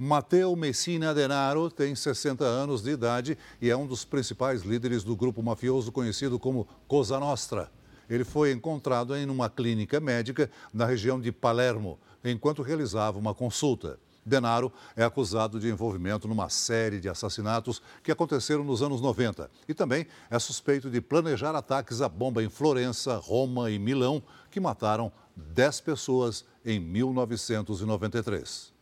Matteo 0.00 0.54
Messina 0.54 1.12
Denaro 1.12 1.68
tem 1.68 1.92
60 1.92 2.44
anos 2.44 2.82
de 2.82 2.90
idade 2.90 3.36
e 3.60 3.68
é 3.68 3.76
um 3.76 3.84
dos 3.84 4.04
principais 4.04 4.62
líderes 4.62 5.02
do 5.02 5.16
grupo 5.16 5.42
mafioso 5.42 5.90
conhecido 5.90 6.38
como 6.38 6.68
Cosa 6.86 7.18
Nostra. 7.18 7.68
Ele 8.08 8.22
foi 8.22 8.52
encontrado 8.52 9.16
em 9.16 9.28
uma 9.28 9.50
clínica 9.50 9.98
médica 9.98 10.48
na 10.72 10.86
região 10.86 11.20
de 11.20 11.32
Palermo, 11.32 11.98
enquanto 12.24 12.62
realizava 12.62 13.18
uma 13.18 13.34
consulta. 13.34 13.98
Denaro 14.24 14.72
é 14.94 15.02
acusado 15.02 15.58
de 15.58 15.68
envolvimento 15.68 16.28
numa 16.28 16.48
série 16.48 17.00
de 17.00 17.08
assassinatos 17.08 17.82
que 18.00 18.12
aconteceram 18.12 18.62
nos 18.62 18.82
anos 18.82 19.00
90 19.00 19.50
e 19.66 19.74
também 19.74 20.06
é 20.30 20.38
suspeito 20.38 20.88
de 20.88 21.00
planejar 21.00 21.56
ataques 21.56 22.00
à 22.00 22.08
bomba 22.08 22.40
em 22.40 22.48
Florença, 22.48 23.16
Roma 23.16 23.68
e 23.68 23.80
Milão, 23.80 24.22
que 24.48 24.60
mataram 24.60 25.10
10 25.34 25.80
pessoas 25.80 26.44
em 26.64 26.78
1993. 26.78 28.77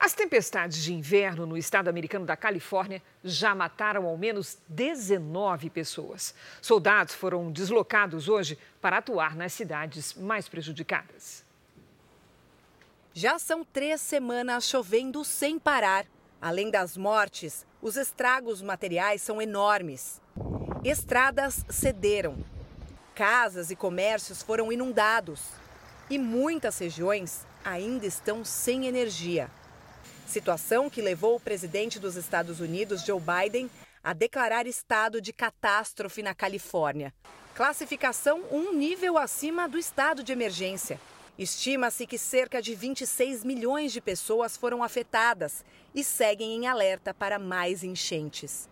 As 0.00 0.14
tempestades 0.14 0.82
de 0.82 0.94
inverno 0.94 1.44
no 1.44 1.58
estado 1.58 1.88
americano 1.88 2.24
da 2.24 2.34
Califórnia 2.34 3.02
já 3.22 3.54
mataram 3.54 4.06
ao 4.06 4.16
menos 4.16 4.56
19 4.66 5.68
pessoas. 5.68 6.34
Soldados 6.62 7.14
foram 7.14 7.52
deslocados 7.52 8.26
hoje 8.26 8.58
para 8.80 8.96
atuar 8.96 9.36
nas 9.36 9.52
cidades 9.52 10.14
mais 10.14 10.48
prejudicadas. 10.48 11.44
Já 13.12 13.38
são 13.38 13.62
três 13.62 14.00
semanas 14.00 14.66
chovendo 14.66 15.22
sem 15.22 15.58
parar. 15.58 16.06
Além 16.40 16.70
das 16.70 16.96
mortes, 16.96 17.66
os 17.82 17.98
estragos 17.98 18.62
materiais 18.62 19.20
são 19.20 19.42
enormes. 19.42 20.18
Estradas 20.82 21.62
cederam, 21.68 22.42
casas 23.14 23.70
e 23.70 23.76
comércios 23.76 24.42
foram 24.42 24.72
inundados 24.72 25.42
e 26.08 26.18
muitas 26.18 26.78
regiões 26.78 27.46
ainda 27.62 28.06
estão 28.06 28.42
sem 28.42 28.86
energia. 28.86 29.50
Situação 30.30 30.88
que 30.88 31.02
levou 31.02 31.34
o 31.34 31.40
presidente 31.40 31.98
dos 31.98 32.14
Estados 32.14 32.60
Unidos, 32.60 33.02
Joe 33.02 33.20
Biden, 33.20 33.68
a 34.00 34.12
declarar 34.12 34.64
estado 34.64 35.20
de 35.20 35.32
catástrofe 35.32 36.22
na 36.22 36.32
Califórnia. 36.32 37.12
Classificação 37.52 38.40
um 38.48 38.72
nível 38.72 39.18
acima 39.18 39.68
do 39.68 39.76
estado 39.76 40.22
de 40.22 40.30
emergência. 40.30 41.00
Estima-se 41.36 42.06
que 42.06 42.16
cerca 42.16 42.62
de 42.62 42.76
26 42.76 43.42
milhões 43.42 43.92
de 43.92 44.00
pessoas 44.00 44.56
foram 44.56 44.84
afetadas 44.84 45.64
e 45.92 46.04
seguem 46.04 46.54
em 46.54 46.68
alerta 46.68 47.12
para 47.12 47.36
mais 47.36 47.82
enchentes. 47.82 48.68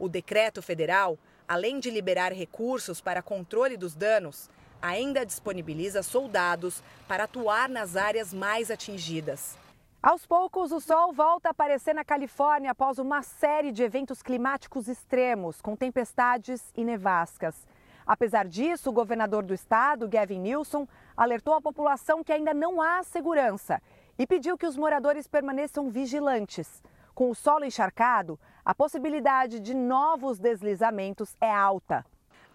O 0.00 0.08
decreto 0.08 0.60
federal, 0.60 1.16
além 1.46 1.78
de 1.78 1.90
liberar 1.90 2.32
recursos 2.32 3.00
para 3.00 3.22
controle 3.22 3.76
dos 3.76 3.94
danos, 3.94 4.50
ainda 4.82 5.24
disponibiliza 5.24 6.02
soldados 6.02 6.82
para 7.06 7.22
atuar 7.22 7.68
nas 7.68 7.94
áreas 7.94 8.34
mais 8.34 8.68
atingidas. 8.68 9.56
Aos 10.00 10.24
poucos, 10.24 10.70
o 10.70 10.78
sol 10.78 11.12
volta 11.12 11.48
a 11.48 11.50
aparecer 11.50 11.92
na 11.92 12.04
Califórnia 12.04 12.70
após 12.70 13.00
uma 13.00 13.20
série 13.20 13.72
de 13.72 13.82
eventos 13.82 14.22
climáticos 14.22 14.86
extremos, 14.86 15.60
com 15.60 15.74
tempestades 15.74 16.72
e 16.76 16.84
nevascas. 16.84 17.66
Apesar 18.06 18.46
disso, 18.46 18.90
o 18.90 18.92
governador 18.92 19.42
do 19.42 19.52
estado, 19.52 20.08
Gavin 20.08 20.38
Newsom, 20.38 20.86
alertou 21.16 21.52
a 21.52 21.60
população 21.60 22.22
que 22.22 22.32
ainda 22.32 22.54
não 22.54 22.80
há 22.80 23.02
segurança 23.02 23.82
e 24.16 24.24
pediu 24.24 24.56
que 24.56 24.66
os 24.66 24.76
moradores 24.76 25.26
permaneçam 25.26 25.90
vigilantes. 25.90 26.80
Com 27.12 27.28
o 27.28 27.34
solo 27.34 27.64
encharcado, 27.64 28.38
a 28.64 28.72
possibilidade 28.72 29.58
de 29.58 29.74
novos 29.74 30.38
deslizamentos 30.38 31.36
é 31.40 31.52
alta. 31.52 32.06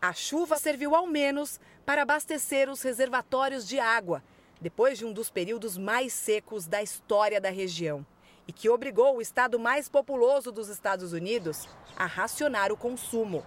A 0.02 0.14
chuva 0.14 0.58
serviu 0.58 0.96
ao 0.96 1.08
menos 1.08 1.60
para 1.86 2.04
abastecer 2.04 2.70
os 2.70 2.82
reservatórios 2.82 3.68
de 3.68 3.82
água 3.82 4.24
depois 4.64 4.98
de 4.98 5.06
um 5.06 5.12
dos 5.12 5.30
períodos 5.30 5.78
mais 5.78 6.14
secos 6.14 6.66
da 6.66 6.82
história 6.82 7.42
da 7.42 7.50
região 7.50 8.06
e 8.48 8.54
que 8.54 8.70
obrigou 8.70 9.18
o 9.18 9.22
estado 9.22 9.60
mais 9.60 9.90
populoso 9.90 10.54
dos 10.54 10.70
Estados 10.70 11.12
Unidos 11.12 11.68
a 11.98 12.06
racionar 12.06 12.72
o 12.72 12.78
consumo. 12.78 13.44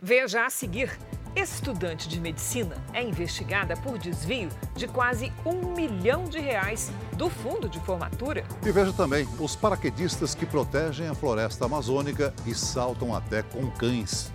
Veja 0.00 0.46
a 0.46 0.50
seguir. 0.50 0.98
Estudante 1.36 2.08
de 2.08 2.18
medicina 2.18 2.82
é 2.94 3.02
investigada 3.02 3.76
por 3.76 3.98
desvio 3.98 4.48
de 4.74 4.88
quase 4.88 5.30
um 5.44 5.74
milhão 5.74 6.24
de 6.24 6.40
reais 6.40 6.90
do 7.12 7.28
fundo 7.28 7.68
de 7.68 7.78
formatura. 7.80 8.44
E 8.64 8.72
veja 8.72 8.94
também 8.94 9.28
os 9.38 9.54
paraquedistas 9.54 10.34
que 10.34 10.46
protegem 10.46 11.06
a 11.06 11.14
floresta 11.14 11.66
amazônica 11.66 12.34
e 12.46 12.54
saltam 12.54 13.14
até 13.14 13.42
com 13.42 13.70
cães. 13.72 14.32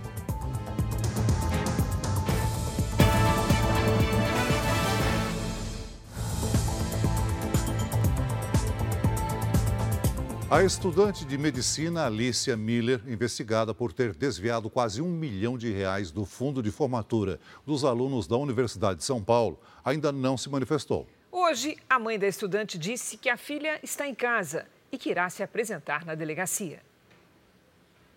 A 10.54 10.62
estudante 10.62 11.24
de 11.24 11.36
medicina 11.36 12.06
Alicia 12.06 12.56
Miller, 12.56 13.02
investigada 13.08 13.74
por 13.74 13.92
ter 13.92 14.14
desviado 14.14 14.70
quase 14.70 15.02
um 15.02 15.10
milhão 15.10 15.58
de 15.58 15.72
reais 15.72 16.12
do 16.12 16.24
fundo 16.24 16.62
de 16.62 16.70
formatura 16.70 17.40
dos 17.66 17.84
alunos 17.84 18.28
da 18.28 18.36
Universidade 18.36 19.00
de 19.00 19.04
São 19.04 19.20
Paulo, 19.20 19.58
ainda 19.84 20.12
não 20.12 20.36
se 20.36 20.48
manifestou. 20.48 21.08
Hoje, 21.32 21.76
a 21.90 21.98
mãe 21.98 22.20
da 22.20 22.28
estudante 22.28 22.78
disse 22.78 23.16
que 23.16 23.28
a 23.28 23.36
filha 23.36 23.80
está 23.82 24.06
em 24.06 24.14
casa 24.14 24.68
e 24.92 24.96
que 24.96 25.10
irá 25.10 25.28
se 25.28 25.42
apresentar 25.42 26.06
na 26.06 26.14
delegacia. 26.14 26.80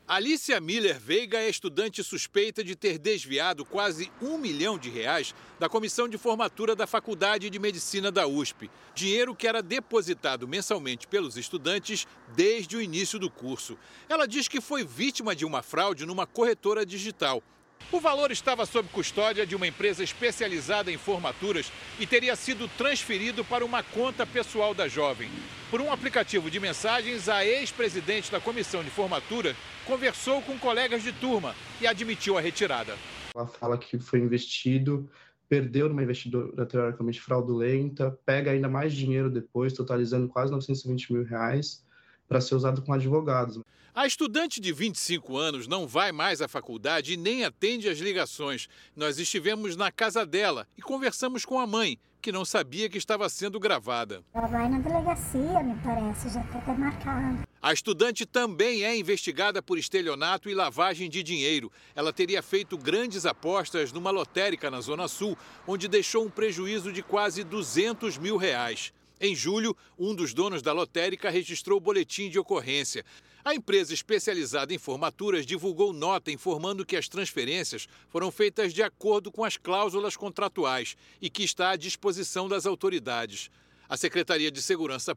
Alicia 0.09 0.61
Miller 0.61 0.97
Veiga 0.97 1.37
é 1.37 1.49
estudante 1.49 2.01
suspeita 2.01 2.63
de 2.63 2.77
ter 2.77 2.97
desviado 2.97 3.65
quase 3.65 4.09
um 4.21 4.37
milhão 4.37 4.77
de 4.77 4.89
reais 4.89 5.35
da 5.59 5.67
comissão 5.67 6.07
de 6.07 6.17
formatura 6.17 6.73
da 6.73 6.87
Faculdade 6.87 7.49
de 7.49 7.59
Medicina 7.59 8.09
da 8.09 8.25
USP. 8.25 8.71
Dinheiro 8.95 9.35
que 9.35 9.45
era 9.45 9.61
depositado 9.61 10.47
mensalmente 10.47 11.05
pelos 11.07 11.35
estudantes 11.35 12.07
desde 12.33 12.77
o 12.77 12.81
início 12.81 13.19
do 13.19 13.29
curso. 13.29 13.77
Ela 14.07 14.25
diz 14.25 14.47
que 14.47 14.61
foi 14.61 14.85
vítima 14.85 15.35
de 15.35 15.43
uma 15.43 15.61
fraude 15.61 16.05
numa 16.05 16.25
corretora 16.25 16.85
digital. 16.85 17.43
O 17.89 18.01
valor 18.01 18.31
estava 18.31 18.65
sob 18.65 18.89
custódia 18.89 19.45
de 19.45 19.55
uma 19.55 19.65
empresa 19.65 20.03
especializada 20.03 20.91
em 20.91 20.97
formaturas 20.97 21.71
e 21.99 22.05
teria 22.05 22.35
sido 22.35 22.67
transferido 22.77 23.45
para 23.45 23.63
uma 23.63 23.81
conta 23.81 24.25
pessoal 24.25 24.73
da 24.73 24.89
jovem. 24.89 25.29
Por 25.71 25.79
um 25.79 25.91
aplicativo 25.91 26.51
de 26.51 26.59
mensagens, 26.59 27.29
a 27.29 27.45
ex-presidente 27.45 28.29
da 28.29 28.41
comissão 28.41 28.83
de 28.83 28.89
formatura 28.89 29.55
conversou 29.85 30.41
com 30.41 30.57
colegas 30.59 31.01
de 31.01 31.13
turma 31.13 31.55
e 31.79 31.87
admitiu 31.87 32.37
a 32.37 32.41
retirada. 32.41 32.93
Ela 33.33 33.47
fala 33.47 33.77
que 33.77 33.97
foi 33.99 34.19
investido, 34.19 35.09
perdeu 35.47 35.87
numa 35.87 36.03
investidora 36.03 36.65
teoricamente 36.65 37.21
fraudulenta, 37.21 38.19
pega 38.25 38.51
ainda 38.51 38.67
mais 38.67 38.93
dinheiro 38.93 39.29
depois, 39.29 39.71
totalizando 39.71 40.27
quase 40.27 40.51
920 40.51 41.13
mil 41.13 41.23
reais, 41.23 41.85
para 42.27 42.41
ser 42.41 42.55
usado 42.55 42.81
com 42.81 42.91
advogados. 42.91 43.61
A 43.97 44.05
estudante 44.05 44.61
de 44.61 44.71
25 44.71 45.35
anos 45.37 45.67
não 45.67 45.87
vai 45.87 46.11
mais 46.11 46.39
à 46.39 46.47
faculdade 46.47 47.13
e 47.13 47.17
nem 47.17 47.43
atende 47.43 47.89
às 47.89 47.97
ligações. 47.97 48.69
Nós 48.95 49.17
estivemos 49.17 49.75
na 49.75 49.91
casa 49.91 50.23
dela 50.23 50.67
e 50.77 50.83
conversamos 50.83 51.43
com 51.43 51.59
a 51.59 51.65
mãe, 51.65 51.97
que 52.21 52.31
não 52.31 52.45
sabia 52.45 52.89
que 52.89 52.99
estava 52.99 53.27
sendo 53.27 53.59
gravada. 53.59 54.23
Ela 54.35 54.45
vai 54.45 54.69
na 54.69 54.77
delegacia, 54.77 55.63
me 55.63 55.75
parece, 55.83 56.29
já 56.31 56.41
está 56.41 56.59
até 56.59 56.73
marcado. 56.77 57.39
A 57.59 57.73
estudante 57.73 58.23
também 58.23 58.83
é 58.83 58.95
investigada 58.95 59.63
por 59.63 59.79
estelionato 59.79 60.47
e 60.47 60.53
lavagem 60.53 61.09
de 61.09 61.23
dinheiro. 61.23 61.71
Ela 61.95 62.13
teria 62.13 62.43
feito 62.43 62.77
grandes 62.77 63.25
apostas 63.25 63.91
numa 63.91 64.11
lotérica 64.11 64.69
na 64.69 64.79
Zona 64.79 65.07
Sul, 65.07 65.35
onde 65.65 65.87
deixou 65.87 66.23
um 66.23 66.29
prejuízo 66.29 66.93
de 66.93 67.01
quase 67.01 67.43
200 67.43 68.19
mil 68.19 68.37
reais. 68.37 68.93
Em 69.19 69.33
julho, 69.33 69.75
um 69.97 70.13
dos 70.13 70.31
donos 70.31 70.61
da 70.61 70.71
lotérica 70.71 71.31
registrou 71.31 71.79
o 71.79 71.81
boletim 71.81 72.29
de 72.29 72.37
ocorrência. 72.37 73.03
A 73.47 73.55
empresa 73.55 73.93
especializada 73.93 74.73
em 74.73 74.77
formaturas 74.77 75.45
divulgou 75.45 75.93
nota 75.93 76.29
informando 76.29 76.85
que 76.85 76.97
as 76.97 77.07
transferências 77.07 77.87
foram 78.09 78.29
feitas 78.29 78.73
de 78.73 78.83
acordo 78.83 79.31
com 79.31 79.41
as 79.41 79.55
cláusulas 79.55 80.17
contratuais 80.17 80.97
e 81.21 81.29
que 81.29 81.45
está 81.45 81.69
à 81.69 81.77
disposição 81.77 82.49
das 82.49 82.65
autoridades. 82.65 83.49
A 83.87 83.95
Secretaria 83.95 84.51
de 84.51 84.61
Segurança 84.61 85.15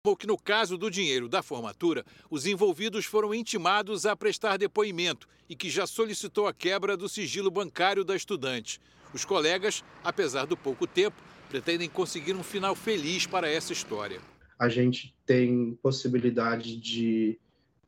informou 0.00 0.16
que, 0.16 0.26
no 0.26 0.38
caso 0.38 0.78
do 0.78 0.90
dinheiro 0.90 1.28
da 1.28 1.42
formatura, 1.42 2.06
os 2.30 2.46
envolvidos 2.46 3.04
foram 3.04 3.34
intimados 3.34 4.06
a 4.06 4.16
prestar 4.16 4.56
depoimento 4.56 5.28
e 5.46 5.54
que 5.54 5.68
já 5.68 5.86
solicitou 5.86 6.46
a 6.46 6.54
quebra 6.54 6.96
do 6.96 7.06
sigilo 7.06 7.50
bancário 7.50 8.02
da 8.02 8.16
estudante. 8.16 8.80
Os 9.12 9.26
colegas, 9.26 9.84
apesar 10.02 10.46
do 10.46 10.56
pouco 10.56 10.86
tempo, 10.86 11.22
pretendem 11.50 11.90
conseguir 11.90 12.32
um 12.32 12.42
final 12.42 12.74
feliz 12.74 13.26
para 13.26 13.46
essa 13.46 13.74
história 13.74 14.22
a 14.58 14.68
gente 14.68 15.14
tem 15.24 15.78
possibilidade 15.82 16.76
de, 16.76 17.38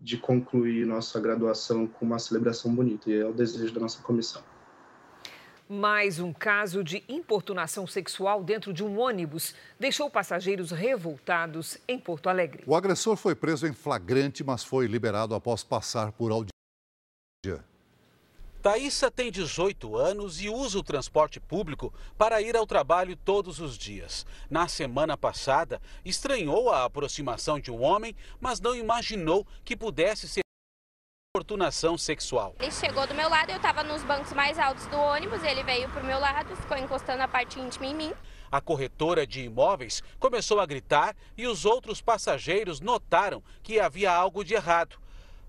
de 0.00 0.16
concluir 0.18 0.86
nossa 0.86 1.20
graduação 1.20 1.86
com 1.86 2.04
uma 2.04 2.18
celebração 2.18 2.74
bonita, 2.74 3.10
e 3.10 3.20
é 3.20 3.24
o 3.24 3.32
desejo 3.32 3.72
da 3.72 3.80
nossa 3.80 4.02
comissão. 4.02 4.42
Mais 5.70 6.18
um 6.18 6.32
caso 6.32 6.82
de 6.82 7.04
importunação 7.06 7.86
sexual 7.86 8.42
dentro 8.42 8.72
de 8.72 8.82
um 8.82 8.98
ônibus 8.98 9.54
deixou 9.78 10.08
passageiros 10.08 10.70
revoltados 10.70 11.76
em 11.86 11.98
Porto 11.98 12.30
Alegre. 12.30 12.64
O 12.66 12.74
agressor 12.74 13.16
foi 13.16 13.34
preso 13.34 13.66
em 13.66 13.74
flagrante, 13.74 14.42
mas 14.42 14.64
foi 14.64 14.86
liberado 14.86 15.34
após 15.34 15.62
passar 15.62 16.10
por 16.12 16.30
audiência. 16.30 16.57
Thaísa 18.60 19.08
tem 19.08 19.30
18 19.30 19.96
anos 19.96 20.40
e 20.40 20.48
usa 20.48 20.78
o 20.78 20.82
transporte 20.82 21.38
público 21.38 21.94
para 22.16 22.42
ir 22.42 22.56
ao 22.56 22.66
trabalho 22.66 23.16
todos 23.16 23.60
os 23.60 23.78
dias. 23.78 24.26
Na 24.50 24.66
semana 24.66 25.16
passada, 25.16 25.80
estranhou 26.04 26.68
a 26.68 26.84
aproximação 26.84 27.60
de 27.60 27.70
um 27.70 27.80
homem, 27.80 28.16
mas 28.40 28.60
não 28.60 28.74
imaginou 28.74 29.46
que 29.64 29.76
pudesse 29.76 30.28
ser 30.28 30.40
importunação 31.36 31.96
sexual. 31.96 32.56
Ele 32.58 32.72
chegou 32.72 33.06
do 33.06 33.14
meu 33.14 33.28
lado, 33.28 33.50
eu 33.50 33.56
estava 33.58 33.84
nos 33.84 34.02
bancos 34.02 34.32
mais 34.32 34.58
altos 34.58 34.86
do 34.86 34.96
ônibus, 34.96 35.44
ele 35.44 35.62
veio 35.62 35.88
para 35.90 36.02
o 36.02 36.06
meu 36.06 36.18
lado, 36.18 36.56
ficou 36.56 36.76
encostando 36.76 37.22
a 37.22 37.28
parte 37.28 37.60
íntima 37.60 37.86
em 37.86 37.94
mim. 37.94 38.12
A 38.50 38.60
corretora 38.60 39.24
de 39.24 39.42
imóveis 39.42 40.02
começou 40.18 40.58
a 40.58 40.66
gritar 40.66 41.14
e 41.36 41.46
os 41.46 41.64
outros 41.64 42.00
passageiros 42.00 42.80
notaram 42.80 43.40
que 43.62 43.78
havia 43.78 44.10
algo 44.10 44.42
de 44.42 44.54
errado. 44.54 44.98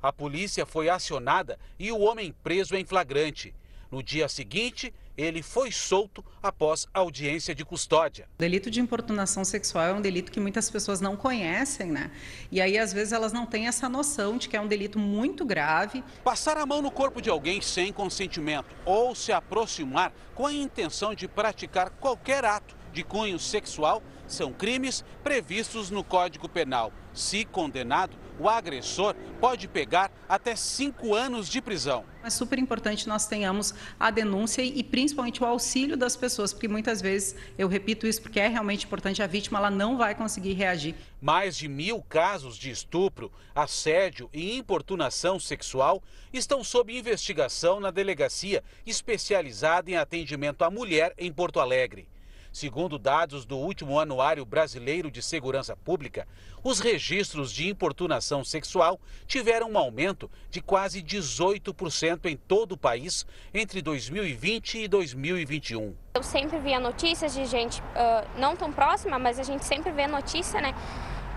A 0.01 0.13
polícia 0.13 0.65
foi 0.65 0.89
acionada 0.89 1.59
e 1.77 1.91
o 1.91 1.99
homem 1.99 2.33
preso 2.41 2.75
em 2.75 2.85
flagrante. 2.85 3.53
No 3.91 4.01
dia 4.01 4.29
seguinte, 4.29 4.93
ele 5.17 5.43
foi 5.43 5.71
solto 5.73 6.23
após 6.41 6.88
audiência 6.93 7.53
de 7.53 7.65
custódia. 7.65 8.29
O 8.38 8.39
delito 8.39 8.71
de 8.71 8.79
importunação 8.79 9.43
sexual 9.43 9.88
é 9.88 9.93
um 9.93 9.99
delito 9.99 10.31
que 10.31 10.39
muitas 10.39 10.69
pessoas 10.69 11.01
não 11.01 11.17
conhecem, 11.17 11.91
né? 11.91 12.12
E 12.49 12.62
aí, 12.62 12.77
às 12.77 12.93
vezes, 12.93 13.12
elas 13.12 13.33
não 13.33 13.45
têm 13.45 13.67
essa 13.67 13.89
noção 13.89 14.38
de 14.38 14.47
que 14.47 14.55
é 14.55 14.62
um 14.62 14.67
delito 14.67 14.97
muito 14.97 15.43
grave. 15.43 16.01
Passar 16.23 16.55
a 16.55 16.65
mão 16.65 16.81
no 16.81 16.91
corpo 16.91 17.21
de 17.21 17.29
alguém 17.29 17.59
sem 17.59 17.91
consentimento 17.91 18.73
ou 18.85 19.13
se 19.13 19.33
aproximar 19.33 20.13
com 20.33 20.45
a 20.45 20.53
intenção 20.53 21.13
de 21.13 21.27
praticar 21.27 21.89
qualquer 21.89 22.45
ato 22.45 22.79
de 22.91 23.04
cunho 23.04 23.39
sexual 23.39 24.02
são 24.28 24.54
crimes 24.54 25.04
previstos 25.23 25.89
no 25.89 26.04
Código 26.04 26.47
Penal. 26.47 26.93
Se 27.13 27.43
condenado, 27.45 28.15
o 28.39 28.47
agressor 28.47 29.15
pode 29.39 29.67
pegar 29.67 30.12
até 30.28 30.56
cinco 30.56 31.13
anos 31.13 31.49
de 31.49 31.62
prisão. 31.62 32.06
É 32.23 32.30
super 32.30 32.58
importante 32.60 33.08
nós 33.08 33.25
tenhamos 33.25 33.73
a 33.99 34.10
denúncia 34.12 34.62
e 34.62 34.84
principalmente 34.84 35.41
o 35.43 35.45
auxílio 35.45 35.97
das 35.97 36.15
pessoas, 36.15 36.54
porque 36.54 36.67
muitas 36.67 37.02
vezes, 37.02 37.36
eu 37.58 37.67
repito 37.67 38.08
isso 38.08 38.21
porque 38.21 38.39
é 38.39 38.47
realmente 38.47 38.86
importante, 38.86 39.21
a 39.21 39.28
vítima 39.28 39.60
ela 39.60 39.71
não 39.71 39.97
vai 39.97 40.15
conseguir 40.15 40.54
reagir. 40.54 40.95
Mais 41.19 41.58
de 41.58 41.67
mil 41.67 42.02
casos 42.04 42.56
de 42.56 42.69
estupro, 42.69 43.32
assédio 43.54 44.30
e 44.32 44.58
importunação 44.58 45.39
sexual 45.39 46.02
estão 46.32 46.63
sob 46.63 46.95
investigação 46.95 47.80
na 47.80 47.91
delegacia 47.91 48.63
especializada 48.86 49.89
em 49.89 49.97
atendimento 49.97 50.63
à 50.63 50.69
mulher 50.69 51.13
em 51.17 51.32
Porto 51.32 51.60
Alegre. 51.60 52.08
Segundo 52.51 52.97
dados 52.97 53.45
do 53.45 53.57
último 53.57 53.99
Anuário 53.99 54.43
Brasileiro 54.45 55.12
de 55.12 55.21
Segurança 55.21 55.75
Pública, 55.75 56.27
os 56.63 56.79
registros 56.79 57.51
de 57.51 57.69
importunação 57.69 58.43
sexual 58.43 58.99
tiveram 59.27 59.71
um 59.71 59.77
aumento 59.77 60.29
de 60.49 60.62
quase 60.62 61.01
18% 61.01 62.25
em 62.25 62.35
todo 62.35 62.73
o 62.73 62.77
país 62.77 63.25
entre 63.53 63.81
2020 63.81 64.79
e 64.79 64.88
2021. 64.88 65.95
Eu 66.15 66.23
sempre 66.23 66.59
via 66.59 66.79
notícias 66.79 67.33
de 67.33 67.45
gente 67.45 67.81
uh, 67.81 68.39
não 68.39 68.55
tão 68.55 68.71
próxima, 68.73 69.19
mas 69.19 69.39
a 69.39 69.43
gente 69.43 69.63
sempre 69.63 69.91
vê 69.91 70.07
notícia, 70.07 70.59
né? 70.59 70.73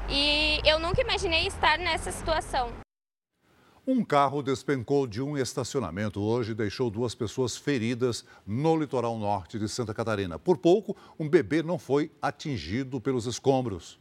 E 0.09 0.61
eu 0.65 0.79
nunca 0.79 1.01
imaginei 1.01 1.47
estar 1.47 1.79
nessa 1.79 2.11
situação. 2.11 2.73
Um 3.85 4.05
carro 4.05 4.45
despencou 4.45 5.09
de 5.09 5.21
um 5.21 5.37
estacionamento 5.37 6.21
hoje 6.21 6.53
e 6.53 6.55
deixou 6.55 6.89
duas 6.89 7.17
pessoas 7.17 7.57
feridas 7.57 8.25
no 8.47 8.77
litoral 8.77 9.19
norte 9.19 9.59
de 9.59 9.69
Santa 9.69 9.93
Catarina. 9.93 10.39
Por 10.39 10.57
pouco, 10.57 10.97
um 11.19 11.29
bebê 11.29 11.65
não 11.65 11.81
foi 11.81 12.09
atingido 12.23 13.01
pelos 13.01 13.27
escombros. 13.27 13.99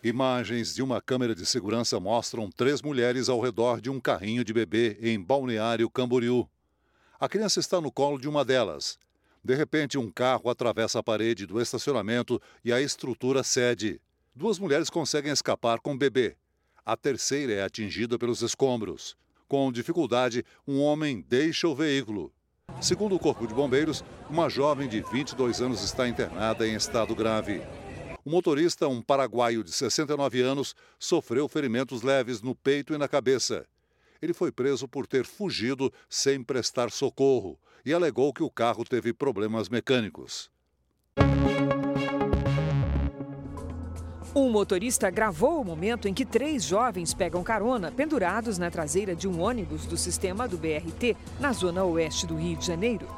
Imagens 0.00 0.76
de 0.76 0.80
uma 0.80 1.00
câmera 1.00 1.34
de 1.34 1.44
segurança 1.44 1.98
mostram 1.98 2.48
três 2.48 2.80
mulheres 2.80 3.28
ao 3.28 3.40
redor 3.40 3.80
de 3.80 3.90
um 3.90 3.98
carrinho 3.98 4.44
de 4.44 4.52
bebê 4.52 4.96
em 5.02 5.20
Balneário 5.20 5.90
Camboriú. 5.90 6.48
A 7.18 7.28
criança 7.28 7.58
está 7.58 7.80
no 7.80 7.90
colo 7.90 8.16
de 8.16 8.28
uma 8.28 8.44
delas. 8.44 8.96
De 9.42 9.56
repente, 9.56 9.98
um 9.98 10.08
carro 10.08 10.48
atravessa 10.48 11.00
a 11.00 11.02
parede 11.02 11.46
do 11.46 11.60
estacionamento 11.60 12.40
e 12.64 12.72
a 12.72 12.80
estrutura 12.80 13.42
cede. 13.42 14.00
Duas 14.36 14.56
mulheres 14.56 14.88
conseguem 14.88 15.32
escapar 15.32 15.80
com 15.80 15.94
o 15.94 15.98
bebê. 15.98 16.36
A 16.88 16.96
terceira 16.96 17.52
é 17.52 17.62
atingida 17.62 18.18
pelos 18.18 18.40
escombros. 18.40 19.14
Com 19.46 19.70
dificuldade, 19.70 20.42
um 20.66 20.80
homem 20.80 21.22
deixa 21.28 21.68
o 21.68 21.74
veículo. 21.74 22.32
Segundo 22.80 23.14
o 23.14 23.18
Corpo 23.18 23.46
de 23.46 23.52
Bombeiros, 23.52 24.02
uma 24.30 24.48
jovem 24.48 24.88
de 24.88 25.02
22 25.02 25.60
anos 25.60 25.84
está 25.84 26.08
internada 26.08 26.66
em 26.66 26.74
estado 26.74 27.14
grave. 27.14 27.60
O 28.24 28.30
motorista, 28.30 28.88
um 28.88 29.02
paraguaio 29.02 29.62
de 29.62 29.70
69 29.70 30.40
anos, 30.40 30.74
sofreu 30.98 31.46
ferimentos 31.46 32.00
leves 32.00 32.40
no 32.40 32.54
peito 32.54 32.94
e 32.94 32.96
na 32.96 33.06
cabeça. 33.06 33.66
Ele 34.22 34.32
foi 34.32 34.50
preso 34.50 34.88
por 34.88 35.06
ter 35.06 35.26
fugido 35.26 35.92
sem 36.08 36.42
prestar 36.42 36.90
socorro 36.90 37.60
e 37.84 37.92
alegou 37.92 38.32
que 38.32 38.42
o 38.42 38.50
carro 38.50 38.82
teve 38.82 39.12
problemas 39.12 39.68
mecânicos. 39.68 40.50
Um 44.34 44.50
motorista 44.50 45.10
gravou 45.10 45.60
o 45.60 45.64
momento 45.64 46.06
em 46.06 46.12
que 46.12 46.24
três 46.24 46.62
jovens 46.62 47.14
pegam 47.14 47.42
carona 47.42 47.90
pendurados 47.90 48.58
na 48.58 48.70
traseira 48.70 49.16
de 49.16 49.26
um 49.26 49.40
ônibus 49.40 49.86
do 49.86 49.96
sistema 49.96 50.46
do 50.46 50.58
BRT 50.58 51.16
na 51.40 51.50
zona 51.52 51.82
oeste 51.84 52.26
do 52.26 52.36
Rio 52.36 52.56
de 52.56 52.66
Janeiro. 52.66 53.08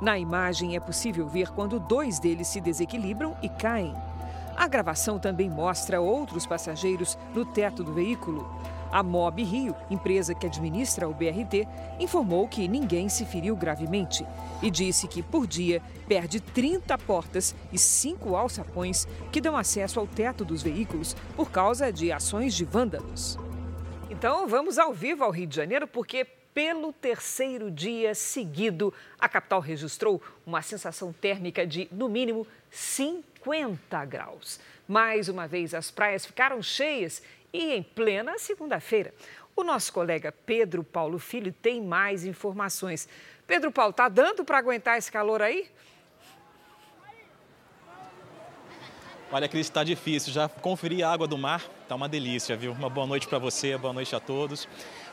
Na 0.00 0.16
imagem 0.16 0.76
é 0.76 0.80
possível 0.80 1.26
ver 1.28 1.48
quando 1.50 1.80
dois 1.80 2.20
deles 2.20 2.46
se 2.46 2.60
desequilibram 2.60 3.36
e 3.42 3.48
caem. 3.48 3.94
A 4.56 4.68
gravação 4.68 5.18
também 5.18 5.50
mostra 5.50 6.00
outros 6.00 6.46
passageiros 6.46 7.18
no 7.34 7.44
teto 7.44 7.82
do 7.82 7.92
veículo. 7.92 8.48
A 8.90 9.02
Mob 9.02 9.42
Rio, 9.42 9.74
empresa 9.88 10.34
que 10.34 10.46
administra 10.46 11.08
o 11.08 11.14
BRT, 11.14 11.66
informou 11.98 12.48
que 12.48 12.66
ninguém 12.66 13.08
se 13.08 13.24
feriu 13.24 13.54
gravemente 13.54 14.26
e 14.62 14.70
disse 14.70 15.06
que 15.06 15.22
por 15.22 15.46
dia 15.46 15.80
perde 16.08 16.40
30 16.40 16.98
portas 16.98 17.54
e 17.72 17.78
5 17.78 18.34
alçapões 18.34 19.06
que 19.30 19.40
dão 19.40 19.56
acesso 19.56 20.00
ao 20.00 20.06
teto 20.06 20.44
dos 20.44 20.62
veículos 20.62 21.14
por 21.36 21.50
causa 21.50 21.92
de 21.92 22.10
ações 22.10 22.54
de 22.54 22.64
vândalos. 22.64 23.38
Então 24.10 24.46
vamos 24.48 24.78
ao 24.78 24.92
vivo 24.92 25.22
ao 25.22 25.30
Rio 25.30 25.46
de 25.46 25.56
Janeiro, 25.56 25.86
porque 25.86 26.26
pelo 26.52 26.92
terceiro 26.92 27.70
dia 27.70 28.14
seguido, 28.14 28.92
a 29.18 29.28
capital 29.28 29.60
registrou 29.60 30.20
uma 30.44 30.62
sensação 30.62 31.12
térmica 31.12 31.66
de, 31.66 31.88
no 31.92 32.08
mínimo, 32.08 32.46
50 32.70 34.04
graus. 34.04 34.58
Mais 34.86 35.28
uma 35.28 35.46
vez, 35.46 35.74
as 35.74 35.90
praias 35.90 36.26
ficaram 36.26 36.60
cheias 36.60 37.22
e 37.52 37.72
em 37.72 37.82
plena 37.82 38.38
segunda-feira. 38.38 39.14
O 39.56 39.62
nosso 39.62 39.92
colega 39.92 40.32
Pedro 40.32 40.82
Paulo 40.82 41.18
Filho 41.18 41.52
tem 41.52 41.82
mais 41.82 42.24
informações. 42.24 43.08
Pedro 43.46 43.70
Paulo, 43.72 43.92
tá 43.92 44.08
dando 44.08 44.44
para 44.44 44.58
aguentar 44.58 44.96
esse 44.96 45.10
calor 45.10 45.42
aí? 45.42 45.68
Olha, 49.32 49.48
Cris, 49.48 49.66
está 49.66 49.84
difícil. 49.84 50.32
Já 50.32 50.48
conferi 50.48 51.02
a 51.02 51.10
água 51.10 51.26
do 51.26 51.38
mar, 51.38 51.62
tá 51.88 51.94
uma 51.94 52.08
delícia, 52.08 52.56
viu? 52.56 52.72
Uma 52.72 52.90
boa 52.90 53.06
noite 53.06 53.28
para 53.28 53.38
você, 53.38 53.76
boa 53.76 53.92
noite 53.92 54.14
a 54.14 54.18
todos. 54.18 54.66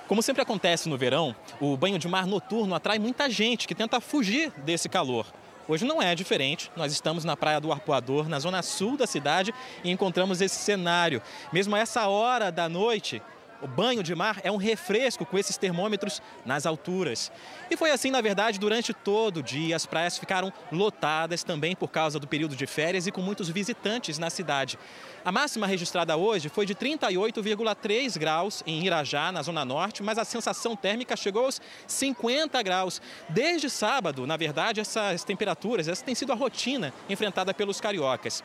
Como 0.07 0.23
sempre 0.23 0.41
acontece 0.41 0.87
no 0.87 0.97
verão, 0.97 1.35
o 1.59 1.75
banho 1.75 1.99
de 1.99 2.07
mar 2.07 2.25
noturno 2.25 2.73
atrai 2.73 2.97
muita 2.97 3.29
gente 3.29 3.67
que 3.67 3.75
tenta 3.75 3.99
fugir 3.99 4.51
desse 4.57 4.87
calor. 4.87 5.27
Hoje 5.67 5.83
não 5.83 6.01
é 6.01 6.15
diferente. 6.15 6.71
Nós 6.75 6.93
estamos 6.93 7.25
na 7.25 7.35
Praia 7.35 7.59
do 7.59 7.71
Arpoador, 7.71 8.29
na 8.29 8.39
zona 8.39 8.61
sul 8.61 8.95
da 8.95 9.05
cidade, 9.05 9.53
e 9.83 9.91
encontramos 9.91 10.39
esse 10.39 10.55
cenário. 10.55 11.21
Mesmo 11.51 11.75
a 11.75 11.79
essa 11.79 12.07
hora 12.07 12.49
da 12.51 12.69
noite, 12.69 13.21
o 13.61 13.67
banho 13.67 14.03
de 14.03 14.13
mar 14.13 14.39
é 14.43 14.51
um 14.51 14.57
refresco 14.57 15.25
com 15.25 15.37
esses 15.37 15.57
termômetros 15.57 16.21
nas 16.45 16.65
alturas. 16.65 17.31
E 17.69 17.77
foi 17.77 17.91
assim, 17.91 18.11
na 18.11 18.21
verdade, 18.21 18.59
durante 18.59 18.93
todo 18.93 19.37
o 19.37 19.43
dia. 19.43 19.75
As 19.75 19.85
praias 19.85 20.17
ficaram 20.17 20.51
lotadas 20.71 21.43
também 21.43 21.75
por 21.75 21.89
causa 21.89 22.19
do 22.19 22.27
período 22.27 22.55
de 22.55 22.67
férias 22.67 23.07
e 23.07 23.11
com 23.11 23.21
muitos 23.21 23.49
visitantes 23.49 24.17
na 24.17 24.29
cidade. 24.29 24.77
A 25.25 25.31
máxima 25.31 25.67
registrada 25.67 26.15
hoje 26.15 26.49
foi 26.49 26.65
de 26.65 26.75
38,3 26.75 28.17
graus 28.17 28.63
em 28.65 28.85
Irajá, 28.85 29.31
na 29.31 29.41
Zona 29.41 29.65
Norte, 29.65 30.03
mas 30.03 30.17
a 30.17 30.25
sensação 30.25 30.75
térmica 30.75 31.15
chegou 31.15 31.45
aos 31.45 31.59
50 31.87 32.61
graus. 32.61 33.01
Desde 33.29 33.69
sábado, 33.69 34.25
na 34.27 34.37
verdade, 34.37 34.79
essas 34.79 35.23
temperaturas, 35.23 35.87
essa 35.87 36.03
tem 36.03 36.15
sido 36.15 36.31
a 36.31 36.35
rotina 36.35 36.93
enfrentada 37.09 37.53
pelos 37.53 37.81
cariocas. 37.81 38.43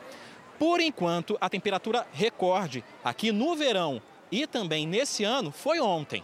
Por 0.59 0.79
enquanto, 0.79 1.37
a 1.41 1.49
temperatura 1.49 2.07
recorde 2.13 2.83
aqui 3.03 3.31
no 3.31 3.55
verão 3.55 4.01
e 4.33 4.47
também 4.47 4.87
nesse 4.87 5.23
ano 5.23 5.51
foi 5.51 5.79
ontem. 5.79 6.23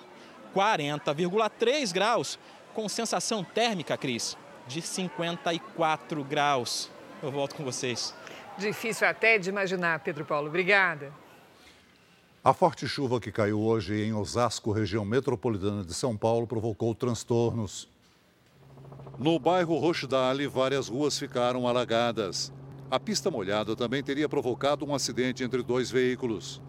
40,3 0.56 1.94
graus, 1.94 2.40
com 2.74 2.90
sensação 2.90 3.44
térmica, 3.44 3.96
Cris, 3.96 4.36
de 4.68 4.82
54 4.82 6.24
graus. 6.24 6.90
Eu 7.22 7.32
volto 7.32 7.54
com 7.54 7.64
vocês. 7.64 8.16
Difícil 8.58 9.08
até 9.08 9.38
de 9.38 9.50
imaginar, 9.50 10.00
Pedro 10.00 10.26
Paulo. 10.26 10.48
Obrigada. 10.48 11.14
A 12.44 12.52
forte 12.52 12.88
chuva 12.88 13.20
que 13.20 13.32
caiu 13.32 13.60
hoje 13.60 14.04
em 14.04 14.12
Osasco, 14.12 14.72
região 14.72 15.06
metropolitana 15.06 15.84
de 15.84 15.94
São 15.94 16.18
Paulo, 16.18 16.48
provocou 16.48 16.96
transtornos. 16.96 17.88
No 19.20 19.38
bairro 19.38 19.78
Rochdale, 19.78 20.48
várias 20.48 20.88
ruas 20.88 21.20
ficaram 21.20 21.68
alagadas. 21.68 22.52
A 22.90 23.00
pista 23.00 23.30
molhada 23.30 23.76
também 23.76 24.02
teria 24.02 24.28
provocado 24.28 24.84
um 24.84 24.96
acidente 24.96 25.44
entre 25.44 25.62
dois 25.62 25.92
veículos 25.92 26.60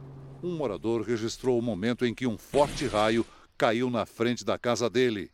um 0.42 0.56
morador 0.56 1.02
registrou 1.02 1.58
o 1.58 1.62
momento 1.62 2.06
em 2.06 2.14
que 2.14 2.26
um 2.26 2.38
forte 2.38 2.86
raio 2.86 3.24
caiu 3.56 3.90
na 3.90 4.06
frente 4.06 4.44
da 4.44 4.58
casa 4.58 4.88
dele. 4.88 5.30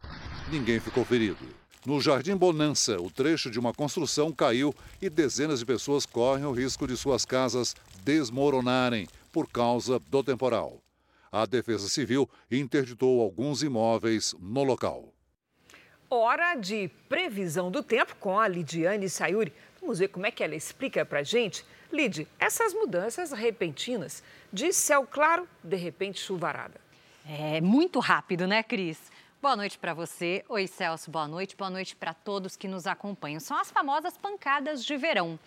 Ninguém 0.51 0.81
ficou 0.81 1.05
ferido. 1.05 1.47
No 1.85 2.01
Jardim 2.01 2.37
Bonança, 2.37 3.01
o 3.01 3.09
trecho 3.11 3.49
de 3.49 3.61
uma 3.61 3.73
construção 3.73 4.33
caiu 4.33 4.75
e 5.01 5.09
dezenas 5.09 5.61
de 5.61 5.67
pessoas 5.67 6.05
correm 6.05 6.45
o 6.45 6.51
risco 6.51 6.87
de 6.87 6.97
suas 6.97 7.25
casas 7.25 7.77
desmoronarem 8.03 9.07
por 9.31 9.49
causa 9.49 10.01
do 10.01 10.25
temporal. 10.25 10.83
A 11.31 11.47
Defesa 11.47 11.89
Civil 11.89 12.29
interditou 12.51 13.21
alguns 13.21 13.63
imóveis 13.63 14.35
no 14.41 14.65
local. 14.65 15.13
Hora 16.11 16.55
de 16.55 16.89
previsão 17.09 17.71
do 17.71 17.83
tempo 17.83 18.17
com 18.17 18.39
a 18.39 18.49
Lidiane 18.49 19.09
Sayuri. 19.09 19.53
Vamos 19.81 19.99
ver 19.99 20.09
como 20.09 20.27
é 20.27 20.31
que 20.31 20.43
ela 20.43 20.55
explica 20.55 21.05
para 21.05 21.23
gente. 21.23 21.65
Lid, 21.93 22.27
essas 22.39 22.75
mudanças 22.75 23.33
repentinas 23.33 24.23
de 24.53 24.73
céu 24.73 25.07
claro, 25.09 25.49
de 25.63 25.77
repente 25.77 26.21
chuvarada. 26.21 26.81
É 27.29 27.61
muito 27.61 27.99
rápido, 27.99 28.47
né, 28.47 28.63
Cris? 28.63 29.11
Boa 29.43 29.55
noite 29.55 29.79
para 29.79 29.95
você. 29.95 30.45
Oi, 30.49 30.67
Celso. 30.67 31.11
Boa 31.11 31.29
noite. 31.29 31.55
Boa 31.55 31.71
noite 31.71 31.95
para 31.95 32.15
todos 32.15 32.57
que 32.57 32.67
nos 32.67 32.87
acompanham. 32.87 33.39
São 33.39 33.57
as 33.57 33.71
famosas 33.71 34.17
pancadas 34.17 34.85
de 34.85 34.97
verão. 34.97 35.39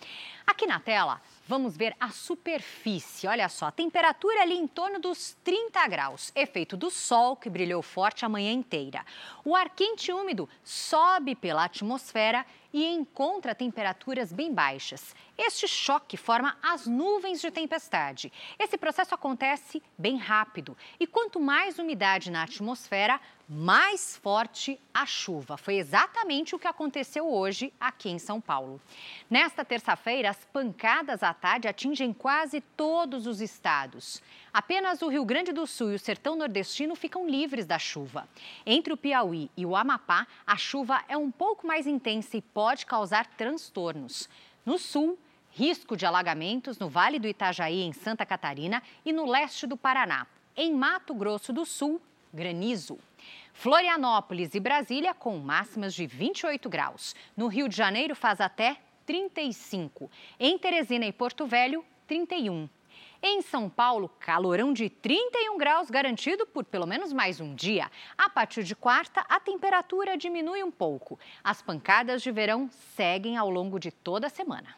Aqui 0.50 0.66
na 0.66 0.80
tela, 0.80 1.22
vamos 1.46 1.76
ver 1.76 1.94
a 2.00 2.08
superfície. 2.08 3.28
Olha 3.28 3.48
só, 3.48 3.66
a 3.66 3.70
temperatura 3.70 4.42
ali 4.42 4.56
em 4.56 4.66
torno 4.66 4.98
dos 4.98 5.36
30 5.44 5.86
graus. 5.86 6.32
Efeito 6.34 6.76
do 6.76 6.90
sol 6.90 7.36
que 7.36 7.48
brilhou 7.48 7.80
forte 7.82 8.24
a 8.24 8.28
manhã 8.28 8.50
inteira. 8.50 9.06
O 9.44 9.54
ar 9.54 9.70
quente 9.70 10.10
e 10.10 10.12
úmido 10.12 10.48
sobe 10.64 11.36
pela 11.36 11.64
atmosfera 11.64 12.44
e 12.72 12.84
encontra 12.86 13.54
temperaturas 13.54 14.32
bem 14.32 14.52
baixas. 14.52 15.14
Este 15.36 15.66
choque 15.66 16.16
forma 16.16 16.56
as 16.62 16.86
nuvens 16.86 17.40
de 17.40 17.50
tempestade. 17.50 18.32
Esse 18.58 18.76
processo 18.76 19.14
acontece 19.14 19.82
bem 19.96 20.16
rápido 20.16 20.76
e 20.98 21.06
quanto 21.06 21.40
mais 21.40 21.78
umidade 21.78 22.30
na 22.30 22.42
atmosfera, 22.42 23.20
mais 23.48 24.16
forte 24.16 24.78
a 24.94 25.04
chuva. 25.04 25.56
Foi 25.56 25.76
exatamente 25.76 26.54
o 26.54 26.58
que 26.58 26.68
aconteceu 26.68 27.28
hoje 27.28 27.72
aqui 27.80 28.08
em 28.08 28.18
São 28.18 28.40
Paulo. 28.40 28.80
Nesta 29.28 29.64
terça-feira, 29.64 30.36
pancadas 30.44 31.22
à 31.22 31.32
tarde 31.32 31.68
atingem 31.68 32.12
quase 32.12 32.60
todos 32.60 33.26
os 33.26 33.40
estados. 33.40 34.22
Apenas 34.52 35.02
o 35.02 35.08
Rio 35.08 35.24
Grande 35.24 35.52
do 35.52 35.66
Sul 35.66 35.92
e 35.92 35.94
o 35.94 35.98
sertão 35.98 36.36
nordestino 36.36 36.94
ficam 36.94 37.28
livres 37.28 37.66
da 37.66 37.78
chuva. 37.78 38.28
Entre 38.66 38.92
o 38.92 38.96
Piauí 38.96 39.50
e 39.56 39.64
o 39.64 39.76
Amapá, 39.76 40.26
a 40.46 40.56
chuva 40.56 41.02
é 41.08 41.16
um 41.16 41.30
pouco 41.30 41.66
mais 41.66 41.86
intensa 41.86 42.36
e 42.36 42.42
pode 42.42 42.86
causar 42.86 43.26
transtornos. 43.26 44.28
No 44.64 44.78
sul, 44.78 45.18
Risco 45.52 45.96
de 45.96 46.06
alagamentos 46.06 46.78
no 46.78 46.88
Vale 46.88 47.18
do 47.18 47.26
Itajaí, 47.26 47.82
em 47.82 47.92
Santa 47.92 48.24
Catarina, 48.24 48.82
e 49.04 49.12
no 49.12 49.26
leste 49.26 49.66
do 49.66 49.76
Paraná. 49.76 50.26
Em 50.56 50.72
Mato 50.72 51.12
Grosso 51.12 51.52
do 51.52 51.64
Sul, 51.64 52.00
granizo. 52.32 52.98
Florianópolis 53.52 54.54
e 54.54 54.60
Brasília 54.60 55.12
com 55.12 55.36
máximas 55.38 55.92
de 55.92 56.06
28 56.06 56.68
graus. 56.68 57.16
No 57.36 57.48
Rio 57.48 57.68
de 57.68 57.76
Janeiro 57.76 58.14
faz 58.14 58.40
até 58.40 58.76
35. 59.10 60.08
Em 60.38 60.56
Teresina 60.56 61.04
e 61.04 61.12
Porto 61.12 61.44
Velho, 61.44 61.84
31. 62.06 62.68
Em 63.20 63.42
São 63.42 63.68
Paulo, 63.68 64.08
calorão 64.20 64.72
de 64.72 64.88
31 64.88 65.58
graus 65.58 65.90
garantido 65.90 66.46
por 66.46 66.64
pelo 66.64 66.86
menos 66.86 67.12
mais 67.12 67.40
um 67.40 67.52
dia. 67.52 67.90
A 68.16 68.30
partir 68.30 68.62
de 68.62 68.76
quarta, 68.76 69.26
a 69.28 69.40
temperatura 69.40 70.16
diminui 70.16 70.62
um 70.62 70.70
pouco. 70.70 71.18
As 71.42 71.60
pancadas 71.60 72.22
de 72.22 72.30
verão 72.30 72.70
seguem 72.94 73.36
ao 73.36 73.50
longo 73.50 73.80
de 73.80 73.90
toda 73.90 74.28
a 74.28 74.30
semana. 74.30 74.76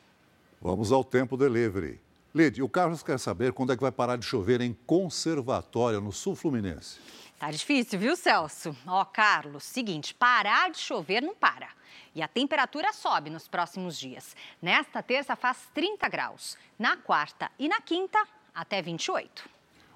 Vamos 0.63 0.91
ao 0.93 1.05
tempo 1.05 1.37
delivery. 1.37 2.01
Lid, 2.35 2.63
o 2.63 2.69
Carlos 2.71 3.03
quer 3.03 3.19
saber 3.19 3.53
quando 3.53 3.75
é 3.75 3.77
que 3.77 3.83
vai 3.83 3.93
parar 3.93 4.17
de 4.17 4.25
chover 4.25 4.63
em 4.63 4.73
Conservatória, 4.87 6.01
no 6.01 6.11
sul 6.11 6.35
fluminense. 6.35 6.99
Tá 7.39 7.51
difícil, 7.51 7.99
viu, 7.99 8.17
Celso? 8.17 8.75
Ó, 8.87 9.05
Carlos, 9.05 9.65
seguinte, 9.65 10.15
parar 10.15 10.71
de 10.71 10.79
chover 10.79 11.21
não 11.21 11.35
para. 11.35 11.69
E 12.15 12.23
a 12.23 12.29
temperatura 12.29 12.93
sobe 12.93 13.31
nos 13.31 13.49
próximos 13.49 13.99
dias. 13.99 14.37
Nesta 14.61 15.03
terça 15.03 15.35
faz 15.35 15.69
30 15.73 16.09
graus. 16.09 16.59
Na 16.79 16.97
quarta 16.97 17.51
e 17.59 17.69
na 17.69 17.81
quinta, 17.81 18.23
até 18.55 18.83
28. 18.83 19.49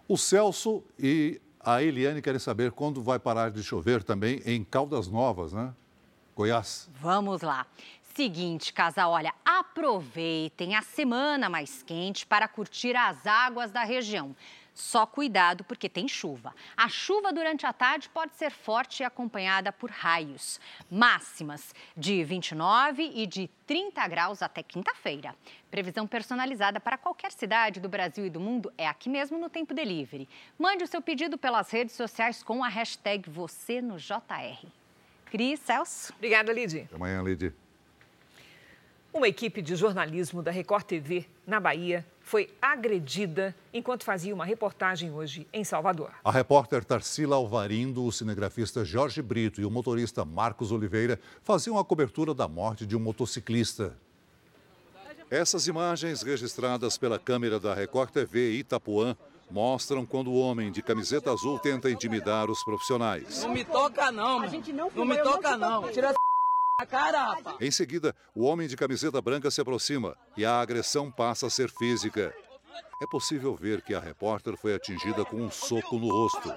O 0.09 0.17
Celso 0.17 0.83
e 0.99 1.41
a 1.61 1.83
Eliane 1.83 2.23
querem 2.23 2.39
saber 2.39 2.73
quando 2.73 3.03
vai 3.03 3.19
parar 3.19 3.51
de 3.51 3.63
chover 3.63 4.03
também 4.03 4.41
em 4.47 4.65
Caldas 4.65 5.09
Novas, 5.09 5.53
né? 5.53 5.75
Goiás. 6.35 6.89
Vamos 7.01 7.43
lá. 7.43 7.67
Seguinte, 8.15 8.73
casal, 8.73 9.11
olha, 9.11 9.35
aproveitem 9.45 10.75
a 10.75 10.81
semana 10.81 11.51
mais 11.51 11.83
quente 11.83 12.25
para 12.25 12.49
curtir 12.49 12.97
as 12.97 13.27
águas 13.27 13.71
da 13.71 13.85
região. 13.85 14.35
Só 14.77 15.07
cuidado 15.07 15.65
porque 15.65 15.89
tem 15.89 16.07
chuva. 16.07 16.55
A 16.77 16.87
chuva 16.87 17.33
durante 17.33 17.65
a 17.65 17.73
tarde 17.73 18.11
pode 18.11 18.37
ser 18.37 18.51
forte 18.51 19.01
e 19.01 19.05
acompanhada 19.05 19.73
por 19.73 19.91
raios. 19.91 20.61
Máximas 20.91 21.75
de 21.97 22.23
29 22.23 23.11
e 23.15 23.27
de 23.27 23.49
30 23.67 24.07
graus 24.07 24.43
até 24.43 24.63
quinta-feira. 24.63 25.35
Previsão 25.71 26.07
personalizada 26.07 26.79
para 26.79 26.99
qualquer 26.99 27.33
cidade 27.33 27.81
do 27.81 27.89
Brasil 27.89 28.27
e 28.27 28.31
do 28.31 28.39
mundo 28.39 28.71
é 28.77 28.87
aqui 28.87 29.09
mesmo 29.09 29.39
no 29.39 29.49
Tempo 29.49 29.73
Delivery. 29.73 30.29
Mande 30.59 30.85
o 30.85 30.87
seu 30.87 31.01
pedido 31.01 31.39
pelas 31.39 31.71
redes 31.71 31.95
sociais 31.95 32.43
com 32.43 32.63
a 32.63 32.69
hashtag 32.69 33.31
você 33.31 33.81
no 33.81 33.97
JR. 33.97 34.67
Cris, 35.31 35.59
Celso. 35.61 36.13
Obrigada, 36.13 36.53
Lidy. 36.53 36.81
Até 36.81 36.97
amanhã, 36.97 37.23
Lidy. 37.23 37.51
Uma 39.11 39.27
equipe 39.27 39.63
de 39.63 39.75
jornalismo 39.75 40.43
da 40.43 40.51
Record 40.51 40.85
TV, 40.85 41.27
na 41.47 41.59
Bahia, 41.59 42.07
foi 42.27 42.53
agredida 42.61 43.55
enquanto 43.73 44.03
fazia 44.03 44.35
uma 44.35 44.45
reportagem 44.45 45.13
hoje 45.13 45.47
em 45.53 45.63
Salvador. 45.63 46.11
A 46.25 46.31
repórter 46.33 46.85
Tarsila 46.85 47.37
Alvarindo, 47.37 48.05
o 48.05 48.11
cinegrafista 48.11 48.85
Jorge 48.85 49.23
Brito 49.23 49.61
e 49.61 49.65
o 49.65 49.71
motorista 49.71 50.25
Marcos 50.25 50.73
Oliveira 50.73 51.21
faziam 51.45 51.79
a 51.79 51.85
cobertura 51.85 52.35
da 52.35 52.49
morte 52.49 52.85
de 52.85 52.97
um 52.97 52.99
motociclista. 53.01 53.97
Essas 55.31 55.69
imagens, 55.69 56.23
registradas 56.23 56.99
pela 56.99 57.17
câmera 57.17 57.61
da 57.61 57.73
Record 57.75 58.11
TV 58.11 58.55
Itapuã, 58.55 59.17
mostram 59.49 60.05
quando 60.05 60.29
o 60.29 60.37
homem 60.37 60.73
de 60.73 60.83
camiseta 60.83 61.33
azul 61.33 61.61
tenta 61.61 61.89
intimidar 61.89 62.51
os 62.51 62.65
profissionais. 62.65 63.45
Não 63.45 63.55
me 63.55 63.65
toca 63.65 64.11
não, 64.11 64.41
não, 64.41 64.91
não 64.93 65.05
me 65.05 65.17
toca 65.19 65.57
não. 65.57 65.89
Tira 65.93 66.13
Cara, 66.85 67.39
em 67.59 67.71
seguida, 67.71 68.15
o 68.35 68.45
homem 68.45 68.69
de 68.69 68.77
camiseta 68.77 69.19
branca 69.23 69.51
se 69.51 69.63
aproxima 69.63 70.15
e 70.37 70.45
a 70.45 70.61
agressão 70.61 71.11
passa 71.11 71.47
a 71.47 71.51
ser 71.51 71.71
física. 71.71 72.35
É 73.03 73.07
possível 73.07 73.57
ver 73.57 73.81
que 73.81 73.95
a 73.95 73.99
repórter 73.99 74.59
foi 74.59 74.75
atingida 74.75 75.25
com 75.25 75.37
um 75.37 75.51
soco 75.51 75.99
no 75.99 76.09
rosto. 76.09 76.53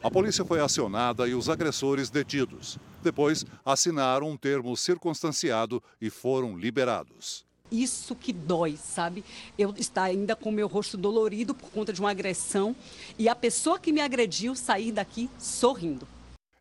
A 0.00 0.08
polícia 0.08 0.44
foi 0.44 0.60
acionada 0.60 1.26
e 1.26 1.34
os 1.34 1.48
agressores 1.48 2.10
detidos. 2.10 2.78
Depois, 3.02 3.44
assinaram 3.64 4.30
um 4.30 4.36
termo 4.36 4.76
circunstanciado 4.76 5.82
e 6.00 6.08
foram 6.08 6.56
liberados. 6.56 7.44
isso 7.72 8.14
que 8.14 8.32
dói, 8.32 8.76
sabe? 8.76 9.24
Eu 9.58 9.74
estar 9.76 10.04
ainda 10.04 10.36
com 10.36 10.52
meu 10.52 10.68
rosto 10.68 10.96
dolorido 10.96 11.56
por 11.56 11.70
conta 11.70 11.92
de 11.92 12.00
uma 12.00 12.12
agressão 12.12 12.74
e 13.18 13.28
a 13.28 13.34
pessoa 13.34 13.80
que 13.80 13.92
me 13.92 14.00
agrediu 14.00 14.54
sair 14.54 14.92
daqui 14.92 15.28
sorrindo. 15.38 16.06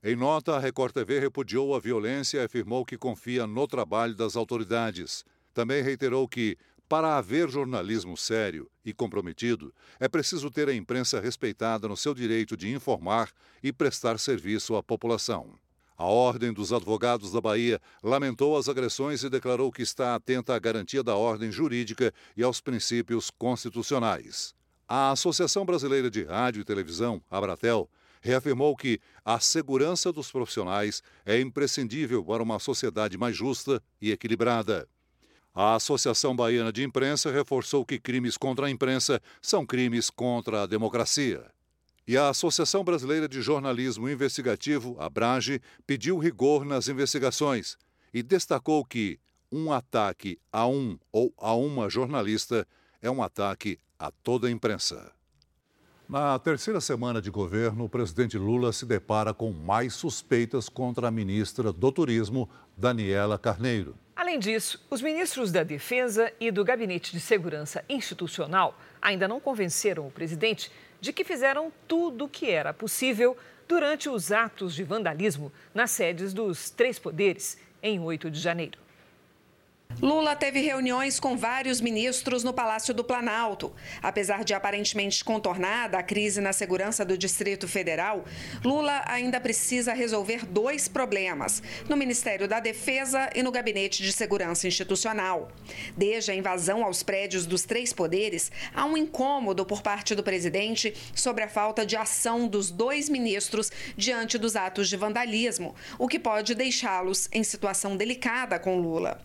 Em 0.01 0.15
nota, 0.15 0.55
a 0.55 0.59
Record 0.59 0.93
TV 0.93 1.19
repudiou 1.19 1.75
a 1.75 1.79
violência 1.79 2.37
e 2.37 2.45
afirmou 2.45 2.85
que 2.85 2.97
confia 2.97 3.45
no 3.45 3.67
trabalho 3.67 4.15
das 4.15 4.37
autoridades. 4.37 5.25
Também 5.53 5.83
reiterou 5.83 6.25
que, 6.25 6.57
para 6.87 7.17
haver 7.17 7.49
jornalismo 7.49 8.15
sério 8.15 8.71
e 8.85 8.93
comprometido, 8.93 9.73
é 9.99 10.07
preciso 10.07 10.49
ter 10.49 10.69
a 10.69 10.73
imprensa 10.73 11.19
respeitada 11.19 11.85
no 11.85 11.97
seu 11.97 12.13
direito 12.13 12.55
de 12.55 12.73
informar 12.73 13.29
e 13.61 13.73
prestar 13.73 14.17
serviço 14.19 14.73
à 14.77 14.81
população. 14.81 15.53
A 15.97 16.05
Ordem 16.05 16.53
dos 16.53 16.71
Advogados 16.71 17.33
da 17.33 17.41
Bahia 17.41 17.81
lamentou 18.01 18.55
as 18.55 18.69
agressões 18.69 19.21
e 19.23 19.29
declarou 19.29 19.69
que 19.69 19.81
está 19.81 20.15
atenta 20.15 20.55
à 20.55 20.59
garantia 20.59 21.03
da 21.03 21.17
ordem 21.17 21.51
jurídica 21.51 22.13
e 22.37 22.41
aos 22.41 22.61
princípios 22.61 23.29
constitucionais. 23.29 24.55
A 24.87 25.11
Associação 25.11 25.65
Brasileira 25.65 26.09
de 26.09 26.23
Rádio 26.23 26.61
e 26.61 26.65
Televisão, 26.65 27.21
Abratel, 27.29 27.89
reafirmou 28.21 28.75
que 28.75 28.99
a 29.23 29.39
segurança 29.39 30.11
dos 30.11 30.31
profissionais 30.31 31.01
é 31.25 31.39
imprescindível 31.39 32.23
para 32.23 32.43
uma 32.43 32.59
sociedade 32.59 33.17
mais 33.17 33.35
justa 33.35 33.81
e 34.01 34.11
equilibrada. 34.11 34.87
A 35.53 35.75
Associação 35.75 36.35
Baiana 36.35 36.71
de 36.71 36.83
Imprensa 36.83 37.31
reforçou 37.31 37.85
que 37.85 37.99
crimes 37.99 38.37
contra 38.37 38.67
a 38.67 38.69
imprensa 38.69 39.21
são 39.41 39.65
crimes 39.65 40.09
contra 40.09 40.63
a 40.63 40.65
democracia. 40.65 41.45
E 42.07 42.17
a 42.17 42.29
Associação 42.29 42.83
Brasileira 42.83 43.27
de 43.27 43.41
Jornalismo 43.41 44.09
Investigativo, 44.09 44.95
Abrage, 44.99 45.61
pediu 45.85 46.17
rigor 46.17 46.65
nas 46.65 46.87
investigações 46.87 47.77
e 48.13 48.23
destacou 48.23 48.83
que 48.83 49.19
um 49.51 49.71
ataque 49.71 50.39
a 50.51 50.67
um 50.67 50.97
ou 51.11 51.33
a 51.37 51.53
uma 51.53 51.89
jornalista 51.89 52.67
é 53.01 53.09
um 53.09 53.21
ataque 53.21 53.77
a 53.97 54.11
toda 54.11 54.47
a 54.47 54.51
imprensa. 54.51 55.11
Na 56.09 56.39
terceira 56.39 56.81
semana 56.81 57.21
de 57.21 57.29
governo, 57.29 57.83
o 57.83 57.89
presidente 57.89 58.35
Lula 58.35 58.73
se 58.73 58.83
depara 58.83 59.31
com 59.31 59.51
mais 59.51 59.93
suspeitas 59.93 60.67
contra 60.67 61.07
a 61.07 61.11
ministra 61.11 61.71
do 61.71 61.91
Turismo, 61.91 62.49
Daniela 62.75 63.37
Carneiro. 63.37 63.93
Além 64.15 64.39
disso, 64.39 64.83
os 64.89 65.03
ministros 65.03 65.51
da 65.51 65.61
Defesa 65.61 66.33
e 66.39 66.49
do 66.49 66.65
Gabinete 66.65 67.11
de 67.11 67.19
Segurança 67.19 67.85
Institucional 67.87 68.75
ainda 68.99 69.27
não 69.27 69.39
convenceram 69.39 70.07
o 70.07 70.11
presidente 70.11 70.71
de 70.99 71.13
que 71.13 71.23
fizeram 71.23 71.71
tudo 71.87 72.25
o 72.25 72.29
que 72.29 72.49
era 72.49 72.73
possível 72.73 73.37
durante 73.67 74.09
os 74.09 74.31
atos 74.31 74.73
de 74.73 74.83
vandalismo 74.83 75.51
nas 75.75 75.91
sedes 75.91 76.33
dos 76.33 76.71
três 76.71 76.97
poderes 76.97 77.59
em 77.83 77.99
8 77.99 78.31
de 78.31 78.39
janeiro. 78.39 78.79
Lula 80.01 80.33
teve 80.33 80.61
reuniões 80.61 81.19
com 81.19 81.35
vários 81.35 81.81
ministros 81.81 82.41
no 82.41 82.53
Palácio 82.53 82.93
do 82.93 83.03
Planalto. 83.03 83.73
Apesar 84.01 84.45
de 84.45 84.53
aparentemente 84.53 85.25
contornada 85.25 85.97
a 85.97 86.03
crise 86.03 86.39
na 86.39 86.53
segurança 86.53 87.03
do 87.03 87.17
Distrito 87.17 87.67
Federal, 87.67 88.23
Lula 88.63 89.03
ainda 89.05 89.41
precisa 89.41 89.91
resolver 89.91 90.45
dois 90.45 90.87
problemas: 90.87 91.61
no 91.89 91.97
Ministério 91.97 92.47
da 92.47 92.61
Defesa 92.61 93.29
e 93.35 93.43
no 93.43 93.51
Gabinete 93.51 94.01
de 94.01 94.13
Segurança 94.13 94.67
Institucional. 94.67 95.51
Desde 95.97 96.31
a 96.31 96.35
invasão 96.35 96.85
aos 96.85 97.03
prédios 97.03 97.45
dos 97.45 97.63
três 97.63 97.91
poderes, 97.91 98.49
há 98.73 98.85
um 98.85 98.95
incômodo 98.95 99.65
por 99.65 99.81
parte 99.81 100.15
do 100.15 100.23
presidente 100.23 100.93
sobre 101.13 101.43
a 101.43 101.49
falta 101.49 101.85
de 101.85 101.97
ação 101.97 102.47
dos 102.47 102.71
dois 102.71 103.09
ministros 103.09 103.69
diante 103.97 104.37
dos 104.37 104.55
atos 104.55 104.87
de 104.87 104.95
vandalismo, 104.95 105.75
o 105.97 106.07
que 106.07 106.19
pode 106.19 106.55
deixá-los 106.55 107.27
em 107.33 107.43
situação 107.43 107.97
delicada 107.97 108.57
com 108.57 108.79
Lula. 108.79 109.19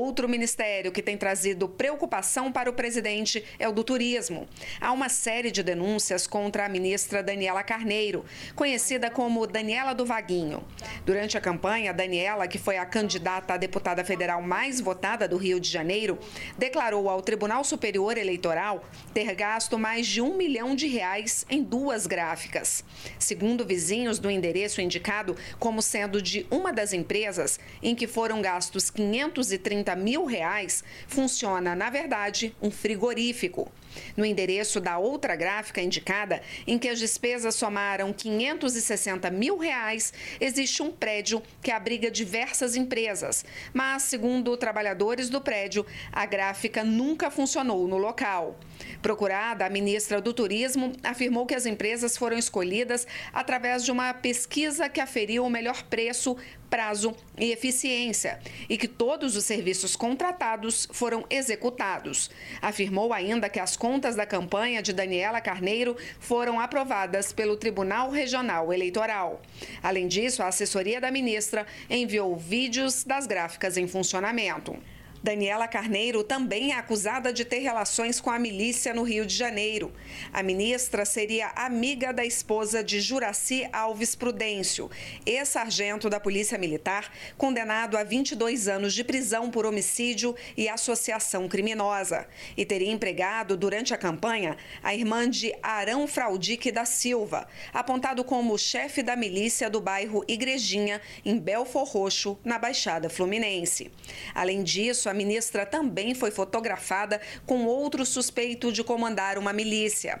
Outro 0.00 0.26
ministério 0.26 0.90
que 0.90 1.02
tem 1.02 1.14
trazido 1.14 1.68
preocupação 1.68 2.50
para 2.50 2.70
o 2.70 2.72
presidente 2.72 3.44
é 3.58 3.68
o 3.68 3.72
do 3.72 3.84
turismo. 3.84 4.48
Há 4.80 4.92
uma 4.92 5.10
série 5.10 5.50
de 5.50 5.62
denúncias 5.62 6.26
contra 6.26 6.64
a 6.64 6.70
ministra 6.70 7.22
Daniela 7.22 7.62
Carneiro, 7.62 8.24
conhecida 8.54 9.10
como 9.10 9.46
Daniela 9.46 9.94
do 9.94 10.06
Vaguinho. 10.06 10.64
Durante 11.04 11.36
a 11.36 11.40
campanha, 11.40 11.92
Daniela, 11.92 12.48
que 12.48 12.56
foi 12.56 12.78
a 12.78 12.86
candidata 12.86 13.52
a 13.52 13.56
deputada 13.58 14.02
federal 14.02 14.40
mais 14.40 14.80
votada 14.80 15.28
do 15.28 15.36
Rio 15.36 15.60
de 15.60 15.68
Janeiro, 15.68 16.18
declarou 16.56 17.10
ao 17.10 17.20
Tribunal 17.20 17.62
Superior 17.62 18.16
Eleitoral 18.16 18.82
ter 19.12 19.34
gasto 19.34 19.78
mais 19.78 20.06
de 20.06 20.22
um 20.22 20.34
milhão 20.34 20.74
de 20.74 20.86
reais 20.86 21.44
em 21.50 21.62
duas 21.62 22.06
gráficas. 22.06 22.82
Segundo 23.18 23.66
vizinhos 23.66 24.18
do 24.18 24.30
endereço 24.30 24.80
indicado 24.80 25.36
como 25.58 25.82
sendo 25.82 26.22
de 26.22 26.46
uma 26.50 26.72
das 26.72 26.94
empresas 26.94 27.60
em 27.82 27.94
que 27.94 28.06
foram 28.06 28.40
gastos 28.40 28.88
530 28.88 29.89
150 29.90 29.96
mil 29.96 30.24
reais, 30.24 30.84
funciona, 31.06 31.74
na 31.74 31.90
verdade, 31.90 32.54
um 32.60 32.70
frigorífico. 32.70 33.70
No 34.16 34.24
endereço 34.24 34.80
da 34.80 34.98
outra 34.98 35.36
gráfica 35.36 35.80
indicada, 35.80 36.42
em 36.66 36.78
que 36.78 36.88
as 36.88 36.98
despesas 36.98 37.54
somaram 37.54 38.12
560 38.12 39.30
mil 39.30 39.56
reais, 39.56 40.12
existe 40.40 40.82
um 40.82 40.90
prédio 40.90 41.42
que 41.62 41.70
abriga 41.70 42.10
diversas 42.10 42.76
empresas. 42.76 43.44
Mas, 43.72 44.02
segundo 44.04 44.56
trabalhadores 44.56 45.28
do 45.28 45.40
prédio, 45.40 45.84
a 46.12 46.26
gráfica 46.26 46.84
nunca 46.84 47.30
funcionou 47.30 47.86
no 47.86 47.98
local. 47.98 48.58
Procurada, 49.02 49.64
a 49.64 49.70
ministra 49.70 50.20
do 50.20 50.32
Turismo 50.32 50.92
afirmou 51.02 51.46
que 51.46 51.54
as 51.54 51.66
empresas 51.66 52.16
foram 52.16 52.38
escolhidas 52.38 53.06
através 53.32 53.84
de 53.84 53.90
uma 53.90 54.12
pesquisa 54.12 54.88
que 54.88 55.00
aferiu 55.00 55.44
o 55.44 55.50
melhor 55.50 55.82
preço 55.84 56.36
prazo 56.70 57.14
e 57.36 57.50
eficiência 57.50 58.38
e 58.68 58.78
que 58.78 58.86
todos 58.86 59.34
os 59.34 59.44
serviços 59.44 59.96
contratados 59.96 60.88
foram 60.92 61.26
executados. 61.28 62.30
Afirmou 62.62 63.12
ainda 63.12 63.48
que 63.48 63.58
as 63.58 63.76
contas 63.80 64.14
da 64.14 64.26
campanha 64.26 64.82
de 64.82 64.92
Daniela 64.92 65.40
Carneiro 65.40 65.96
foram 66.20 66.60
aprovadas 66.60 67.32
pelo 67.32 67.56
Tribunal 67.56 68.10
Regional 68.10 68.70
Eleitoral. 68.74 69.40
Além 69.82 70.06
disso, 70.06 70.42
a 70.42 70.48
assessoria 70.48 71.00
da 71.00 71.10
ministra 71.10 71.66
enviou 71.88 72.36
vídeos 72.36 73.04
das 73.04 73.26
gráficas 73.26 73.78
em 73.78 73.88
funcionamento. 73.88 74.76
Daniela 75.22 75.68
Carneiro 75.68 76.24
também 76.24 76.72
é 76.72 76.76
acusada 76.76 77.30
de 77.30 77.44
ter 77.44 77.58
relações 77.58 78.18
com 78.18 78.30
a 78.30 78.38
milícia 78.38 78.94
no 78.94 79.02
Rio 79.02 79.26
de 79.26 79.36
Janeiro. 79.36 79.92
A 80.32 80.42
ministra 80.42 81.04
seria 81.04 81.48
amiga 81.48 82.10
da 82.10 82.24
esposa 82.24 82.82
de 82.82 83.02
Juraci 83.02 83.68
Alves 83.70 84.14
Prudêncio, 84.14 84.90
ex-sargento 85.26 86.08
da 86.08 86.18
Polícia 86.18 86.56
Militar, 86.56 87.12
condenado 87.36 87.98
a 87.98 88.02
22 88.02 88.66
anos 88.66 88.94
de 88.94 89.04
prisão 89.04 89.50
por 89.50 89.66
homicídio 89.66 90.34
e 90.56 90.70
associação 90.70 91.46
criminosa. 91.48 92.26
E 92.56 92.64
teria 92.64 92.90
empregado, 92.90 93.58
durante 93.58 93.92
a 93.92 93.98
campanha, 93.98 94.56
a 94.82 94.94
irmã 94.94 95.28
de 95.28 95.54
Arão 95.62 96.06
Fraudique 96.06 96.72
da 96.72 96.86
Silva, 96.86 97.46
apontado 97.74 98.24
como 98.24 98.56
chefe 98.56 99.02
da 99.02 99.14
milícia 99.14 99.68
do 99.68 99.82
bairro 99.82 100.24
Igrejinha, 100.26 100.98
em 101.26 101.38
Belfor 101.38 101.84
Roxo, 101.84 102.38
na 102.42 102.58
Baixada 102.58 103.10
Fluminense. 103.10 103.90
Além 104.34 104.62
disso, 104.62 105.09
a 105.10 105.14
ministra 105.14 105.66
também 105.66 106.14
foi 106.14 106.30
fotografada 106.30 107.20
com 107.44 107.66
outro 107.66 108.06
suspeito 108.06 108.72
de 108.72 108.84
comandar 108.84 109.36
uma 109.38 109.52
milícia. 109.52 110.20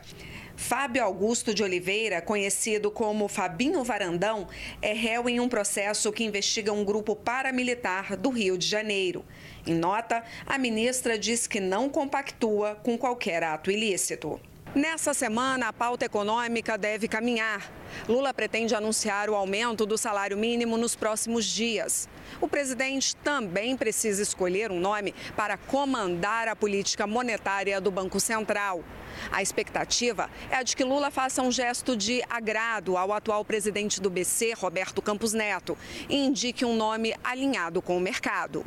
Fábio 0.56 1.02
Augusto 1.02 1.54
de 1.54 1.62
Oliveira, 1.62 2.20
conhecido 2.20 2.90
como 2.90 3.28
Fabinho 3.28 3.82
Varandão, 3.82 4.46
é 4.82 4.92
réu 4.92 5.26
em 5.26 5.40
um 5.40 5.48
processo 5.48 6.12
que 6.12 6.22
investiga 6.22 6.70
um 6.70 6.84
grupo 6.84 7.16
paramilitar 7.16 8.14
do 8.14 8.28
Rio 8.28 8.58
de 8.58 8.66
Janeiro. 8.66 9.24
Em 9.66 9.74
nota, 9.74 10.22
a 10.44 10.58
ministra 10.58 11.18
diz 11.18 11.46
que 11.46 11.60
não 11.60 11.88
compactua 11.88 12.74
com 12.82 12.98
qualquer 12.98 13.42
ato 13.42 13.70
ilícito. 13.70 14.38
Nessa 14.72 15.12
semana, 15.12 15.66
a 15.66 15.72
pauta 15.72 16.04
econômica 16.04 16.78
deve 16.78 17.08
caminhar. 17.08 17.68
Lula 18.08 18.32
pretende 18.32 18.72
anunciar 18.72 19.28
o 19.28 19.34
aumento 19.34 19.84
do 19.84 19.98
salário 19.98 20.38
mínimo 20.38 20.78
nos 20.78 20.94
próximos 20.94 21.44
dias. 21.44 22.08
O 22.40 22.46
presidente 22.46 23.16
também 23.16 23.76
precisa 23.76 24.22
escolher 24.22 24.70
um 24.70 24.78
nome 24.78 25.12
para 25.34 25.56
comandar 25.56 26.46
a 26.46 26.54
política 26.54 27.04
monetária 27.04 27.80
do 27.80 27.90
Banco 27.90 28.20
Central. 28.20 28.84
A 29.32 29.42
expectativa 29.42 30.30
é 30.48 30.54
a 30.54 30.62
de 30.62 30.76
que 30.76 30.84
Lula 30.84 31.10
faça 31.10 31.42
um 31.42 31.50
gesto 31.50 31.96
de 31.96 32.22
agrado 32.30 32.96
ao 32.96 33.12
atual 33.12 33.44
presidente 33.44 34.00
do 34.00 34.08
BC, 34.08 34.52
Roberto 34.56 35.02
Campos 35.02 35.32
Neto, 35.32 35.76
e 36.08 36.16
indique 36.16 36.64
um 36.64 36.76
nome 36.76 37.12
alinhado 37.24 37.82
com 37.82 37.96
o 37.96 38.00
mercado. 38.00 38.64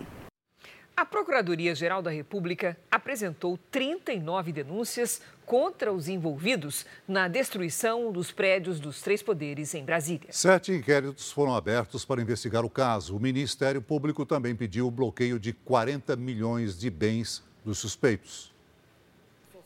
A 0.95 1.05
Procuradoria-Geral 1.05 2.03
da 2.03 2.11
República 2.11 2.77
apresentou 2.89 3.57
39 3.71 4.51
denúncias 4.51 5.21
contra 5.43 5.91
os 5.91 6.07
envolvidos 6.07 6.85
na 7.07 7.27
destruição 7.27 8.11
dos 8.11 8.31
prédios 8.31 8.79
dos 8.79 9.01
três 9.01 9.23
poderes 9.23 9.73
em 9.73 9.83
Brasília. 9.83 10.27
Sete 10.29 10.71
inquéritos 10.71 11.31
foram 11.31 11.55
abertos 11.55 12.05
para 12.05 12.21
investigar 12.21 12.63
o 12.63 12.69
caso. 12.69 13.17
O 13.17 13.19
Ministério 13.19 13.81
Público 13.81 14.23
também 14.23 14.55
pediu 14.55 14.85
o 14.85 14.91
bloqueio 14.91 15.39
de 15.39 15.51
40 15.51 16.15
milhões 16.15 16.77
de 16.77 16.91
bens 16.91 17.43
dos 17.65 17.79
suspeitos. 17.79 18.53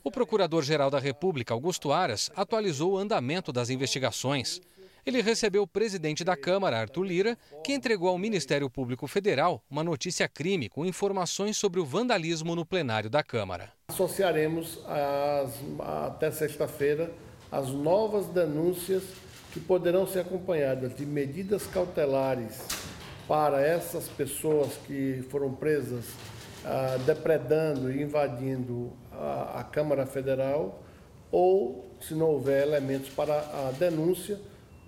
O 0.02 0.10
Procurador-Geral 0.10 0.90
da 0.90 1.00
República, 1.00 1.54
Augusto 1.54 1.92
Aras, 1.92 2.32
atualizou 2.38 2.94
o 2.94 2.98
andamento 2.98 3.52
das 3.52 3.70
investigações. 3.70 4.62
Ele 5.08 5.22
recebeu 5.22 5.64
o 5.64 5.68
presidente 5.68 6.22
da 6.22 6.36
Câmara, 6.36 6.82
Arthur 6.82 7.04
Lira, 7.04 7.38
que 7.64 7.72
entregou 7.72 8.10
ao 8.10 8.18
Ministério 8.18 8.70
Público 8.70 9.08
Federal 9.08 9.64
uma 9.72 9.82
notícia 9.82 10.28
crime 10.28 10.68
com 10.68 10.86
informações 10.86 11.56
sobre 11.56 11.80
o 11.80 11.86
vandalismo 11.86 12.54
no 12.54 12.66
plenário 12.66 13.10
da 13.10 13.24
Câmara. 13.24 13.72
Associaremos 13.88 14.82
as, 14.86 15.54
até 16.08 16.30
sexta-feira 16.30 17.10
as 17.50 17.70
novas 17.70 18.26
denúncias 18.26 19.02
que 19.54 19.62
poderão 19.62 20.06
ser 20.06 20.20
acompanhadas 20.20 20.94
de 20.94 21.06
medidas 21.06 21.66
cautelares 21.68 22.68
para 23.30 23.62
essas 23.62 24.10
pessoas 24.10 24.74
que 24.86 25.26
foram 25.30 25.54
presas 25.54 26.04
ah, 26.66 26.98
depredando 27.06 27.90
e 27.90 28.02
invadindo 28.02 28.92
a, 29.14 29.62
a 29.62 29.64
Câmara 29.64 30.06
Federal 30.06 30.84
ou, 31.32 31.96
se 32.02 32.14
não 32.14 32.26
houver 32.26 32.68
elementos 32.68 33.08
para 33.08 33.38
a 33.38 33.72
denúncia, 33.80 34.38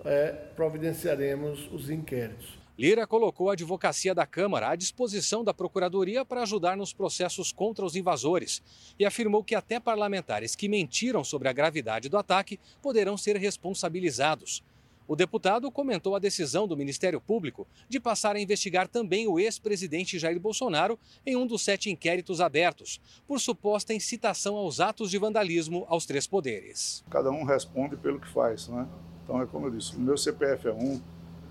é, 0.04 0.32
providenciaremos 0.54 1.68
os 1.72 1.90
inquéritos. 1.90 2.58
Lira 2.80 3.06
colocou 3.06 3.50
a 3.50 3.52
advocacia 3.52 4.14
da 4.14 4.24
Câmara 4.24 4.70
à 4.70 4.74
disposição 4.74 5.44
da 5.44 5.52
Procuradoria 5.52 6.24
para 6.24 6.40
ajudar 6.42 6.78
nos 6.78 6.94
processos 6.94 7.52
contra 7.52 7.84
os 7.84 7.94
invasores 7.94 8.62
e 8.98 9.04
afirmou 9.04 9.44
que 9.44 9.54
até 9.54 9.78
parlamentares 9.78 10.56
que 10.56 10.66
mentiram 10.66 11.22
sobre 11.22 11.48
a 11.48 11.52
gravidade 11.52 12.08
do 12.08 12.16
ataque 12.16 12.58
poderão 12.80 13.18
ser 13.18 13.36
responsabilizados. 13.36 14.62
O 15.06 15.16
deputado 15.16 15.70
comentou 15.70 16.14
a 16.14 16.20
decisão 16.20 16.66
do 16.68 16.76
Ministério 16.76 17.20
Público 17.20 17.66
de 17.88 17.98
passar 17.98 18.36
a 18.36 18.40
investigar 18.40 18.86
também 18.86 19.26
o 19.26 19.38
ex-presidente 19.38 20.18
Jair 20.18 20.40
Bolsonaro 20.40 20.98
em 21.26 21.36
um 21.36 21.46
dos 21.46 21.62
sete 21.62 21.90
inquéritos 21.90 22.40
abertos, 22.40 23.00
por 23.26 23.40
suposta 23.40 23.92
incitação 23.92 24.54
aos 24.56 24.78
atos 24.78 25.10
de 25.10 25.18
vandalismo 25.18 25.84
aos 25.88 26.06
três 26.06 26.26
poderes. 26.26 27.04
Cada 27.10 27.30
um 27.30 27.44
responde 27.44 27.96
pelo 27.96 28.20
que 28.20 28.28
faz, 28.28 28.68
né? 28.68 28.88
Então 29.30 29.40
é 29.40 29.46
como 29.46 29.66
eu 29.68 29.70
disse, 29.70 29.94
o 29.94 30.00
meu 30.00 30.18
CPF 30.18 30.66
é 30.66 30.72
um, 30.72 31.00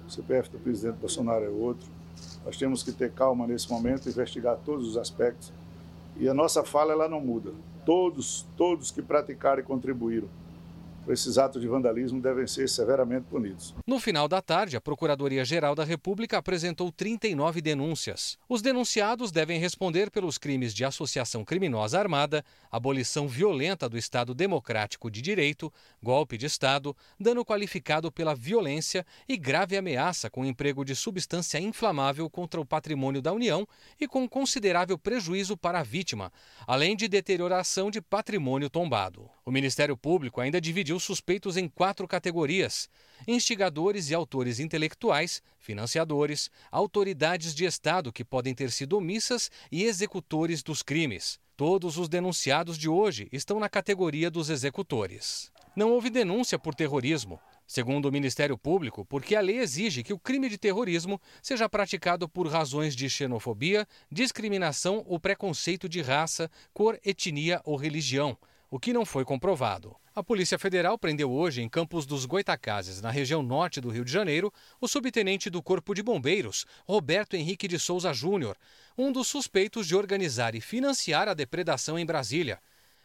o 0.06 0.12
CPF 0.12 0.50
do 0.50 0.60
presidente 0.60 0.98
Bolsonaro 0.98 1.46
é 1.46 1.48
outro. 1.48 1.88
Nós 2.46 2.58
temos 2.58 2.84
que 2.84 2.92
ter 2.92 3.10
calma 3.10 3.48
nesse 3.48 3.72
momento, 3.72 4.10
investigar 4.10 4.58
todos 4.66 4.86
os 4.86 4.98
aspectos. 4.98 5.50
E 6.18 6.28
a 6.28 6.34
nossa 6.34 6.62
fala 6.62 6.92
ela 6.92 7.08
não 7.08 7.22
muda. 7.22 7.54
Todos, 7.86 8.46
todos 8.58 8.92
que 8.92 9.02
praticaram 9.02 9.62
e 9.62 9.64
contribuíram 9.64 10.28
esses 11.12 11.38
atos 11.38 11.62
de 11.62 11.68
vandalismo 11.68 12.22
devem 12.22 12.46
ser 12.46 12.68
severamente 12.70 13.26
punidos. 13.30 13.74
No 13.86 14.00
final 14.00 14.28
da 14.28 14.42
tarde, 14.42 14.78
a 14.78 14.82
Procuradoria-Geral 14.82 15.76
da 15.76 15.84
República 15.84 16.38
apresentou 16.38 16.92
39 16.92 17.62
denúncias. 17.62 18.38
Os 18.48 18.62
denunciados 18.62 19.32
devem 19.32 19.60
responder 19.60 20.12
pelos 20.12 20.38
crimes 20.38 20.74
de 20.74 20.86
associação 20.86 21.44
criminosa 21.44 22.00
armada, 22.00 22.44
abolição 22.72 23.28
violenta 23.28 23.90
do 23.90 23.98
Estado 23.98 24.34
Democrático 24.34 25.10
de 25.10 25.22
Direito, 25.22 25.72
golpe 26.02 26.38
de 26.38 26.46
Estado, 26.46 26.96
dano 27.20 27.46
qualificado 27.46 28.12
pela 28.12 28.36
violência 28.36 29.06
e 29.28 29.38
grave 29.38 29.78
ameaça 29.78 30.30
com 30.30 30.46
emprego 30.46 30.86
de 30.86 30.96
substância 30.96 31.60
inflamável 31.60 32.30
contra 32.30 32.60
o 32.60 32.66
patrimônio 32.66 33.22
da 33.22 33.34
União 33.34 33.68
e 34.00 34.08
com 34.08 34.28
considerável 34.28 34.98
prejuízo 34.98 35.58
para 35.58 35.80
a 35.80 35.84
vítima, 35.84 36.32
além 36.68 36.96
de 36.96 37.08
deterioração 37.08 37.90
de 37.90 38.02
patrimônio 38.02 38.70
tombado. 38.70 39.30
O 39.46 39.52
Ministério 39.52 39.98
Público 39.98 40.40
ainda 40.40 40.62
dividiu 40.62 40.99
suspeitos 41.04 41.58
em 41.58 41.68
quatro 41.68 42.08
categorias: 42.08 42.90
instigadores 43.28 44.10
e 44.10 44.16
autores 44.16 44.60
intelectuais, 44.60 45.42
financiadores, 45.58 46.50
autoridades 46.72 47.54
de 47.54 47.66
Estado 47.66 48.12
que 48.12 48.24
podem 48.24 48.54
ter 48.54 48.72
sido 48.72 48.98
omissas 48.98 49.52
e 49.72 49.84
executores 49.84 50.64
dos 50.64 50.82
crimes. 50.82 51.40
Todos 51.56 51.98
os 51.98 52.08
denunciados 52.08 52.78
de 52.78 52.88
hoje 52.88 53.28
estão 53.32 53.60
na 53.60 53.68
categoria 53.68 54.32
dos 54.32 54.50
executores. 54.50 55.52
Não 55.76 55.92
houve 55.92 56.10
denúncia 56.10 56.58
por 56.58 56.74
terrorismo, 56.74 57.40
segundo 57.68 58.08
o 58.08 58.12
Ministério 58.12 58.58
Público, 58.58 59.06
porque 59.06 59.36
a 59.36 59.42
lei 59.42 59.60
exige 59.60 60.02
que 60.02 60.12
o 60.12 60.18
crime 60.18 60.50
de 60.50 60.58
terrorismo 60.58 61.22
seja 61.42 61.70
praticado 61.70 62.28
por 62.28 62.48
razões 62.48 62.96
de 62.96 63.10
xenofobia, 63.10 63.88
discriminação 64.12 65.04
ou 65.06 65.20
preconceito 65.20 65.88
de 65.88 66.02
raça, 66.02 66.50
cor, 66.74 67.00
etnia 67.06 67.62
ou 67.64 67.76
religião, 67.76 68.36
o 68.70 68.80
que 68.80 68.94
não 68.94 69.06
foi 69.06 69.26
comprovado. 69.26 69.96
A 70.16 70.24
Polícia 70.24 70.60
Federal 70.60 70.98
prendeu 70.98 71.32
hoje, 71.32 71.62
em 71.62 71.70
Campos 71.70 72.06
dos 72.06 72.26
Goitacazes, 72.26 73.02
na 73.02 73.10
região 73.10 73.42
norte 73.42 73.82
do 73.82 73.90
Rio 73.90 74.06
de 74.06 74.12
Janeiro, 74.12 74.54
o 74.80 74.88
subtenente 74.88 75.50
do 75.50 75.64
Corpo 75.64 75.96
de 75.96 76.04
Bombeiros, 76.04 76.66
Roberto 76.86 77.36
Henrique 77.36 77.68
de 77.68 77.80
Souza 77.80 78.14
Júnior, 78.14 78.58
um 78.98 79.12
dos 79.12 79.28
suspeitos 79.28 79.88
de 79.88 79.96
organizar 79.96 80.56
e 80.56 80.62
financiar 80.62 81.28
a 81.28 81.34
depredação 81.34 81.98
em 81.98 82.06
Brasília. 82.06 82.60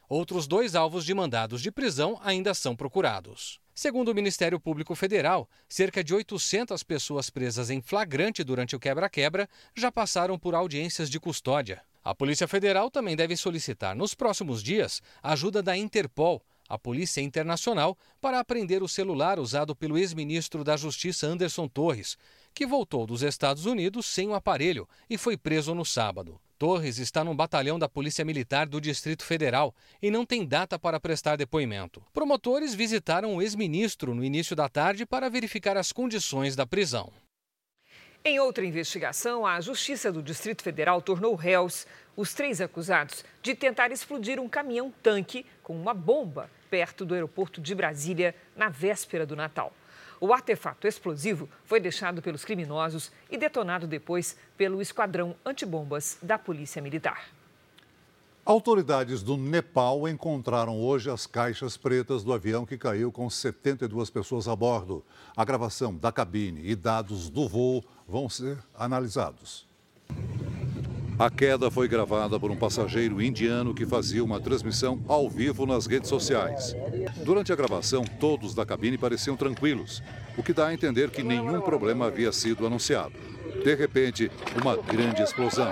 Outros 0.08 0.46
dois 0.46 0.74
alvos 0.74 1.04
de 1.04 1.14
mandados 1.14 1.62
de 1.62 1.70
prisão 1.70 2.18
ainda 2.22 2.52
são 2.52 2.76
procurados. 2.76 3.58
Segundo 3.74 4.10
o 4.10 4.14
Ministério 4.14 4.60
Público 4.60 4.94
Federal, 4.94 5.48
cerca 5.68 6.04
de 6.04 6.14
800 6.14 6.82
pessoas 6.82 7.30
presas 7.30 7.70
em 7.70 7.80
flagrante 7.80 8.44
durante 8.44 8.76
o 8.76 8.80
quebra-quebra 8.80 9.48
já 9.74 9.90
passaram 9.90 10.38
por 10.38 10.54
audiências 10.54 11.10
de 11.10 11.18
custódia. 11.18 11.82
A 12.04 12.14
Polícia 12.14 12.46
Federal 12.46 12.90
também 12.90 13.16
deve 13.16 13.34
solicitar 13.34 13.96
nos 13.96 14.14
próximos 14.14 14.62
dias 14.62 15.00
a 15.22 15.32
ajuda 15.32 15.62
da 15.62 15.74
Interpol, 15.74 16.44
a 16.68 16.78
Polícia 16.78 17.22
Internacional, 17.22 17.96
para 18.20 18.38
apreender 18.38 18.82
o 18.82 18.88
celular 18.88 19.38
usado 19.38 19.74
pelo 19.74 19.96
ex-ministro 19.96 20.62
da 20.62 20.76
Justiça 20.76 21.26
Anderson 21.26 21.66
Torres, 21.66 22.18
que 22.52 22.66
voltou 22.66 23.06
dos 23.06 23.22
Estados 23.22 23.64
Unidos 23.64 24.04
sem 24.04 24.28
o 24.28 24.34
aparelho 24.34 24.86
e 25.08 25.16
foi 25.16 25.34
preso 25.34 25.74
no 25.74 25.84
sábado. 25.84 26.38
Torres 26.58 26.98
está 26.98 27.24
num 27.24 27.34
batalhão 27.34 27.78
da 27.78 27.88
Polícia 27.88 28.24
Militar 28.24 28.66
do 28.66 28.82
Distrito 28.82 29.24
Federal 29.24 29.74
e 30.00 30.10
não 30.10 30.26
tem 30.26 30.46
data 30.46 30.78
para 30.78 31.00
prestar 31.00 31.36
depoimento. 31.36 32.02
Promotores 32.12 32.74
visitaram 32.74 33.34
o 33.34 33.40
ex-ministro 33.40 34.14
no 34.14 34.22
início 34.22 34.54
da 34.54 34.68
tarde 34.68 35.06
para 35.06 35.30
verificar 35.30 35.76
as 35.78 35.90
condições 35.90 36.54
da 36.54 36.66
prisão. 36.66 37.10
Em 38.26 38.40
outra 38.40 38.64
investigação, 38.64 39.46
a 39.46 39.60
Justiça 39.60 40.10
do 40.10 40.22
Distrito 40.22 40.62
Federal 40.62 41.02
tornou 41.02 41.34
réus 41.34 41.86
os 42.16 42.32
três 42.32 42.58
acusados 42.58 43.22
de 43.42 43.54
tentar 43.54 43.92
explodir 43.92 44.40
um 44.40 44.48
caminhão-tanque 44.48 45.44
com 45.62 45.76
uma 45.76 45.92
bomba 45.92 46.48
perto 46.70 47.04
do 47.04 47.12
aeroporto 47.12 47.60
de 47.60 47.74
Brasília 47.74 48.34
na 48.56 48.70
véspera 48.70 49.26
do 49.26 49.36
Natal. 49.36 49.74
O 50.18 50.32
artefato 50.32 50.88
explosivo 50.88 51.50
foi 51.66 51.80
deixado 51.80 52.22
pelos 52.22 52.46
criminosos 52.46 53.12
e 53.30 53.36
detonado 53.36 53.86
depois 53.86 54.38
pelo 54.56 54.80
esquadrão 54.80 55.36
antibombas 55.44 56.16
da 56.22 56.38
Polícia 56.38 56.80
Militar. 56.80 57.28
Autoridades 58.46 59.22
do 59.22 59.38
Nepal 59.38 60.06
encontraram 60.06 60.78
hoje 60.78 61.08
as 61.08 61.26
caixas 61.26 61.78
pretas 61.78 62.22
do 62.22 62.30
avião 62.30 62.66
que 62.66 62.76
caiu 62.76 63.10
com 63.10 63.30
72 63.30 64.10
pessoas 64.10 64.46
a 64.46 64.54
bordo. 64.54 65.02
A 65.34 65.42
gravação 65.46 65.96
da 65.96 66.12
cabine 66.12 66.60
e 66.62 66.74
dados 66.76 67.30
do 67.30 67.48
voo 67.48 67.82
vão 68.06 68.28
ser 68.28 68.58
analisados. 68.78 69.66
A 71.18 71.30
queda 71.30 71.70
foi 71.70 71.88
gravada 71.88 72.38
por 72.38 72.50
um 72.50 72.56
passageiro 72.56 73.22
indiano 73.22 73.72
que 73.72 73.86
fazia 73.86 74.22
uma 74.22 74.38
transmissão 74.38 75.02
ao 75.08 75.26
vivo 75.30 75.64
nas 75.64 75.86
redes 75.86 76.10
sociais. 76.10 76.76
Durante 77.24 77.50
a 77.50 77.56
gravação, 77.56 78.04
todos 78.04 78.54
da 78.54 78.66
cabine 78.66 78.98
pareciam 78.98 79.38
tranquilos, 79.38 80.02
o 80.36 80.42
que 80.42 80.52
dá 80.52 80.66
a 80.66 80.74
entender 80.74 81.08
que 81.10 81.22
nenhum 81.22 81.62
problema 81.62 82.08
havia 82.08 82.30
sido 82.30 82.66
anunciado. 82.66 83.14
De 83.64 83.74
repente, 83.74 84.30
uma 84.60 84.76
grande 84.76 85.22
explosão. 85.22 85.70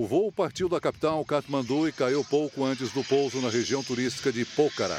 O 0.00 0.06
partiu 0.30 0.68
da 0.68 0.80
capital 0.80 1.24
Katmandu 1.24 1.88
e 1.88 1.92
caiu 1.92 2.24
pouco 2.24 2.64
antes 2.64 2.92
do 2.92 3.02
pouso 3.02 3.40
na 3.40 3.48
região 3.48 3.82
turística 3.82 4.30
de 4.30 4.44
Pokhara. 4.44 4.98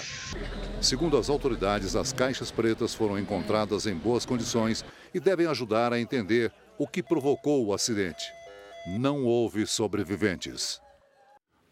Segundo 0.81 1.17
as 1.17 1.29
autoridades, 1.29 1.95
as 1.95 2.11
caixas 2.11 2.49
pretas 2.49 2.93
foram 2.93 3.19
encontradas 3.19 3.85
em 3.85 3.95
boas 3.95 4.25
condições 4.25 4.83
e 5.13 5.19
devem 5.19 5.47
ajudar 5.47 5.93
a 5.93 5.99
entender 5.99 6.51
o 6.77 6.87
que 6.87 7.03
provocou 7.03 7.65
o 7.65 7.73
acidente. 7.73 8.25
Não 8.87 9.23
houve 9.23 9.67
sobreviventes. 9.67 10.81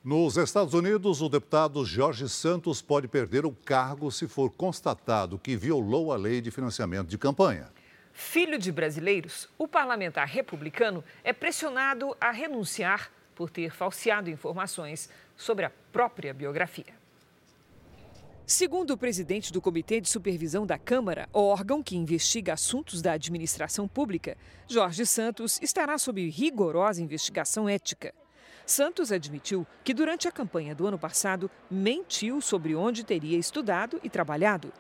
Nos 0.04 0.38
Estados 0.38 0.74
Unidos, 0.74 1.22
o 1.22 1.28
deputado 1.28 1.84
Jorge 1.84 2.30
Santos 2.30 2.82
pode 2.82 3.08
perder 3.08 3.46
o 3.46 3.52
cargo 3.52 4.12
se 4.12 4.28
for 4.28 4.50
constatado 4.50 5.38
que 5.38 5.58
violou 5.58 6.14
a 6.14 6.16
lei 6.16 6.40
de 6.40 6.52
financiamento 6.52 7.08
de 7.08 7.18
campanha. 7.18 7.70
Filho 8.14 8.58
de 8.58 8.72
brasileiros, 8.72 9.50
o 9.58 9.68
parlamentar 9.68 10.28
republicano 10.28 11.04
é 11.24 11.34
pressionado 11.34 12.16
a 12.20 12.32
renunciar 12.32 13.12
por 13.40 13.50
ter 13.50 13.72
falseado 13.72 14.30
informações 14.30 15.10
sobre 15.38 15.64
a 15.64 15.72
própria 15.94 16.34
biografia. 16.34 16.94
Segundo 18.46 18.92
o 18.92 18.98
presidente 18.98 19.54
do 19.54 19.62
Comitê 19.62 20.02
de 20.02 20.10
Supervisão 20.10 20.66
da 20.66 20.78
Câmara, 20.78 21.30
órgão 21.32 21.82
que 21.82 21.96
investiga 21.96 22.52
assuntos 22.52 23.02
da 23.02 23.14
administração 23.14 23.88
pública, 23.88 24.36
Jorge 24.68 25.06
Santos 25.06 25.58
estará 25.62 25.98
sob 25.98 26.30
rigorosa 26.30 27.02
investigação 27.02 27.70
ética. 27.70 28.14
Santos 28.66 29.10
admitiu 29.10 29.66
que 29.86 29.94
durante 29.94 30.28
a 30.28 30.34
campanha 30.34 30.76
do 30.76 30.86
ano 30.86 31.00
passado 31.00 31.50
mentiu 31.72 32.42
sobre 32.42 32.76
onde 32.76 33.06
teria 33.06 33.38
estudado 33.38 34.02
e 34.04 34.10
trabalhado, 34.10 34.74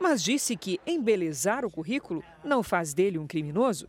mas 0.00 0.22
disse 0.22 0.56
que 0.56 0.80
embelezar 0.86 1.66
o 1.66 1.70
currículo 1.70 2.24
não 2.42 2.62
faz 2.62 2.94
dele 2.94 3.18
um 3.18 3.26
criminoso. 3.26 3.86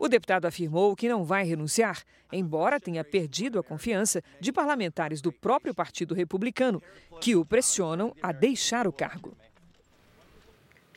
O 0.00 0.08
deputado 0.08 0.46
afirmou 0.46 0.96
que 0.96 1.10
não 1.10 1.22
vai 1.22 1.44
renunciar, 1.44 2.02
embora 2.32 2.80
tenha 2.80 3.04
perdido 3.04 3.58
a 3.58 3.62
confiança 3.62 4.22
de 4.40 4.50
parlamentares 4.50 5.20
do 5.20 5.30
próprio 5.30 5.74
Partido 5.74 6.14
Republicano, 6.14 6.82
que 7.20 7.36
o 7.36 7.44
pressionam 7.44 8.16
a 8.22 8.32
deixar 8.32 8.86
o 8.86 8.92
cargo. 8.92 9.36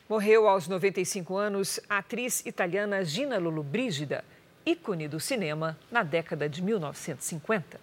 Morreu 0.08 0.48
aos 0.48 0.66
95 0.68 1.36
anos 1.36 1.78
a 1.86 1.98
atriz 1.98 2.40
italiana 2.46 3.04
Gina 3.04 3.36
Lollobrigida, 3.36 4.24
ícone 4.64 5.06
do 5.06 5.20
cinema 5.20 5.78
na 5.90 6.02
década 6.02 6.48
de 6.48 6.62
1950. 6.62 7.78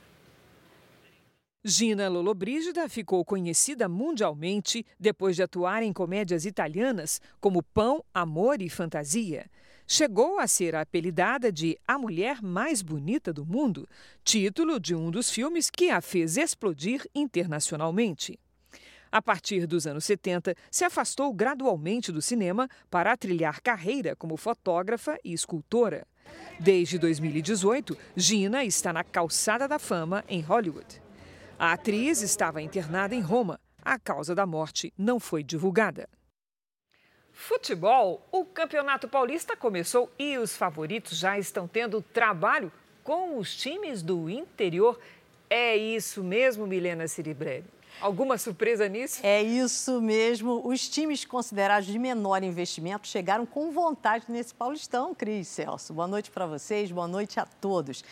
Gina 1.63 2.09
Lollobrigida 2.09 2.89
ficou 2.89 3.23
conhecida 3.23 3.87
mundialmente 3.87 4.83
depois 4.99 5.35
de 5.35 5.43
atuar 5.43 5.83
em 5.83 5.93
comédias 5.93 6.45
italianas 6.45 7.21
como 7.39 7.61
Pão, 7.61 8.03
Amor 8.11 8.59
e 8.59 8.69
Fantasia. 8.69 9.45
Chegou 9.93 10.39
a 10.39 10.47
ser 10.47 10.73
apelidada 10.73 11.51
de 11.51 11.77
A 11.85 11.97
Mulher 11.97 12.41
Mais 12.41 12.81
Bonita 12.81 13.33
do 13.33 13.45
Mundo, 13.45 13.85
título 14.23 14.79
de 14.79 14.95
um 14.95 15.11
dos 15.11 15.29
filmes 15.29 15.69
que 15.69 15.89
a 15.89 15.99
fez 15.99 16.37
explodir 16.37 17.05
internacionalmente. 17.13 18.39
A 19.11 19.21
partir 19.21 19.67
dos 19.67 19.85
anos 19.85 20.05
70, 20.05 20.55
se 20.71 20.85
afastou 20.85 21.33
gradualmente 21.33 22.09
do 22.09 22.21
cinema 22.21 22.69
para 22.89 23.17
trilhar 23.17 23.59
carreira 23.59 24.15
como 24.15 24.37
fotógrafa 24.37 25.17
e 25.25 25.33
escultora. 25.33 26.07
Desde 26.57 26.97
2018, 26.97 27.97
Gina 28.15 28.63
está 28.63 28.93
na 28.93 29.03
calçada 29.03 29.67
da 29.67 29.77
fama 29.77 30.23
em 30.29 30.39
Hollywood. 30.39 31.01
A 31.59 31.73
atriz 31.73 32.21
estava 32.21 32.61
internada 32.61 33.13
em 33.13 33.19
Roma. 33.19 33.59
A 33.81 33.99
causa 33.99 34.33
da 34.33 34.45
morte 34.45 34.93
não 34.97 35.19
foi 35.19 35.43
divulgada. 35.43 36.07
Futebol, 37.41 38.21
o 38.31 38.45
Campeonato 38.45 39.07
Paulista 39.07 39.57
começou 39.57 40.11
e 40.17 40.37
os 40.37 40.55
favoritos 40.55 41.17
já 41.17 41.39
estão 41.39 41.67
tendo 41.67 41.99
trabalho 41.99 42.71
com 43.03 43.39
os 43.39 43.55
times 43.55 44.03
do 44.03 44.29
interior. 44.29 44.99
É 45.49 45.75
isso 45.75 46.23
mesmo, 46.23 46.67
Milena 46.67 47.07
Ciribrelli? 47.07 47.65
Alguma 47.99 48.37
surpresa 48.37 48.87
nisso? 48.87 49.21
É 49.23 49.41
isso 49.41 49.99
mesmo. 49.99 50.61
Os 50.63 50.87
times 50.87 51.25
considerados 51.25 51.87
de 51.87 51.97
menor 51.97 52.43
investimento 52.43 53.07
chegaram 53.07 53.43
com 53.43 53.71
vontade 53.71 54.25
nesse 54.29 54.53
Paulistão, 54.53 55.15
Cris 55.15 55.47
Celso. 55.47 55.95
Boa 55.95 56.07
noite 56.07 56.29
para 56.29 56.45
vocês, 56.45 56.91
boa 56.91 57.07
noite 57.07 57.39
a 57.39 57.45
todos. 57.45 58.03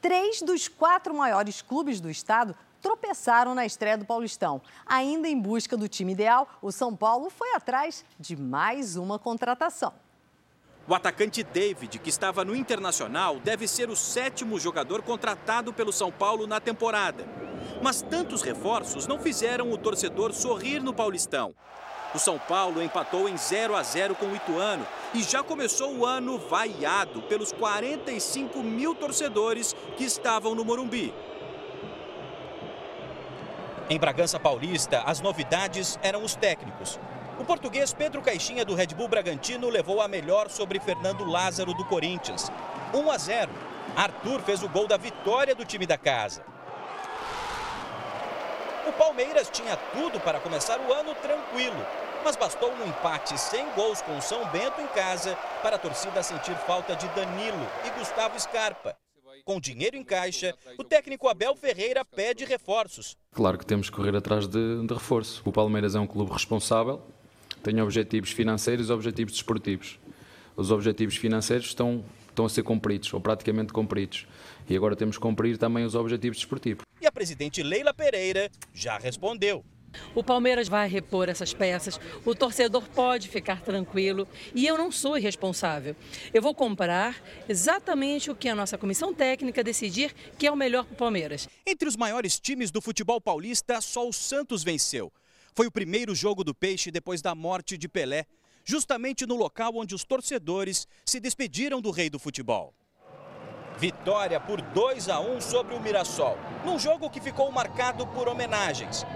Três 0.00 0.40
dos 0.40 0.68
quatro 0.68 1.12
maiores 1.12 1.60
clubes 1.60 2.00
do 2.00 2.08
estado 2.08 2.54
tropeçaram 2.80 3.54
na 3.54 3.66
estreia 3.66 3.98
do 3.98 4.04
Paulistão. 4.04 4.60
Ainda 4.86 5.28
em 5.28 5.38
busca 5.38 5.76
do 5.76 5.88
time 5.88 6.12
ideal, 6.12 6.48
o 6.62 6.72
São 6.72 6.94
Paulo 6.94 7.30
foi 7.30 7.54
atrás 7.54 8.04
de 8.18 8.36
mais 8.36 8.96
uma 8.96 9.18
contratação. 9.18 9.92
O 10.88 10.94
atacante 10.94 11.42
David, 11.42 11.98
que 11.98 12.08
estava 12.08 12.46
no 12.46 12.56
Internacional, 12.56 13.38
deve 13.40 13.68
ser 13.68 13.90
o 13.90 13.96
sétimo 13.96 14.58
jogador 14.58 15.02
contratado 15.02 15.70
pelo 15.70 15.92
São 15.92 16.10
Paulo 16.10 16.46
na 16.46 16.60
temporada. 16.60 17.26
Mas 17.82 18.00
tantos 18.00 18.40
reforços 18.40 19.06
não 19.06 19.18
fizeram 19.18 19.70
o 19.70 19.76
torcedor 19.76 20.32
sorrir 20.32 20.80
no 20.80 20.94
Paulistão. 20.94 21.54
O 22.14 22.18
São 22.18 22.38
Paulo 22.38 22.82
empatou 22.82 23.28
em 23.28 23.36
0 23.36 23.76
a 23.76 23.82
0 23.82 24.14
com 24.14 24.26
o 24.26 24.34
Ituano 24.34 24.86
e 25.12 25.22
já 25.22 25.42
começou 25.42 25.94
o 25.94 26.06
ano 26.06 26.38
vaiado 26.38 27.20
pelos 27.22 27.52
45 27.52 28.62
mil 28.62 28.94
torcedores 28.94 29.76
que 29.98 30.04
estavam 30.04 30.54
no 30.54 30.64
Morumbi. 30.64 31.12
Em 33.90 33.98
Bragança 33.98 34.38
Paulista, 34.38 35.02
as 35.06 35.18
novidades 35.18 35.98
eram 36.02 36.22
os 36.22 36.36
técnicos. 36.36 37.00
O 37.38 37.44
português 37.44 37.90
Pedro 37.94 38.20
Caixinha 38.20 38.62
do 38.62 38.74
Red 38.74 38.88
Bull 38.88 39.08
Bragantino 39.08 39.70
levou 39.70 40.02
a 40.02 40.06
melhor 40.08 40.50
sobre 40.50 40.78
Fernando 40.78 41.24
Lázaro 41.24 41.72
do 41.72 41.86
Corinthians. 41.86 42.52
1 42.92 43.10
a 43.10 43.16
0. 43.16 43.50
Arthur 43.96 44.42
fez 44.42 44.62
o 44.62 44.68
gol 44.68 44.86
da 44.86 44.98
vitória 44.98 45.54
do 45.54 45.64
time 45.64 45.86
da 45.86 45.96
casa. 45.96 46.44
O 48.86 48.92
Palmeiras 48.92 49.48
tinha 49.48 49.74
tudo 49.94 50.20
para 50.20 50.38
começar 50.38 50.78
o 50.80 50.92
ano 50.92 51.14
tranquilo, 51.14 51.86
mas 52.22 52.36
bastou 52.36 52.70
um 52.70 52.86
empate 52.86 53.38
sem 53.40 53.70
gols 53.70 54.02
com 54.02 54.18
o 54.18 54.22
São 54.22 54.44
Bento 54.48 54.82
em 54.82 54.86
casa 54.88 55.34
para 55.62 55.76
a 55.76 55.78
torcida 55.78 56.22
sentir 56.22 56.56
falta 56.66 56.94
de 56.94 57.08
Danilo 57.08 57.66
e 57.86 57.98
Gustavo 57.98 58.38
Scarpa. 58.38 58.94
Com 59.48 59.58
dinheiro 59.58 59.96
em 59.96 60.04
caixa, 60.04 60.54
o 60.76 60.84
técnico 60.84 61.26
Abel 61.26 61.56
Ferreira 61.56 62.04
pede 62.04 62.44
reforços. 62.44 63.16
Claro 63.32 63.56
que 63.56 63.64
temos 63.64 63.88
que 63.88 63.96
correr 63.96 64.14
atrás 64.14 64.46
de, 64.46 64.86
de 64.86 64.92
reforço. 64.92 65.40
O 65.42 65.50
Palmeiras 65.50 65.94
é 65.94 65.98
um 65.98 66.06
clube 66.06 66.30
responsável, 66.30 67.00
tem 67.62 67.80
objetivos 67.80 68.30
financeiros 68.30 68.90
e 68.90 68.92
objetivos 68.92 69.32
desportivos. 69.32 69.98
Os 70.54 70.70
objetivos 70.70 71.16
financeiros 71.16 71.68
estão, 71.68 72.04
estão 72.28 72.44
a 72.44 72.48
ser 72.50 72.62
cumpridos, 72.62 73.10
ou 73.14 73.22
praticamente 73.22 73.72
cumpridos. 73.72 74.26
E 74.68 74.76
agora 74.76 74.94
temos 74.94 75.16
que 75.16 75.22
cumprir 75.22 75.56
também 75.56 75.82
os 75.82 75.94
objetivos 75.94 76.36
desportivos. 76.36 76.84
E 77.00 77.06
a 77.06 77.10
presidente 77.10 77.62
Leila 77.62 77.94
Pereira 77.94 78.50
já 78.74 78.98
respondeu. 78.98 79.64
O 80.14 80.22
Palmeiras 80.22 80.68
vai 80.68 80.88
repor 80.88 81.28
essas 81.28 81.54
peças, 81.54 81.98
o 82.24 82.34
torcedor 82.34 82.88
pode 82.88 83.28
ficar 83.28 83.62
tranquilo 83.62 84.28
e 84.54 84.66
eu 84.66 84.76
não 84.76 84.90
sou 84.90 85.16
irresponsável. 85.16 85.94
Eu 86.32 86.42
vou 86.42 86.54
comprar 86.54 87.16
exatamente 87.48 88.30
o 88.30 88.34
que 88.34 88.48
a 88.48 88.54
nossa 88.54 88.76
comissão 88.76 89.14
técnica 89.14 89.64
decidir 89.64 90.14
que 90.38 90.46
é 90.46 90.52
o 90.52 90.56
melhor 90.56 90.84
para 90.84 90.94
o 90.94 90.96
Palmeiras. 90.96 91.48
Entre 91.66 91.88
os 91.88 91.96
maiores 91.96 92.38
times 92.38 92.70
do 92.70 92.80
futebol 92.80 93.20
paulista, 93.20 93.80
só 93.80 94.08
o 94.08 94.12
Santos 94.12 94.62
venceu. 94.62 95.12
Foi 95.54 95.66
o 95.66 95.72
primeiro 95.72 96.14
jogo 96.14 96.44
do 96.44 96.54
Peixe 96.54 96.90
depois 96.90 97.20
da 97.20 97.34
morte 97.34 97.76
de 97.76 97.88
Pelé, 97.88 98.26
justamente 98.64 99.26
no 99.26 99.36
local 99.36 99.72
onde 99.74 99.94
os 99.94 100.04
torcedores 100.04 100.86
se 101.04 101.18
despediram 101.18 101.80
do 101.80 101.90
rei 101.90 102.10
do 102.10 102.18
futebol. 102.18 102.74
Vitória 103.78 104.40
por 104.40 104.60
2 104.60 105.08
a 105.08 105.20
1 105.20 105.40
sobre 105.40 105.74
o 105.74 105.80
Mirassol, 105.80 106.36
num 106.64 106.78
jogo 106.78 107.08
que 107.08 107.20
ficou 107.20 107.50
marcado 107.50 108.06
por 108.08 108.28
homenagens. 108.28 109.06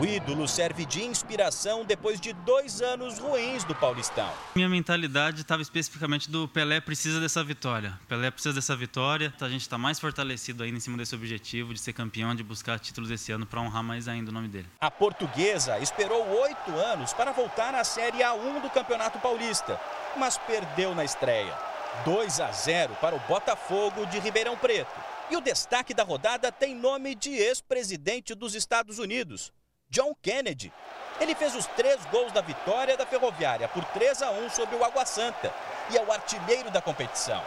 O 0.00 0.06
ídolo 0.06 0.48
serve 0.48 0.86
de 0.86 1.04
inspiração 1.04 1.84
depois 1.84 2.18
de 2.18 2.32
dois 2.32 2.80
anos 2.80 3.18
ruins 3.18 3.64
do 3.64 3.74
Paulistão. 3.74 4.32
Minha 4.56 4.66
mentalidade 4.66 5.42
estava 5.42 5.60
especificamente 5.60 6.30
do 6.30 6.48
Pelé 6.48 6.80
precisa 6.80 7.20
dessa 7.20 7.44
vitória. 7.44 8.00
Pelé 8.08 8.30
precisa 8.30 8.54
dessa 8.54 8.74
vitória. 8.74 9.30
A 9.38 9.48
gente 9.50 9.60
está 9.60 9.76
mais 9.76 10.00
fortalecido 10.00 10.62
ainda 10.62 10.78
em 10.78 10.80
cima 10.80 10.96
desse 10.96 11.14
objetivo 11.14 11.74
de 11.74 11.80
ser 11.80 11.92
campeão, 11.92 12.34
de 12.34 12.42
buscar 12.42 12.78
títulos 12.78 13.10
esse 13.10 13.30
ano 13.30 13.44
para 13.44 13.60
honrar 13.60 13.82
mais 13.82 14.08
ainda 14.08 14.30
o 14.30 14.32
nome 14.32 14.48
dele. 14.48 14.66
A 14.80 14.90
portuguesa 14.90 15.78
esperou 15.80 16.26
oito 16.44 16.70
anos 16.70 17.12
para 17.12 17.32
voltar 17.32 17.74
à 17.74 17.84
Série 17.84 18.20
A1 18.20 18.62
do 18.62 18.70
Campeonato 18.70 19.18
Paulista, 19.18 19.78
mas 20.16 20.38
perdeu 20.38 20.94
na 20.94 21.04
estreia. 21.04 21.54
2 22.06 22.40
a 22.40 22.50
0 22.50 22.94
para 23.02 23.14
o 23.14 23.20
Botafogo 23.28 24.06
de 24.06 24.18
Ribeirão 24.18 24.56
Preto. 24.56 24.98
E 25.30 25.36
o 25.36 25.42
destaque 25.42 25.92
da 25.92 26.02
rodada 26.02 26.50
tem 26.50 26.74
nome 26.74 27.14
de 27.14 27.30
ex-presidente 27.30 28.34
dos 28.34 28.54
Estados 28.54 28.98
Unidos, 28.98 29.52
John 29.90 30.14
Kennedy. 30.22 30.72
Ele 31.20 31.34
fez 31.34 31.54
os 31.56 31.66
três 31.66 31.98
gols 32.06 32.30
da 32.32 32.40
vitória 32.40 32.96
da 32.96 33.04
Ferroviária 33.04 33.66
por 33.66 33.84
3 33.86 34.22
a 34.22 34.30
1 34.30 34.50
sobre 34.50 34.76
o 34.76 34.84
Água 34.84 35.04
Santa 35.04 35.52
e 35.90 35.98
é 35.98 36.02
o 36.02 36.12
artilheiro 36.12 36.70
da 36.70 36.80
competição. 36.80 37.42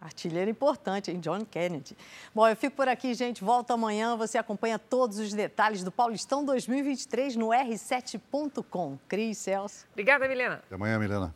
Artilheiro 0.00 0.50
importante, 0.50 1.10
hein? 1.10 1.18
John 1.18 1.44
Kennedy. 1.46 1.96
Bom, 2.32 2.46
eu 2.46 2.54
fico 2.54 2.76
por 2.76 2.86
aqui, 2.86 3.14
gente. 3.14 3.42
Volto 3.42 3.72
amanhã. 3.72 4.16
Você 4.16 4.36
acompanha 4.36 4.78
todos 4.78 5.18
os 5.18 5.32
detalhes 5.32 5.82
do 5.82 5.90
Paulistão 5.90 6.44
2023 6.44 7.36
no 7.36 7.48
r7.com. 7.48 8.98
Cris, 9.08 9.38
Celso. 9.38 9.86
Obrigada, 9.90 10.28
Milena. 10.28 10.62
Até 10.66 10.74
amanhã, 10.74 10.98
Milena. 10.98 11.32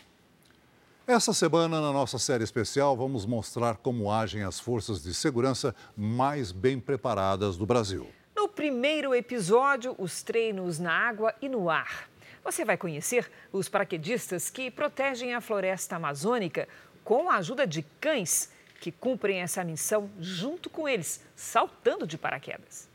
Essa 1.07 1.33
semana, 1.33 1.81
na 1.81 1.93
nossa 1.93 2.18
série 2.18 2.45
especial, 2.45 2.97
vamos 2.97 3.27
mostrar 3.27 3.79
como 3.79 4.12
agem 4.12 4.45
as 4.45 4.61
forças 4.61 5.03
de 5.03 5.12
segurança 5.12 5.75
mais 5.97 6.53
bem 6.53 6.79
preparadas 6.79 7.57
do 7.57 7.66
Brasil. 7.66 8.07
Primeiro 8.55 9.14
episódio, 9.14 9.94
os 9.98 10.22
treinos 10.22 10.78
na 10.78 10.92
água 10.92 11.34
e 11.40 11.48
no 11.48 11.70
ar. 11.70 12.09
Você 12.44 12.64
vai 12.64 12.76
conhecer 12.76 13.30
os 13.50 13.66
paraquedistas 13.68 14.50
que 14.50 14.70
protegem 14.70 15.34
a 15.34 15.40
floresta 15.40 15.96
amazônica 15.96 16.68
com 17.03 17.30
a 17.30 17.36
ajuda 17.36 17.66
de 17.66 17.82
cães 17.98 18.53
que 18.78 18.92
cumprem 18.92 19.40
essa 19.40 19.64
missão 19.64 20.11
junto 20.18 20.68
com 20.68 20.86
eles, 20.86 21.24
saltando 21.34 22.07
de 22.07 22.18
paraquedas. 22.18 22.88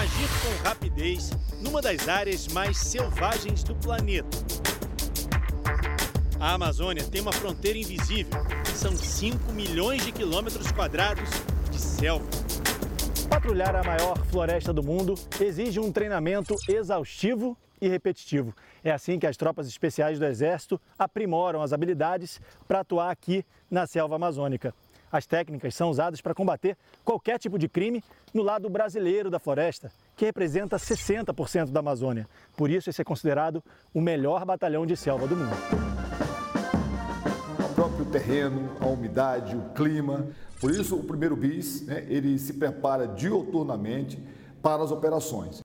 Agir 0.00 0.28
com 0.40 0.66
rapidez 0.66 1.30
numa 1.60 1.82
das 1.82 2.08
áreas 2.08 2.48
mais 2.48 2.78
selvagens 2.78 3.62
do 3.62 3.74
planeta. 3.74 4.30
A 6.40 6.54
Amazônia 6.54 7.04
tem 7.04 7.20
uma 7.20 7.34
fronteira 7.34 7.78
invisível. 7.78 8.40
São 8.74 8.96
5 8.96 9.52
milhões 9.52 10.02
de 10.02 10.10
quilômetros 10.10 10.72
quadrados 10.72 11.28
de 11.70 11.78
selva. 11.78 12.24
Patrulhar 13.28 13.76
a 13.76 13.84
maior 13.84 14.16
floresta 14.24 14.72
do 14.72 14.82
mundo 14.82 15.16
exige 15.38 15.78
um 15.78 15.92
treinamento 15.92 16.56
exaustivo 16.66 17.54
e 17.78 17.86
repetitivo. 17.86 18.56
É 18.82 18.90
assim 18.90 19.18
que 19.18 19.26
as 19.26 19.36
tropas 19.36 19.68
especiais 19.68 20.18
do 20.18 20.24
Exército 20.24 20.80
aprimoram 20.98 21.60
as 21.60 21.74
habilidades 21.74 22.40
para 22.66 22.80
atuar 22.80 23.10
aqui 23.10 23.44
na 23.70 23.86
selva 23.86 24.16
amazônica. 24.16 24.74
As 25.10 25.26
técnicas 25.26 25.74
são 25.74 25.90
usadas 25.90 26.20
para 26.20 26.34
combater 26.34 26.76
qualquer 27.04 27.38
tipo 27.38 27.58
de 27.58 27.68
crime 27.68 28.02
no 28.32 28.42
lado 28.42 28.70
brasileiro 28.70 29.28
da 29.28 29.40
floresta, 29.40 29.90
que 30.16 30.24
representa 30.24 30.76
60% 30.76 31.70
da 31.70 31.80
Amazônia. 31.80 32.28
Por 32.56 32.70
isso, 32.70 32.90
esse 32.90 33.00
é 33.00 33.04
considerado 33.04 33.62
o 33.92 34.00
melhor 34.00 34.44
batalhão 34.44 34.86
de 34.86 34.96
selva 34.96 35.26
do 35.26 35.36
mundo. 35.36 35.56
O 37.58 37.74
próprio 37.74 38.04
terreno, 38.06 38.70
a 38.80 38.86
umidade, 38.86 39.56
o 39.56 39.70
clima. 39.70 40.28
Por 40.60 40.70
isso, 40.70 40.94
o 40.94 41.02
primeiro 41.02 41.34
BIS, 41.34 41.86
né, 41.86 42.06
ele 42.08 42.38
se 42.38 42.54
prepara 42.54 43.08
dioturnamente 43.08 44.22
para 44.62 44.82
as 44.82 44.92
operações. 44.92 45.60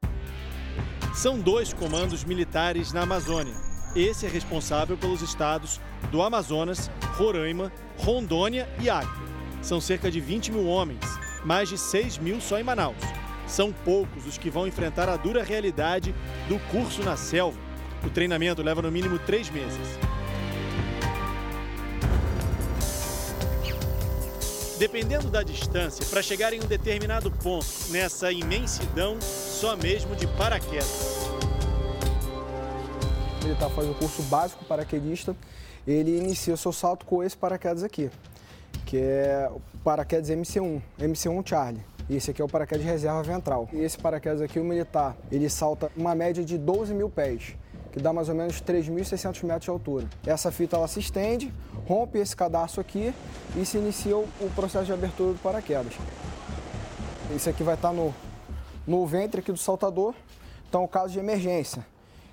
São 1.14 1.40
dois 1.40 1.72
comandos 1.72 2.24
militares 2.24 2.92
na 2.92 3.04
Amazônia. 3.04 3.54
Esse 3.96 4.26
é 4.26 4.30
responsável 4.30 4.98
pelos 4.98 5.22
estados 5.22 5.80
do 6.12 6.22
Amazonas, 6.22 6.90
Roraima, 7.16 7.72
Rondônia 7.98 8.68
e 8.82 8.90
Acre. 8.90 9.25
São 9.66 9.82
cerca 9.82 10.12
de 10.12 10.20
20 10.20 10.52
mil 10.52 10.68
homens, 10.68 11.02
mais 11.44 11.68
de 11.68 11.76
6 11.76 12.20
mil 12.20 12.40
só 12.40 12.60
em 12.60 12.64
Manaus. 12.64 13.02
São 13.48 13.74
poucos 13.74 14.28
os 14.28 14.38
que 14.38 14.48
vão 14.48 14.68
enfrentar 14.68 15.10
a 15.10 15.18
dura 15.18 15.44
realidade 15.44 16.14
do 16.48 16.60
curso 16.70 17.02
na 17.02 17.18
selva. 17.18 17.58
O 18.06 18.10
treinamento 18.12 18.62
leva 18.62 18.84
no 18.84 18.92
mínimo 18.92 19.18
três 19.18 19.50
meses. 19.50 19.98
Dependendo 24.78 25.32
da 25.32 25.42
distância, 25.42 26.06
para 26.12 26.22
chegar 26.22 26.54
em 26.54 26.60
um 26.62 26.68
determinado 26.68 27.32
ponto 27.32 27.66
nessa 27.90 28.32
imensidão, 28.32 29.20
só 29.20 29.76
mesmo 29.76 30.16
de 30.16 30.28
paraquedas. 30.28 31.28
O 33.42 33.46
militar 33.46 33.72
faz 33.72 33.90
o 33.90 33.96
curso 33.96 34.22
básico 34.24 34.64
paraquedista, 34.66 35.36
ele 35.88 36.16
inicia 36.20 36.54
o 36.54 36.58
seu 36.58 36.72
salto 36.72 37.04
com 37.04 37.24
esse 37.24 37.36
paraquedas 37.36 37.84
aqui, 37.84 38.12
que 38.86 38.98
é 38.98 39.50
o 39.52 39.62
paraquedas 39.84 40.30
MC1, 40.30 40.82
MC1 41.00 41.48
Charlie. 41.48 41.84
Esse 42.10 42.32
aqui 42.32 42.42
é 42.42 42.46
o 42.46 42.48
paraquedas 42.48 42.86
reserva 42.86 43.24
ventral. 43.24 43.68
E 43.74 43.78
esse 43.78 43.98
paraquedas 43.98 44.42
aqui, 44.42 44.60
o 44.60 44.64
militar, 44.64 45.16
ele 45.32 45.50
salta 45.50 45.92
uma 45.98 46.14
média 46.14 46.44
de 46.44 46.58
12 46.58 46.94
mil 46.94 47.10
pés, 47.10 47.56
que 47.92 48.00
dá 48.00 48.14
mais 48.14 48.30
ou 48.30 48.36
menos 48.36 48.62
3.600 48.62 49.44
metros 49.44 49.64
de 49.64 49.70
altura. 49.72 50.06
Essa 50.26 50.52
fita 50.52 50.76
ela 50.76 50.88
se 50.88 51.00
estende, 51.00 51.52
rompe 51.88 52.20
esse 52.20 52.36
cadastro 52.36 52.82
aqui 52.82 53.14
e 53.56 53.66
se 53.66 53.78
inicia 53.78 54.18
o 54.18 54.52
processo 54.56 54.86
de 54.86 54.94
abertura 54.94 55.34
do 55.34 55.40
paraquedas. 55.40 55.94
Esse 57.36 57.50
aqui 57.50 57.64
vai 57.64 57.74
estar 57.74 57.92
no, 57.92 58.14
no 58.86 59.06
ventre 59.08 59.40
aqui 59.40 59.52
do 59.52 59.58
saltador, 59.58 60.14
então 60.70 60.88
caso 60.88 61.14
de 61.14 61.20
emergência. 61.20 61.86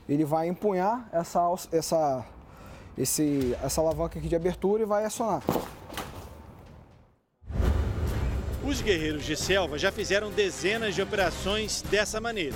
Ele 0.07 0.25
vai 0.25 0.49
empunhar 0.49 1.09
essa, 1.13 1.41
essa, 1.73 2.27
esse, 2.99 3.57
essa 3.63 3.81
alavanca 3.81 4.19
aqui 4.19 4.29
de 4.29 4.37
abertura 4.37 4.83
e 4.83 4.85
vai 4.85 5.05
acionar. 5.05 5.43
Os 8.65 8.81
guerreiros 8.81 9.25
de 9.25 9.37
selva 9.37 9.77
já 9.77 9.91
fizeram 9.91 10.31
dezenas 10.31 10.95
de 10.95 11.03
operações 11.03 11.83
dessa 11.83 12.21
maneira. 12.21 12.55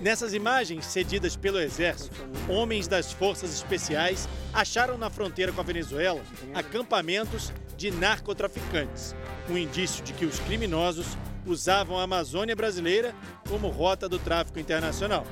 Nessas 0.00 0.32
imagens 0.32 0.86
cedidas 0.86 1.34
pelo 1.34 1.58
Exército, 1.58 2.14
homens 2.48 2.86
das 2.86 3.12
forças 3.12 3.52
especiais 3.52 4.28
acharam 4.52 4.96
na 4.96 5.10
fronteira 5.10 5.50
com 5.50 5.60
a 5.60 5.64
Venezuela 5.64 6.20
acampamentos 6.54 7.52
de 7.76 7.90
narcotraficantes, 7.90 9.14
um 9.50 9.58
indício 9.58 10.04
de 10.04 10.12
que 10.12 10.24
os 10.24 10.38
criminosos 10.40 11.06
usavam 11.44 11.98
a 11.98 12.04
Amazônia 12.04 12.54
brasileira 12.54 13.12
como 13.48 13.68
rota 13.68 14.08
do 14.08 14.20
tráfico 14.20 14.60
internacional. 14.60 15.26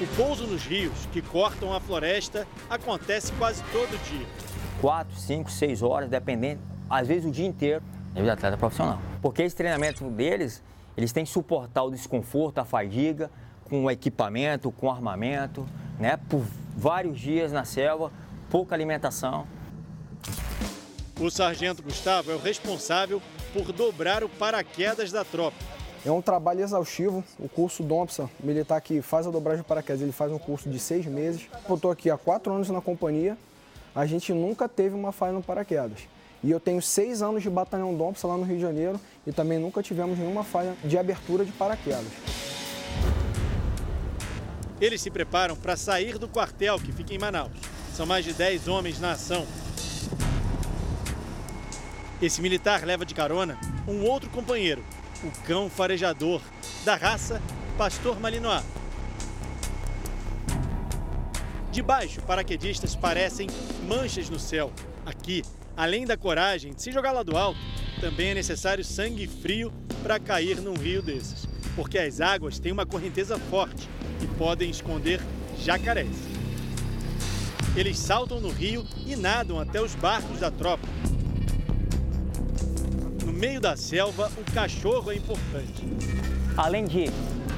O 0.00 0.16
pouso 0.16 0.46
nos 0.46 0.64
rios, 0.64 1.06
que 1.12 1.22
cortam 1.22 1.72
a 1.72 1.80
floresta, 1.80 2.46
acontece 2.68 3.32
quase 3.34 3.62
todo 3.70 4.02
dia. 4.10 4.26
Quatro, 4.80 5.14
cinco, 5.16 5.50
seis 5.50 5.80
horas, 5.80 6.08
dependendo, 6.08 6.60
às 6.88 7.06
vezes 7.06 7.26
o 7.26 7.30
dia 7.30 7.46
inteiro 7.46 7.82
é 8.14 8.22
de 8.22 8.30
atleta 8.30 8.56
profissional. 8.56 8.98
Porque 9.22 9.42
esse 9.42 9.54
treinamento 9.54 10.04
deles, 10.10 10.62
eles 10.96 11.12
têm 11.12 11.24
que 11.24 11.30
suportar 11.30 11.84
o 11.84 11.90
desconforto, 11.90 12.58
a 12.58 12.64
fadiga, 12.64 13.30
com 13.64 13.90
equipamento, 13.90 14.72
com 14.72 14.90
armamento, 14.90 15.66
né? 15.98 16.16
Por 16.28 16.44
vários 16.76 17.18
dias 17.18 17.52
na 17.52 17.64
selva, 17.64 18.10
pouca 18.50 18.74
alimentação. 18.74 19.46
O 21.20 21.30
sargento 21.30 21.82
Gustavo 21.82 22.32
é 22.32 22.34
o 22.34 22.38
responsável 22.38 23.22
por 23.52 23.72
dobrar 23.72 24.24
o 24.24 24.28
paraquedas 24.28 25.12
da 25.12 25.24
tropa. 25.24 25.56
É 26.04 26.10
um 26.10 26.22
trabalho 26.22 26.60
exaustivo. 26.62 27.22
O 27.38 27.48
curso 27.48 27.82
DOMPSA, 27.82 28.28
militar 28.42 28.80
que 28.80 29.02
faz 29.02 29.26
a 29.26 29.30
dobragem 29.30 29.62
de 29.62 29.68
paraquedas, 29.68 30.00
ele 30.00 30.12
faz 30.12 30.32
um 30.32 30.38
curso 30.38 30.68
de 30.70 30.78
seis 30.78 31.04
meses. 31.04 31.46
Eu 31.68 31.74
estou 31.74 31.90
aqui 31.90 32.10
há 32.10 32.16
quatro 32.16 32.52
anos 32.52 32.70
na 32.70 32.80
companhia. 32.80 33.36
A 33.94 34.06
gente 34.06 34.32
nunca 34.32 34.68
teve 34.68 34.94
uma 34.94 35.12
falha 35.12 35.32
no 35.32 35.42
paraquedas. 35.42 36.00
E 36.42 36.50
eu 36.50 36.58
tenho 36.58 36.80
seis 36.80 37.20
anos 37.20 37.42
de 37.42 37.50
batalhão 37.50 37.94
Dompsa 37.94 38.26
lá 38.26 38.36
no 38.36 38.44
Rio 38.44 38.56
de 38.56 38.62
Janeiro 38.62 38.98
e 39.26 39.32
também 39.32 39.58
nunca 39.58 39.82
tivemos 39.82 40.18
nenhuma 40.18 40.42
falha 40.42 40.74
de 40.82 40.96
abertura 40.96 41.44
de 41.44 41.52
paraquedas. 41.52 42.06
Eles 44.80 45.02
se 45.02 45.10
preparam 45.10 45.54
para 45.54 45.76
sair 45.76 46.16
do 46.16 46.26
quartel 46.26 46.78
que 46.78 46.90
fica 46.90 47.12
em 47.12 47.18
Manaus. 47.18 47.52
São 47.94 48.06
mais 48.06 48.24
de 48.24 48.32
10 48.32 48.68
homens 48.68 48.98
na 48.98 49.12
ação. 49.12 49.46
Esse 52.22 52.40
militar 52.40 52.84
leva 52.84 53.04
de 53.04 53.14
carona 53.14 53.58
um 53.86 54.02
outro 54.04 54.30
companheiro, 54.30 54.82
o 55.22 55.30
cão 55.46 55.68
farejador, 55.68 56.40
da 56.84 56.94
raça 56.96 57.42
Pastor 57.76 58.18
Malinois. 58.18 58.64
De 61.70 61.82
baixo, 61.82 62.20
paraquedistas 62.22 62.96
parecem 62.96 63.48
manchas 63.86 64.28
no 64.28 64.38
céu. 64.38 64.72
Aqui, 65.04 65.42
Além 65.80 66.04
da 66.04 66.14
coragem 66.14 66.74
de 66.74 66.82
se 66.82 66.92
jogar 66.92 67.10
lá 67.10 67.22
do 67.22 67.38
alto, 67.38 67.58
também 68.02 68.28
é 68.28 68.34
necessário 68.34 68.84
sangue 68.84 69.26
frio 69.26 69.72
para 70.02 70.20
cair 70.20 70.60
num 70.60 70.74
rio 70.74 71.00
desses, 71.00 71.48
porque 71.74 71.98
as 71.98 72.20
águas 72.20 72.58
têm 72.58 72.70
uma 72.70 72.84
correnteza 72.84 73.38
forte 73.38 73.88
e 74.22 74.26
podem 74.36 74.68
esconder 74.68 75.22
jacarés. 75.56 76.14
Eles 77.74 77.98
saltam 77.98 78.38
no 78.40 78.50
rio 78.50 78.86
e 79.06 79.16
nadam 79.16 79.58
até 79.58 79.80
os 79.80 79.94
barcos 79.94 80.38
da 80.38 80.50
tropa. 80.50 80.86
No 83.24 83.32
meio 83.32 83.58
da 83.58 83.74
selva, 83.74 84.30
o 84.36 84.52
cachorro 84.52 85.10
é 85.10 85.14
importante. 85.14 85.82
Além 86.58 86.84
de 86.84 87.06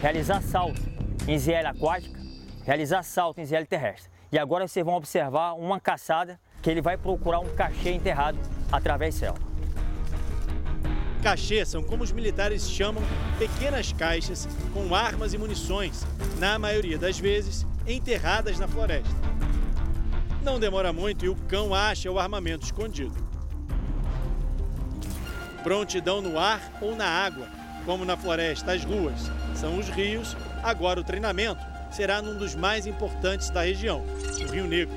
realizar 0.00 0.40
salto 0.42 0.80
em 1.26 1.36
ZL 1.36 1.66
aquática, 1.66 2.20
realizar 2.64 3.02
salto 3.02 3.40
em 3.40 3.44
ZL 3.44 3.66
terrestre. 3.68 4.08
E 4.30 4.38
agora 4.38 4.68
vocês 4.68 4.86
vão 4.86 4.94
observar 4.94 5.54
uma 5.54 5.80
caçada 5.80 6.38
que 6.62 6.70
ele 6.70 6.80
vai 6.80 6.96
procurar 6.96 7.40
um 7.40 7.48
cachê 7.54 7.90
enterrado 7.90 8.38
através 8.70 9.16
céu. 9.16 9.34
Cachê 11.22 11.64
são 11.64 11.82
como 11.82 12.02
os 12.02 12.12
militares 12.12 12.68
chamam 12.70 13.02
pequenas 13.38 13.92
caixas 13.92 14.48
com 14.72 14.94
armas 14.94 15.34
e 15.34 15.38
munições, 15.38 16.04
na 16.38 16.58
maioria 16.58 16.98
das 16.98 17.18
vezes 17.18 17.66
enterradas 17.86 18.58
na 18.58 18.66
floresta. 18.66 19.14
Não 20.42 20.58
demora 20.58 20.92
muito 20.92 21.24
e 21.24 21.28
o 21.28 21.36
cão 21.48 21.74
acha 21.74 22.10
o 22.10 22.18
armamento 22.18 22.64
escondido. 22.64 23.14
Prontidão 25.62 26.20
no 26.20 26.38
ar 26.38 26.60
ou 26.80 26.96
na 26.96 27.06
água, 27.06 27.46
como 27.84 28.04
na 28.04 28.16
floresta 28.16 28.72
as 28.72 28.84
ruas, 28.84 29.30
são 29.54 29.78
os 29.78 29.88
rios, 29.88 30.36
agora 30.62 31.00
o 31.00 31.04
treinamento 31.04 31.64
será 31.92 32.20
num 32.20 32.36
dos 32.36 32.54
mais 32.56 32.84
importantes 32.86 33.50
da 33.50 33.62
região, 33.62 34.02
o 34.40 34.50
Rio 34.50 34.66
Negro. 34.66 34.96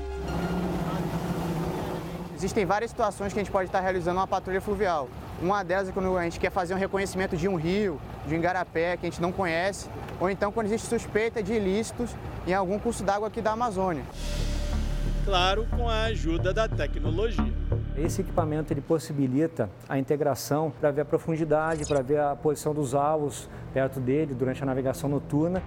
Existem 2.46 2.64
várias 2.64 2.92
situações 2.92 3.32
que 3.32 3.40
a 3.40 3.42
gente 3.42 3.50
pode 3.50 3.66
estar 3.66 3.80
realizando 3.80 4.20
uma 4.20 4.26
patrulha 4.26 4.60
fluvial. 4.60 5.08
Uma 5.42 5.64
delas 5.64 5.88
é 5.88 5.92
quando 5.92 6.16
a 6.16 6.22
gente 6.22 6.38
quer 6.38 6.50
fazer 6.50 6.74
um 6.74 6.76
reconhecimento 6.76 7.36
de 7.36 7.48
um 7.48 7.56
rio, 7.56 8.00
de 8.24 8.34
um 8.34 8.38
igarapé 8.38 8.96
que 8.96 9.04
a 9.04 9.10
gente 9.10 9.20
não 9.20 9.32
conhece, 9.32 9.88
ou 10.20 10.30
então 10.30 10.52
quando 10.52 10.66
existe 10.66 10.86
suspeita 10.86 11.42
de 11.42 11.54
ilícitos 11.54 12.14
em 12.46 12.54
algum 12.54 12.78
curso 12.78 13.02
d'água 13.02 13.26
aqui 13.26 13.40
da 13.40 13.50
Amazônia. 13.50 14.04
Claro, 15.24 15.66
com 15.76 15.88
a 15.88 16.04
ajuda 16.04 16.54
da 16.54 16.68
tecnologia. 16.68 17.52
Esse 17.96 18.20
equipamento 18.20 18.72
ele 18.72 18.80
possibilita 18.80 19.68
a 19.88 19.98
integração 19.98 20.72
para 20.80 20.92
ver 20.92 21.00
a 21.00 21.04
profundidade, 21.04 21.84
para 21.84 22.00
ver 22.00 22.20
a 22.20 22.36
posição 22.36 22.72
dos 22.72 22.94
alvos 22.94 23.50
perto 23.74 23.98
dele 23.98 24.34
durante 24.34 24.62
a 24.62 24.66
navegação 24.66 25.10
noturna. 25.10 25.60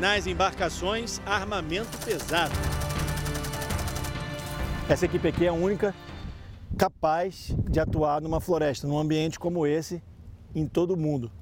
Nas 0.00 0.26
embarcações, 0.26 1.20
armamento 1.26 1.98
pesado. 2.06 2.54
Essa 4.86 5.06
equipe 5.06 5.26
aqui 5.26 5.46
é 5.46 5.48
a 5.48 5.52
única 5.52 5.94
capaz 6.76 7.56
de 7.70 7.80
atuar 7.80 8.20
numa 8.20 8.38
floresta, 8.38 8.86
num 8.86 8.98
ambiente 8.98 9.38
como 9.38 9.66
esse, 9.66 10.02
em 10.54 10.66
todo 10.66 10.92
o 10.92 10.96
mundo. 10.96 11.32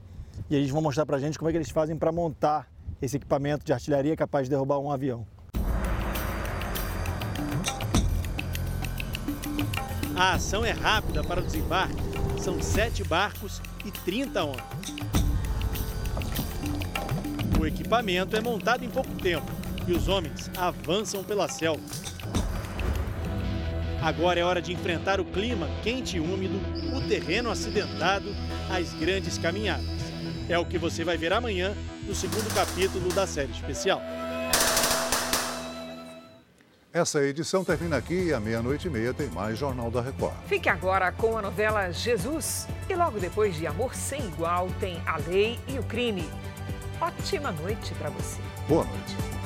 E 0.48 0.54
eles 0.54 0.70
vão 0.70 0.80
mostrar 0.80 1.04
pra 1.04 1.18
gente 1.18 1.36
como 1.36 1.48
é 1.48 1.52
que 1.52 1.58
eles 1.58 1.70
fazem 1.70 1.96
para 1.96 2.12
montar 2.12 2.70
esse 3.00 3.16
equipamento 3.16 3.64
de 3.64 3.72
artilharia 3.72 4.14
capaz 4.16 4.46
de 4.46 4.50
derrubar 4.50 4.78
um 4.78 4.92
avião. 4.92 5.26
A 10.14 10.34
ação 10.34 10.64
é 10.64 10.70
rápida 10.70 11.24
para 11.24 11.40
o 11.40 11.44
desembarque. 11.44 11.96
São 12.40 12.62
sete 12.62 13.02
barcos 13.02 13.60
e 13.84 13.90
30 13.90 14.44
homens. 14.44 14.62
O 17.60 17.66
equipamento 17.66 18.36
é 18.36 18.40
montado 18.40 18.84
em 18.84 18.88
pouco 18.88 19.12
tempo 19.14 19.50
e 19.88 19.92
os 19.92 20.06
homens 20.06 20.48
avançam 20.56 21.24
pela 21.24 21.48
selva. 21.48 21.82
Agora 24.02 24.40
é 24.40 24.42
hora 24.42 24.60
de 24.60 24.72
enfrentar 24.72 25.20
o 25.20 25.24
clima 25.24 25.68
quente 25.80 26.16
e 26.16 26.20
úmido, 26.20 26.58
o 26.92 27.00
terreno 27.08 27.48
acidentado, 27.50 28.34
as 28.68 28.92
grandes 28.94 29.38
caminhadas. 29.38 29.86
É 30.48 30.58
o 30.58 30.66
que 30.66 30.76
você 30.76 31.04
vai 31.04 31.16
ver 31.16 31.32
amanhã 31.32 31.72
no 32.04 32.12
segundo 32.12 32.52
capítulo 32.52 33.12
da 33.12 33.28
série 33.28 33.52
especial. 33.52 34.02
Essa 36.92 37.22
edição 37.22 37.64
termina 37.64 37.96
aqui 37.96 38.24
e 38.26 38.34
à 38.34 38.40
meia-noite 38.40 38.88
e 38.88 38.90
meia 38.90 39.14
tem 39.14 39.28
mais 39.28 39.56
Jornal 39.56 39.88
da 39.88 40.02
Record. 40.02 40.34
Fique 40.46 40.68
agora 40.68 41.12
com 41.12 41.38
a 41.38 41.42
novela 41.42 41.90
Jesus. 41.92 42.66
E 42.90 42.94
logo 42.96 43.20
depois 43.20 43.56
de 43.56 43.68
Amor 43.68 43.94
Sem 43.94 44.20
Igual 44.26 44.68
tem 44.80 45.00
A 45.06 45.16
Lei 45.16 45.60
e 45.68 45.78
o 45.78 45.82
Crime. 45.84 46.28
Ótima 47.00 47.52
noite 47.52 47.94
para 47.94 48.10
você. 48.10 48.40
Boa 48.68 48.84
noite. 48.84 49.41